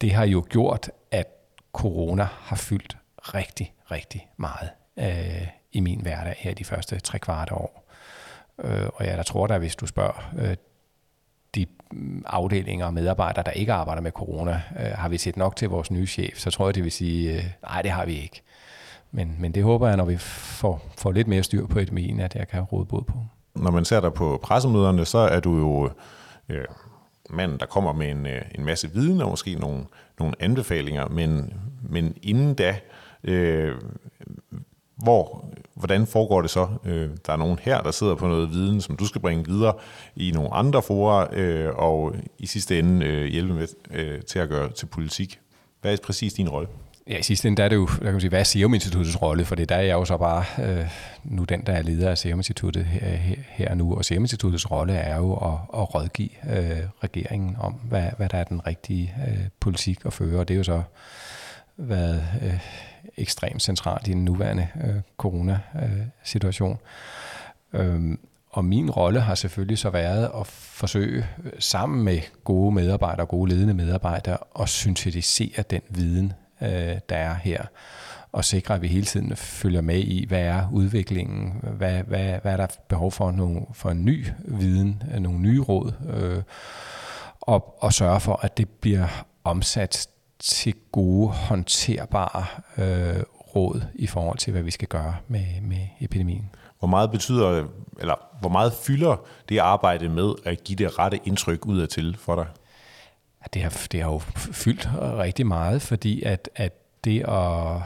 det 0.00 0.12
har 0.12 0.24
jo 0.24 0.44
gjort, 0.48 0.90
at 1.10 1.26
corona 1.72 2.28
har 2.40 2.56
fyldt 2.56 2.96
rigtig, 3.20 3.74
rigtig 3.90 4.28
meget 4.36 4.70
øh, 4.96 5.48
i 5.72 5.80
min 5.80 6.00
hverdag 6.00 6.34
her 6.38 6.54
de 6.54 6.64
første 6.64 7.00
tre 7.00 7.18
kvarte 7.18 7.54
år. 7.54 7.90
Øh, 8.58 8.88
og 8.94 9.06
jeg 9.06 9.16
der 9.16 9.22
tror 9.22 9.46
da, 9.46 9.58
hvis 9.58 9.76
du 9.76 9.86
spørger 9.86 10.32
øh, 10.38 10.56
de 11.54 11.66
afdelinger 12.26 12.86
og 12.86 12.94
medarbejdere, 12.94 13.44
der 13.44 13.50
ikke 13.50 13.72
arbejder 13.72 14.02
med 14.02 14.10
corona, 14.10 14.62
øh, 14.80 14.86
har 14.86 15.08
vi 15.08 15.18
set 15.18 15.36
nok 15.36 15.56
til 15.56 15.68
vores 15.68 15.90
nye 15.90 16.06
chef, 16.06 16.38
så 16.38 16.50
tror 16.50 16.66
jeg, 16.66 16.74
det 16.74 16.84
vil 16.84 16.92
sige, 16.92 17.36
øh, 17.36 17.44
nej, 17.62 17.82
det 17.82 17.90
har 17.90 18.04
vi 18.04 18.20
ikke. 18.20 18.42
Men, 19.10 19.36
men 19.38 19.52
det 19.52 19.62
håber 19.62 19.88
jeg, 19.88 19.96
når 19.96 20.04
vi 20.04 20.16
får, 20.16 20.82
får 20.98 21.12
lidt 21.12 21.28
mere 21.28 21.42
styr 21.42 21.66
på 21.66 21.78
et 21.78 21.92
at 22.20 22.34
jeg 22.34 22.48
kan 22.48 22.60
råde 22.62 22.86
bod 22.86 23.02
på 23.02 23.14
når 23.54 23.70
man 23.70 23.84
ser 23.84 24.00
dig 24.00 24.12
på 24.12 24.40
pressemøderne, 24.42 25.04
så 25.04 25.18
er 25.18 25.40
du 25.40 25.56
jo 25.56 25.90
øh, 26.48 26.64
manden, 27.30 27.58
der 27.58 27.66
kommer 27.66 27.92
med 27.92 28.10
en, 28.10 28.26
øh, 28.26 28.42
en 28.54 28.64
masse 28.64 28.90
viden 28.92 29.20
og 29.20 29.30
måske 29.30 29.54
nogle, 29.54 29.84
nogle 30.18 30.34
anbefalinger, 30.40 31.08
men, 31.08 31.52
men 31.82 32.14
inden 32.22 32.54
da, 32.54 32.76
øh, 33.24 33.74
hvor, 34.96 35.44
hvordan 35.74 36.06
foregår 36.06 36.40
det 36.40 36.50
så? 36.50 36.68
Øh, 36.84 37.10
der 37.26 37.32
er 37.32 37.36
nogen 37.36 37.58
her, 37.62 37.80
der 37.82 37.90
sidder 37.90 38.14
på 38.14 38.26
noget 38.26 38.50
viden, 38.50 38.80
som 38.80 38.96
du 38.96 39.06
skal 39.06 39.20
bringe 39.20 39.44
videre 39.44 39.74
i 40.16 40.30
nogle 40.30 40.54
andre 40.54 40.82
forer, 40.82 41.26
øh, 41.32 41.74
og 41.74 42.14
i 42.38 42.46
sidste 42.46 42.78
ende 42.78 43.06
øh, 43.06 43.24
hjælpe 43.26 43.54
med 43.54 43.66
øh, 43.90 44.22
til 44.22 44.38
at 44.38 44.48
gøre 44.48 44.70
til 44.72 44.86
politik. 44.86 45.40
Hvad 45.80 45.92
er 45.92 45.96
præcis 46.04 46.32
din 46.32 46.48
rolle? 46.48 46.68
Ja, 47.10 47.18
i 47.18 47.22
sidste 47.22 47.48
ende 47.48 47.56
der 47.56 47.64
er 47.64 47.68
det 47.68 47.76
jo, 47.76 47.86
der 47.86 48.04
kan 48.04 48.12
man 48.12 48.20
sige, 48.20 48.28
hvad 48.28 48.40
er 48.40 48.44
Serum 48.44 48.74
Instituttets 48.74 49.22
rolle? 49.22 49.44
For 49.44 49.54
det 49.54 49.68
der 49.68 49.74
er 49.74 49.80
jeg 49.80 49.92
jo 49.92 50.04
så 50.04 50.16
bare 50.16 50.44
øh, 50.64 50.86
nu 51.24 51.44
den, 51.44 51.60
der 51.66 51.72
er 51.72 51.82
leder 51.82 52.10
af 52.10 52.18
Serum 52.18 52.38
Instituttet 52.38 52.80
øh, 52.80 52.86
her, 52.86 53.16
her, 53.16 53.36
her 53.48 53.74
nu. 53.74 53.94
Og 53.94 54.04
Serum 54.04 54.22
Instituttets 54.22 54.70
rolle 54.70 54.92
er 54.92 55.16
jo 55.16 55.34
at, 55.34 55.80
at 55.80 55.94
rådgive 55.94 56.28
øh, 56.50 56.78
regeringen 57.04 57.56
om, 57.60 57.72
hvad, 57.72 58.10
hvad 58.16 58.28
der 58.28 58.38
er 58.38 58.44
den 58.44 58.66
rigtige 58.66 59.14
øh, 59.28 59.48
politik 59.60 59.98
at 60.06 60.12
føre. 60.12 60.40
Og 60.40 60.48
det 60.48 60.54
er 60.54 60.58
jo 60.58 60.64
så 60.64 60.82
været 61.76 62.24
øh, 62.42 62.60
ekstremt 63.16 63.62
centralt 63.62 64.08
i 64.08 64.10
den 64.10 64.24
nuværende 64.24 64.68
øh, 64.84 65.00
coronasituation. 65.16 66.78
Øh, 67.72 68.16
og 68.50 68.64
min 68.64 68.90
rolle 68.90 69.20
har 69.20 69.34
selvfølgelig 69.34 69.78
så 69.78 69.90
været 69.90 70.30
at 70.40 70.46
forsøge 70.46 71.26
øh, 71.44 71.52
sammen 71.58 72.04
med 72.04 72.20
gode 72.44 72.74
medarbejdere, 72.74 73.26
gode 73.26 73.50
ledende 73.50 73.74
medarbejdere, 73.74 74.38
at 74.60 74.68
syntetisere 74.68 75.62
den 75.70 75.82
viden, 75.88 76.32
øh, 76.62 76.98
der 77.08 77.16
er 77.16 77.34
her, 77.34 77.62
og 78.32 78.44
sikre, 78.44 78.74
at 78.74 78.82
vi 78.82 78.88
hele 78.88 79.06
tiden 79.06 79.36
følger 79.36 79.80
med 79.80 79.98
i, 79.98 80.26
hvad 80.28 80.42
er 80.42 80.68
udviklingen, 80.72 81.60
hvad, 81.62 82.02
hvad, 82.02 82.38
hvad 82.42 82.52
er 82.52 82.56
der 82.56 82.66
behov 82.88 83.12
for, 83.12 83.30
nogle, 83.30 83.60
for 83.72 83.90
en 83.90 84.04
ny 84.04 84.26
viden, 84.44 85.02
øh, 85.14 85.20
nogle 85.20 85.38
nye 85.38 85.60
råd, 85.60 85.92
øh, 86.14 86.42
og, 87.40 87.82
og 87.82 87.92
sørge 87.92 88.20
for, 88.20 88.40
at 88.42 88.58
det 88.58 88.68
bliver 88.68 89.24
omsat 89.44 90.08
til 90.38 90.74
gode, 90.92 91.28
håndterbare 91.28 92.44
øh, 92.78 93.22
råd 93.56 93.82
i 93.94 94.06
forhold 94.06 94.38
til, 94.38 94.52
hvad 94.52 94.62
vi 94.62 94.70
skal 94.70 94.88
gøre 94.88 95.16
med, 95.28 95.60
med 95.62 95.86
epidemien. 96.00 96.50
Hvor 96.78 96.88
meget 96.88 97.10
betyder, 97.10 97.66
eller 98.00 98.14
hvor 98.40 98.48
meget 98.48 98.72
fylder 98.72 99.16
det 99.48 99.58
arbejde 99.58 100.08
med 100.08 100.34
at 100.44 100.64
give 100.64 100.76
det 100.76 100.98
rette 100.98 101.20
indtryk 101.24 101.66
ud 101.66 101.80
af 101.80 101.88
til 101.88 102.16
for 102.20 102.34
dig? 102.34 102.46
Det 103.54 103.62
har, 103.62 103.86
det 103.92 104.02
har 104.02 104.10
jo 104.10 104.18
fyldt 104.34 104.88
rigtig 104.94 105.46
meget, 105.46 105.82
fordi 105.82 106.22
at, 106.22 106.50
at 106.54 106.72
det 107.04 107.20
at 107.20 107.82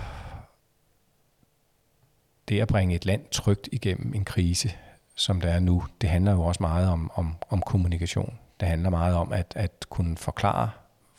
det 2.48 2.60
at 2.60 2.68
bringe 2.68 2.94
et 2.94 3.06
land 3.06 3.22
trygt 3.30 3.68
igennem 3.72 4.14
en 4.14 4.24
krise, 4.24 4.72
som 5.14 5.40
der 5.40 5.48
er 5.48 5.60
nu, 5.60 5.84
det 6.00 6.08
handler 6.08 6.32
jo 6.32 6.42
også 6.42 6.62
meget 6.62 6.88
om, 6.88 7.10
om, 7.14 7.34
om 7.50 7.62
kommunikation. 7.62 8.38
Det 8.60 8.68
handler 8.68 8.90
meget 8.90 9.14
om 9.14 9.32
at, 9.32 9.52
at 9.56 9.86
kunne 9.90 10.16
forklare, 10.16 10.70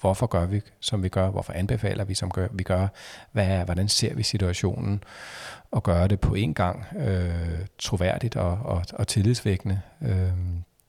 hvorfor 0.02 0.28
gør 0.28 0.46
vi, 0.46 0.62
som 0.80 1.04
vi 1.04 1.10
gør, 1.10 1.30
hvorfor 1.30 1.54
anbefaler 1.54 2.04
vi, 2.04 2.14
som 2.14 2.32
gør, 2.32 2.48
vi 2.52 2.64
gør, 2.64 2.88
hvad, 3.32 3.66
hvordan 3.66 3.90
ser 3.90 4.16
vi 4.16 4.24
situationen, 4.24 5.04
og 5.72 5.84
gøre 5.84 6.08
det 6.08 6.20
på 6.20 6.34
en 6.34 6.54
gang 6.54 6.86
øh, 6.98 7.66
troværdigt 7.80 8.36
og, 8.36 8.52
og, 8.52 8.86
og 8.94 9.08
tillidsvækkende. 9.08 9.82
Øh, 10.02 10.32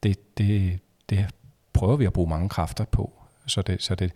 det, 0.03 0.39
det, 0.39 0.81
det 1.11 1.27
prøver 1.73 1.97
vi 1.97 2.05
at 2.05 2.13
bruge 2.13 2.29
mange 2.29 2.49
kræfter 2.49 2.85
på, 2.85 3.13
så 3.47 3.63
det, 3.63 3.83
så 3.83 3.95
det, 3.95 4.13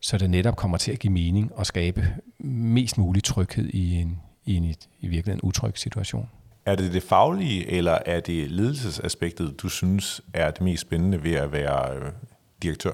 så 0.00 0.18
det 0.18 0.30
netop 0.30 0.56
kommer 0.56 0.78
til 0.78 0.92
at 0.92 0.98
give 0.98 1.12
mening 1.12 1.52
og 1.54 1.66
skabe 1.66 2.14
mest 2.38 2.98
mulig 2.98 3.24
tryghed 3.24 3.68
i 3.68 3.94
en, 3.94 4.20
i 4.44 4.54
en 4.54 4.64
i 5.00 5.08
virkeligheden 5.08 5.40
utryg 5.42 5.78
situation. 5.78 6.28
Er 6.66 6.76
det 6.76 6.92
det 6.92 7.02
faglige, 7.02 7.70
eller 7.70 7.98
er 8.06 8.20
det 8.20 8.50
ledelsesaspektet, 8.50 9.62
du 9.62 9.68
synes 9.68 10.20
er 10.34 10.50
det 10.50 10.60
mest 10.60 10.80
spændende 10.80 11.22
ved 11.22 11.34
at 11.34 11.52
være 11.52 11.96
øh, 11.96 12.12
direktør? 12.62 12.92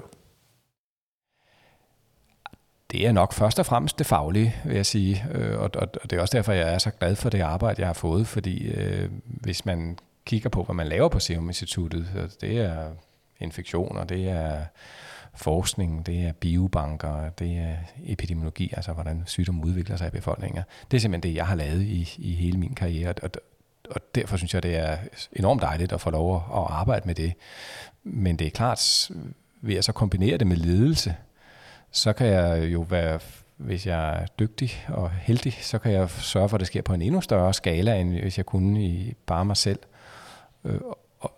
Det 2.91 3.07
er 3.07 3.13
nok 3.13 3.33
først 3.33 3.59
og 3.59 3.67
fremmest 3.67 3.99
det 3.99 4.07
faglige, 4.07 4.57
vil 4.65 4.77
jeg 4.77 4.87
sige. 4.87 5.25
Øh, 5.33 5.59
og, 5.59 5.71
og, 5.75 5.89
og 6.03 6.11
det 6.11 6.13
er 6.17 6.21
også 6.21 6.37
derfor, 6.37 6.53
jeg 6.53 6.75
er 6.75 6.79
så 6.79 6.91
glad 6.91 7.17
for 7.17 7.31
det 7.31 7.41
arbejde, 7.41 7.81
jeg 7.81 7.89
har 7.89 7.95
fået, 7.95 8.27
fordi 8.27 8.67
øh, 8.67 9.11
hvis 9.25 9.67
man 9.67 9.99
kigger 10.25 10.49
på, 10.49 10.63
hvad 10.63 10.75
man 10.75 10.87
laver 10.87 11.09
på 11.09 11.19
Serum 11.19 11.49
Instituttet, 11.49 12.37
det 12.41 12.59
er 12.59 12.91
infektioner, 13.41 14.05
det 14.05 14.29
er 14.29 14.65
forskning, 15.37 16.07
det 16.07 16.21
er 16.21 16.33
biobanker, 16.33 17.29
det 17.29 17.59
er 17.59 17.75
epidemiologi, 18.07 18.73
altså 18.77 18.93
hvordan 18.93 19.23
sygdomme 19.27 19.67
udvikler 19.67 19.97
sig 19.97 20.07
i 20.07 20.11
befolkninger. 20.11 20.63
Det 20.91 20.97
er 20.97 21.01
simpelthen 21.01 21.31
det, 21.31 21.37
jeg 21.37 21.47
har 21.47 21.55
lavet 21.55 21.83
i, 21.83 22.15
i 22.19 22.35
hele 22.35 22.59
min 22.59 22.75
karriere, 22.75 23.15
og, 23.23 23.31
og 23.91 24.01
derfor 24.15 24.37
synes 24.37 24.55
jeg, 24.55 24.63
det 24.63 24.77
er 24.77 24.97
enormt 25.33 25.63
dejligt 25.63 25.93
at 25.93 26.01
få 26.01 26.11
lov 26.11 26.37
at 26.37 26.67
arbejde 26.69 27.07
med 27.07 27.15
det. 27.15 27.33
Men 28.05 28.37
det 28.37 28.47
er 28.47 28.51
klart, 28.51 29.11
ved 29.61 29.75
at 29.75 29.85
så 29.85 29.93
kombinere 29.93 30.37
det 30.37 30.47
med 30.47 30.57
ledelse, 30.57 31.17
så 31.91 32.13
kan 32.13 32.27
jeg 32.27 32.73
jo 32.73 32.81
være, 32.81 33.21
hvis 33.57 33.87
jeg 33.87 34.23
er 34.23 34.27
dygtig 34.27 34.85
og 34.89 35.11
heldig, 35.11 35.59
så 35.61 35.79
kan 35.79 35.93
jeg 35.93 36.11
sørge 36.11 36.49
for, 36.49 36.57
at 36.57 36.61
det 36.61 36.67
sker 36.67 36.83
på 36.83 36.95
en 36.95 37.03
endnu 37.03 37.21
større 37.21 37.55
skala, 37.55 38.01
end 38.01 38.21
hvis 38.21 38.37
jeg 38.37 38.47
kunne 38.47 38.85
i 38.85 39.15
bare 39.27 39.45
mig 39.45 39.57
selv. 39.57 39.79
Øh, 40.65 40.81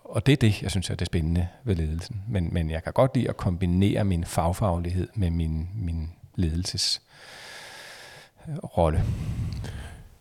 og 0.03 0.25
det 0.25 0.31
er 0.31 0.37
det, 0.37 0.61
jeg 0.61 0.71
synes 0.71 0.89
er 0.89 0.95
det 0.95 1.07
spændende 1.07 1.47
ved 1.63 1.75
ledelsen. 1.75 2.21
Men, 2.27 2.53
men 2.53 2.69
jeg 2.69 2.83
kan 2.83 2.93
godt 2.93 3.15
lide 3.15 3.29
at 3.29 3.37
kombinere 3.37 4.03
min 4.03 4.25
fagfaglighed 4.25 5.07
med 5.15 5.29
min, 5.29 5.69
min 5.75 6.09
ledelsesrolle. 6.35 9.03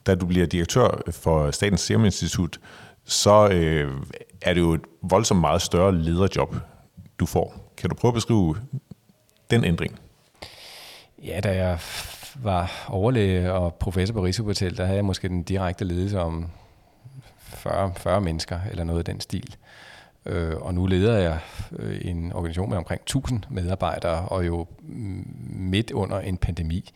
Da 0.07 0.15
du 0.15 0.27
bliver 0.27 0.47
direktør 0.47 1.01
for 1.11 1.51
Statens 1.51 1.81
Serum 1.81 2.05
Institut, 2.05 2.61
så 3.05 3.49
øh, 3.49 3.93
er 4.43 4.55
det 4.55 4.61
jo 4.61 4.73
et 4.73 4.85
voldsomt 5.03 5.41
meget 5.41 5.63
større 5.63 5.95
lederjob, 5.95 6.57
du 7.19 7.27
får. 7.27 7.73
Kan 7.77 7.91
du 7.91 7.97
prøve 7.97 8.11
at 8.11 8.15
beskrive 8.15 8.57
den 9.51 9.65
ændring? 9.65 9.99
Ja, 11.23 11.41
da 11.41 11.57
jeg 11.57 11.79
var 12.43 12.87
overlæge 12.89 13.53
og 13.53 13.75
professor 13.75 14.15
på 14.15 14.25
Rigshospital, 14.25 14.77
der 14.77 14.85
havde 14.85 14.97
jeg 14.97 15.05
måske 15.05 15.29
den 15.29 15.43
direkte 15.43 15.85
ledelse 15.85 16.21
om 16.21 16.51
40, 17.57 17.93
40 17.97 18.21
mennesker 18.21 18.61
eller 18.71 18.85
noget 18.85 18.99
af 18.99 19.05
den 19.05 19.21
stil. 19.21 19.57
Øh, 20.27 20.57
og 20.57 20.75
nu 20.75 20.87
leder 20.87 21.19
jeg 21.19 21.39
øh, 21.79 22.01
en 22.05 22.33
organisation 22.33 22.69
med 22.71 22.79
omkring 22.79 23.03
1000 23.03 23.43
medarbejdere, 23.51 24.29
og 24.29 24.47
jo 24.47 24.67
mm, 24.81 25.27
midt 25.49 25.91
under 25.91 26.21
en 26.21 26.37
pandemi. 26.37 26.91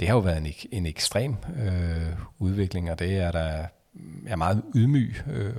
Det 0.00 0.08
har 0.08 0.14
jo 0.14 0.20
været 0.20 0.38
en, 0.38 0.52
en 0.72 0.86
ekstrem 0.86 1.36
øh, 1.56 2.12
udvikling, 2.38 2.90
og 2.90 2.98
det 2.98 3.16
er 3.16 3.32
der 3.32 3.66
mm, 3.94 4.22
jeg 4.24 4.32
er 4.32 4.36
meget 4.36 4.62
ydmyg 4.74 5.14
øh, 5.32 5.54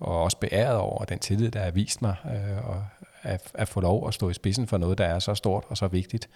og 0.00 0.22
også 0.22 0.38
beæret 0.38 0.76
over 0.76 1.04
den 1.04 1.18
tillid, 1.18 1.50
der 1.50 1.60
er 1.60 1.70
vist 1.70 2.02
mig, 2.02 2.14
øh, 2.24 2.68
og 2.68 2.84
at, 3.22 3.50
at 3.54 3.68
få 3.68 3.80
lov 3.80 4.08
at 4.08 4.14
stå 4.14 4.30
i 4.30 4.34
spidsen 4.34 4.66
for 4.66 4.78
noget, 4.78 4.98
der 4.98 5.04
er 5.04 5.18
så 5.18 5.34
stort 5.34 5.64
og 5.68 5.76
så 5.76 5.88
vigtigt. 5.88 6.28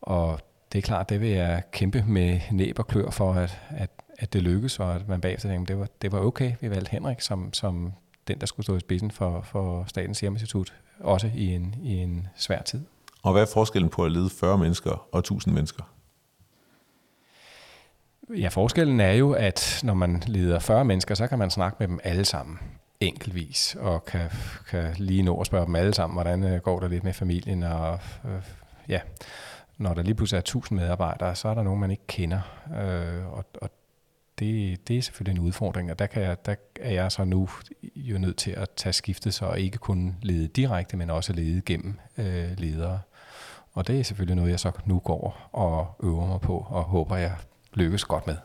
Og 0.00 0.40
det 0.72 0.78
er 0.78 0.82
klart, 0.82 1.08
det 1.08 1.20
vil 1.20 1.28
jeg 1.28 1.62
kæmpe 1.72 2.04
med 2.06 2.40
næb 2.50 2.78
og 2.78 2.86
klør 2.86 3.10
for, 3.10 3.32
at, 3.32 3.60
at, 3.70 3.90
at 4.18 4.32
det 4.32 4.42
lykkes, 4.42 4.78
og 4.78 4.94
at 4.94 5.08
man 5.08 5.20
bagefter 5.20 5.48
tænker, 5.48 5.66
det 5.66 5.78
var, 5.78 5.88
det 6.02 6.12
var 6.12 6.20
okay, 6.20 6.52
vi 6.60 6.70
valgte 6.70 6.90
Henrik 6.90 7.20
som, 7.20 7.52
som 7.52 7.92
den, 8.28 8.40
der 8.40 8.46
skulle 8.46 8.64
stå 8.64 8.76
i 8.76 8.80
spidsen 8.80 9.10
for, 9.10 9.40
for 9.40 9.84
Statens 9.86 10.18
Serum 10.18 10.34
Institut, 10.34 10.74
også 11.00 11.30
i 11.34 11.54
en, 11.54 11.74
i 11.82 11.96
en 11.96 12.26
svær 12.36 12.62
tid. 12.62 12.80
Og 13.22 13.32
hvad 13.32 13.42
er 13.42 13.46
forskellen 13.46 13.90
på 13.90 14.04
at 14.04 14.12
lede 14.12 14.30
40 14.30 14.58
mennesker 14.58 15.08
og 15.12 15.18
1000 15.18 15.54
mennesker? 15.54 15.82
Ja, 18.36 18.48
forskellen 18.48 19.00
er 19.00 19.12
jo, 19.12 19.32
at 19.32 19.80
når 19.84 19.94
man 19.94 20.22
leder 20.26 20.58
40 20.58 20.84
mennesker, 20.84 21.14
så 21.14 21.26
kan 21.26 21.38
man 21.38 21.50
snakke 21.50 21.76
med 21.80 21.88
dem 21.88 22.00
alle 22.04 22.24
sammen 22.24 22.58
enkeltvis, 23.00 23.76
og 23.80 24.04
kan, 24.04 24.30
kan 24.70 24.94
lige 24.96 25.22
nå 25.22 25.40
at 25.40 25.46
spørge 25.46 25.66
dem 25.66 25.74
alle 25.74 25.94
sammen, 25.94 26.14
hvordan 26.14 26.44
øh, 26.44 26.60
går 26.60 26.80
det 26.80 26.90
lidt 26.90 27.04
med 27.04 27.12
familien, 27.12 27.62
og 27.62 27.98
øh, 28.24 28.42
ja, 28.88 29.00
når 29.76 29.94
der 29.94 30.02
lige 30.02 30.14
pludselig 30.14 30.36
er 30.36 30.40
1000 30.40 30.78
medarbejdere, 30.78 31.34
så 31.34 31.48
er 31.48 31.54
der 31.54 31.62
nogen, 31.62 31.80
man 31.80 31.90
ikke 31.90 32.06
kender, 32.06 32.40
øh, 32.80 33.32
og, 33.32 33.44
og 33.54 33.70
det, 34.38 34.88
det 34.88 34.98
er 34.98 35.02
selvfølgelig 35.02 35.40
en 35.40 35.46
udfordring, 35.46 35.90
og 35.90 35.98
der, 35.98 36.06
kan 36.06 36.22
jeg, 36.22 36.46
der 36.46 36.54
er 36.80 36.92
jeg 36.92 37.12
så 37.12 37.24
nu 37.24 37.48
jo 37.96 38.18
nødt 38.18 38.36
til 38.36 38.50
at 38.50 38.68
tage 38.76 38.92
skiftet, 38.92 39.34
så 39.34 39.52
ikke 39.52 39.78
kun 39.78 40.16
lede 40.22 40.48
direkte, 40.48 40.96
men 40.96 41.10
også 41.10 41.32
lede 41.32 41.60
gennem 41.66 41.98
øh, 42.18 42.50
ledere. 42.58 43.00
Og 43.74 43.86
det 43.86 43.98
er 43.98 44.02
selvfølgelig 44.02 44.36
noget, 44.36 44.50
jeg 44.50 44.60
så 44.60 44.70
nu 44.86 44.98
går 44.98 45.48
og 45.52 45.86
øver 46.02 46.26
mig 46.26 46.40
på, 46.40 46.66
og 46.70 46.82
håber, 46.82 47.16
jeg 47.16 47.32
lykkes 47.74 48.04
godt 48.04 48.26
med. 48.26 48.36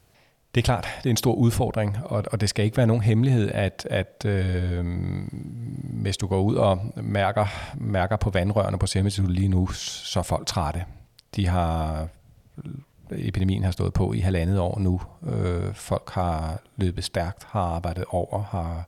Det 0.55 0.61
er 0.61 0.65
klart, 0.65 0.87
det 0.97 1.05
er 1.05 1.09
en 1.09 1.17
stor 1.17 1.33
udfordring, 1.33 1.97
og, 2.03 2.23
og 2.31 2.41
det 2.41 2.49
skal 2.49 2.65
ikke 2.65 2.77
være 2.77 2.87
nogen 2.87 3.03
hemmelighed, 3.03 3.51
at, 3.51 3.87
at 3.89 4.25
øh, 4.25 4.85
hvis 5.83 6.17
du 6.17 6.27
går 6.27 6.41
ud 6.41 6.55
og 6.55 6.93
mærker, 6.95 7.45
mærker 7.75 8.15
på 8.15 8.29
vandrørene 8.29 8.79
på 8.79 8.87
Serum 8.87 9.27
lige 9.27 9.47
nu, 9.47 9.67
så 9.67 10.19
er 10.19 10.23
folk 10.23 10.47
trætte. 10.47 10.85
De 11.35 11.47
har 11.47 12.07
epidemien 13.17 13.63
har 13.63 13.71
stået 13.71 13.93
på 13.93 14.13
i 14.13 14.19
halvandet 14.19 14.59
år 14.59 14.79
nu. 14.79 15.01
Øh, 15.27 15.73
folk 15.73 16.09
har 16.09 16.61
løbet 16.77 17.03
stærkt, 17.03 17.43
har 17.43 17.61
arbejdet 17.61 18.05
over, 18.09 18.43
har 18.43 18.87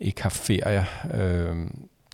ikke 0.00 0.22
haft 0.22 0.36
ferie. 0.36 0.86
Øh, 1.14 1.66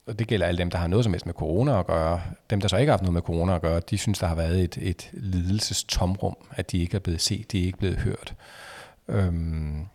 og 0.07 0.19
det 0.19 0.27
gælder 0.27 0.47
alle 0.47 0.59
dem, 0.59 0.71
der 0.71 0.79
har 0.79 0.87
noget 0.87 1.05
som 1.05 1.13
helst 1.13 1.27
med 1.27 1.35
corona 1.35 1.79
at 1.79 1.87
gøre. 1.87 2.21
Dem, 2.51 2.61
der 2.61 2.69
så 2.69 2.77
ikke 2.77 2.91
har 2.91 2.93
haft 2.93 3.03
noget 3.03 3.15
med 3.15 3.23
corona 3.23 3.55
at 3.55 3.63
gøre, 3.63 3.81
de 3.91 3.99
synes, 3.99 4.19
der 4.19 4.27
har 4.27 4.35
været 4.35 4.61
et, 4.61 4.79
et 4.81 5.11
lidelsestomrum, 5.13 6.37
at 6.51 6.73
de 6.73 6.79
ikke 6.79 6.95
er 6.95 7.01
blevet 7.01 7.21
set, 7.21 7.53
de 7.53 7.61
er 7.61 7.67
ikke 7.67 7.79
blevet 7.79 7.97
hørt. 7.97 8.35
Øhm, 9.09 9.87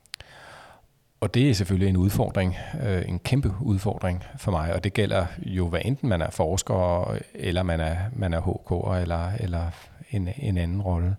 og 1.19 1.33
det 1.33 1.49
er 1.49 1.53
selvfølgelig 1.53 1.89
en 1.89 1.97
udfordring, 1.97 2.55
øh, 2.83 3.09
en 3.09 3.19
kæmpe 3.19 3.53
udfordring 3.61 4.23
for 4.37 4.51
mig, 4.51 4.73
og 4.73 4.83
det 4.83 4.93
gælder 4.93 5.25
jo, 5.45 5.69
hvad 5.69 5.81
enten 5.85 6.09
man 6.09 6.21
er 6.21 6.29
forsker, 6.29 7.17
eller 7.33 7.63
man 7.63 7.79
er, 7.79 7.97
man 8.13 8.33
er 8.33 8.41
HK'er, 8.41 8.95
eller, 8.95 9.31
eller 9.39 9.71
en, 10.11 10.29
en 10.37 10.57
anden 10.57 10.81
rolle. 10.81 11.15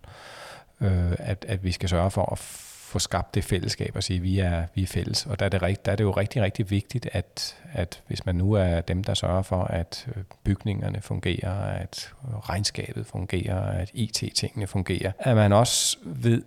Øh, 0.81 1.11
at, 1.19 1.45
at 1.47 1.63
vi 1.63 1.71
skal 1.71 1.89
sørge 1.89 2.11
for 2.11 2.31
at 2.31 2.39
få 2.87 2.99
skabt 2.99 3.35
det 3.35 3.43
fællesskab 3.43 3.91
og 3.95 4.03
sige, 4.03 4.17
at 4.17 4.23
vi 4.23 4.39
er, 4.39 4.65
vi 4.75 4.83
er 4.83 4.87
fælles. 4.87 5.25
Og 5.25 5.39
der 5.39 5.45
er, 5.45 5.49
det, 5.49 5.85
der 5.85 5.91
er 5.91 5.95
det 5.95 6.03
jo 6.03 6.11
rigtig, 6.11 6.41
rigtig 6.41 6.69
vigtigt, 6.69 7.09
at, 7.11 7.55
at 7.73 8.03
hvis 8.07 8.25
man 8.25 8.35
nu 8.35 8.53
er 8.53 8.81
dem, 8.81 9.03
der 9.03 9.13
sørger 9.13 9.41
for, 9.41 9.63
at 9.63 10.07
øh, 10.15 10.23
bygningerne 10.43 11.01
fungerer, 11.01 11.53
at 11.53 12.13
regnskabet 12.49 13.05
fungerer, 13.05 13.61
at 13.61 13.91
IT-tingene 13.93 14.67
fungerer, 14.67 15.11
at 15.19 15.35
man 15.35 15.53
også 15.53 15.97
ved, 16.03 16.43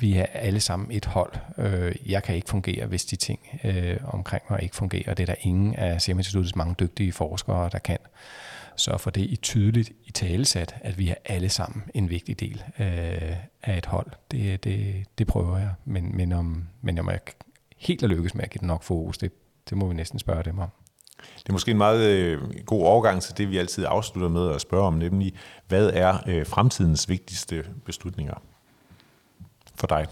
vi 0.00 0.16
er 0.16 0.26
alle 0.32 0.60
sammen 0.60 0.90
et 0.90 1.04
hold. 1.04 1.32
Øh, 1.58 1.94
jeg 2.06 2.22
kan 2.22 2.34
ikke 2.34 2.48
fungere, 2.48 2.86
hvis 2.86 3.04
de 3.04 3.16
ting 3.16 3.40
øh, 3.64 3.96
omkring 4.04 4.42
mig 4.50 4.62
ikke 4.62 4.76
fungerer. 4.76 5.14
Det 5.14 5.22
er 5.22 5.26
der 5.26 5.40
ingen 5.40 5.74
af 5.74 6.02
Serum 6.02 6.18
Instituttets 6.18 6.56
mange 6.56 6.74
dygtige 6.80 7.12
forskere, 7.12 7.70
der 7.72 7.78
kan. 7.78 7.98
Så 8.76 8.96
for 8.98 9.10
det 9.10 9.20
i 9.20 9.36
tydeligt 9.36 9.92
i 10.04 10.10
talesat, 10.10 10.74
at 10.80 10.98
vi 10.98 11.08
er 11.08 11.14
alle 11.24 11.48
sammen 11.48 11.82
en 11.94 12.10
vigtig 12.10 12.40
del 12.40 12.62
øh, 12.78 13.36
af 13.62 13.78
et 13.78 13.86
hold. 13.86 14.10
Det, 14.30 14.64
det, 14.64 15.04
det 15.18 15.26
prøver 15.26 15.58
jeg. 15.58 15.70
Men, 15.84 16.16
men, 16.16 16.32
om, 16.32 16.64
men 16.82 16.98
om 16.98 17.10
jeg 17.10 17.20
helt 17.76 18.02
er 18.02 18.06
lykkes 18.06 18.34
med 18.34 18.44
at 18.44 18.50
give 18.50 18.60
det 18.60 18.66
nok 18.66 18.82
fokus, 18.82 19.18
det, 19.18 19.32
det 19.70 19.78
må 19.78 19.88
vi 19.88 19.94
næsten 19.94 20.18
spørge 20.18 20.42
dem 20.42 20.58
om. 20.58 20.68
Det 21.38 21.48
er 21.48 21.52
måske 21.52 21.70
en 21.70 21.76
meget 21.76 22.10
øh, 22.10 22.40
god 22.66 22.82
overgang 22.82 23.22
til 23.22 23.38
det, 23.38 23.50
vi 23.50 23.58
altid 23.58 23.84
afslutter 23.88 24.28
med 24.28 24.54
at 24.54 24.60
spørge 24.60 24.86
om, 24.86 24.94
nemlig 24.94 25.34
hvad 25.68 25.90
er 25.94 26.18
øh, 26.26 26.46
fremtidens 26.46 27.08
vigtigste 27.08 27.64
beslutninger 27.84 28.42
for 29.74 29.86
dig? 29.86 30.06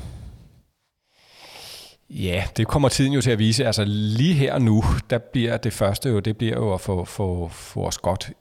Ja, 2.10 2.44
det 2.56 2.66
kommer 2.66 2.88
tiden 2.88 3.12
jo 3.12 3.20
til 3.20 3.30
at 3.30 3.38
vise. 3.38 3.66
Altså 3.66 3.84
lige 3.86 4.34
her 4.34 4.58
nu, 4.58 4.84
der 5.10 5.18
bliver 5.18 5.56
det 5.56 5.72
første 5.72 6.08
jo, 6.08 6.20
det 6.20 6.36
bliver 6.36 6.56
jo 6.56 6.74
at 6.74 6.80
få, 6.80 7.04
få, 7.04 7.48
få 7.48 7.86
os 7.86 7.98
godt 7.98 8.32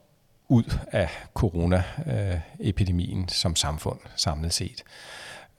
ud 0.47 0.77
af 0.87 1.09
coronaepidemien 1.33 3.29
som 3.29 3.55
samfund 3.55 3.99
samlet 4.15 4.53
set. 4.53 4.83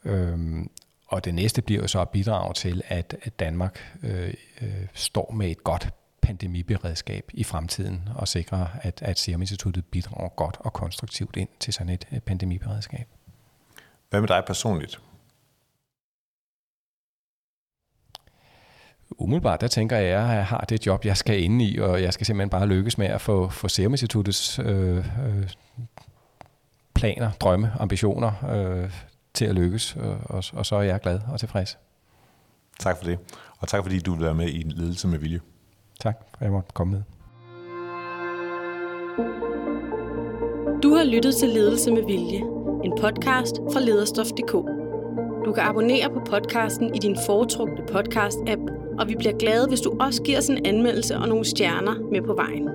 Øhm, 0.04 0.70
og 1.06 1.24
det 1.24 1.34
næste 1.34 1.62
bliver 1.62 1.82
jo 1.82 1.88
så 1.88 2.00
at 2.00 2.08
bidrage 2.08 2.54
til, 2.54 2.82
at, 2.88 3.14
Danmark 3.38 3.98
øh, 4.02 4.34
øh, 4.60 4.86
står 4.94 5.32
med 5.32 5.50
et 5.50 5.64
godt 5.64 5.88
pandemiberedskab 6.22 7.30
i 7.34 7.44
fremtiden 7.44 8.08
og 8.14 8.28
sikre, 8.28 8.68
at, 8.82 9.02
at 9.02 9.18
Serum 9.18 9.40
Instituttet 9.40 9.84
bidrager 9.84 10.28
godt 10.28 10.56
og 10.60 10.72
konstruktivt 10.72 11.36
ind 11.36 11.48
til 11.60 11.72
sådan 11.72 11.92
et 11.92 12.08
øh, 12.12 12.20
pandemiberedskab. 12.20 13.08
Hvad 14.10 14.20
med 14.20 14.28
dig 14.28 14.42
personligt? 14.46 15.00
Umiddelbart, 19.18 19.60
der 19.60 19.68
tænker 19.68 19.96
jeg, 19.96 20.20
at 20.20 20.36
jeg 20.36 20.46
har 20.46 20.64
det 20.68 20.86
job, 20.86 21.04
jeg 21.04 21.16
skal 21.16 21.42
ind 21.42 21.62
i, 21.62 21.78
og 21.78 22.02
jeg 22.02 22.12
skal 22.12 22.26
simpelthen 22.26 22.50
bare 22.50 22.66
lykkes 22.66 22.98
med 22.98 23.06
at 23.06 23.20
få, 23.20 23.48
få 23.48 23.68
Serum 23.68 23.92
Instituttets 23.92 24.58
øh, 24.58 24.96
øh, 24.96 25.50
planer, 26.94 27.30
drømme, 27.40 27.72
ambitioner 27.80 28.32
øh, 28.52 28.90
til 29.34 29.44
at 29.44 29.54
lykkes, 29.54 29.96
og, 29.96 30.18
og, 30.24 30.44
og 30.52 30.66
så 30.66 30.76
er 30.76 30.82
jeg 30.82 31.00
glad 31.00 31.20
og 31.32 31.40
tilfreds. 31.40 31.78
Tak 32.78 32.96
for 32.98 33.04
det, 33.04 33.18
og 33.58 33.68
tak 33.68 33.82
fordi 33.82 33.98
du 33.98 34.14
vil 34.14 34.24
være 34.24 34.34
med 34.34 34.48
i 34.48 34.62
Ledelse 34.66 35.08
med 35.08 35.18
Vilje. 35.18 35.40
Tak, 36.00 36.16
for 36.30 36.36
at 36.38 36.44
jeg 36.44 36.52
måtte 36.52 36.70
komme 36.74 36.92
med. 36.92 37.02
Du 40.82 40.94
har 40.94 41.04
lyttet 41.04 41.34
til 41.34 41.48
Ledelse 41.48 41.90
med 41.90 42.02
Vilje, 42.06 42.38
en 42.84 42.92
podcast 43.00 43.56
fra 43.72 43.80
lederstof.dk. 43.80 44.52
Du 45.44 45.52
kan 45.52 45.62
abonnere 45.62 46.10
på 46.10 46.20
podcasten 46.26 46.94
i 46.94 46.98
din 46.98 47.16
foretrukne 47.26 47.84
podcast-app 47.90 48.83
og 48.98 49.08
vi 49.08 49.14
bliver 49.18 49.38
glade, 49.38 49.68
hvis 49.68 49.80
du 49.80 49.92
også 50.00 50.22
giver 50.22 50.38
os 50.38 50.48
en 50.48 50.66
anmeldelse 50.66 51.16
og 51.16 51.28
nogle 51.28 51.44
stjerner 51.44 51.94
med 52.12 52.22
på 52.22 52.34
vejen. 52.34 52.68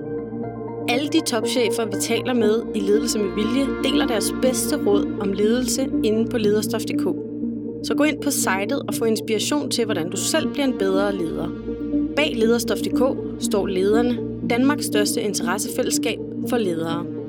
Alle 0.88 1.08
de 1.08 1.20
topchefer, 1.20 1.84
vi 1.84 2.00
taler 2.00 2.34
med 2.34 2.62
i 2.74 2.80
Ledelse 2.80 3.18
med 3.18 3.34
Vilje, 3.34 3.66
deler 3.84 4.06
deres 4.06 4.34
bedste 4.42 4.76
råd 4.86 5.18
om 5.20 5.32
ledelse 5.32 5.88
inde 6.04 6.30
på 6.30 6.38
lederstof.dk. 6.38 7.04
Så 7.84 7.94
gå 7.96 8.04
ind 8.04 8.22
på 8.22 8.30
sitet 8.30 8.82
og 8.88 8.94
få 8.94 9.04
inspiration 9.04 9.70
til, 9.70 9.84
hvordan 9.84 10.10
du 10.10 10.16
selv 10.16 10.52
bliver 10.52 10.66
en 10.66 10.78
bedre 10.78 11.16
leder. 11.16 11.48
Bag 12.16 12.32
lederstof.dk 12.36 13.16
står 13.42 13.66
lederne, 13.66 14.18
Danmarks 14.50 14.86
største 14.86 15.22
interessefællesskab 15.22 16.18
for 16.48 16.58
ledere. 16.58 17.19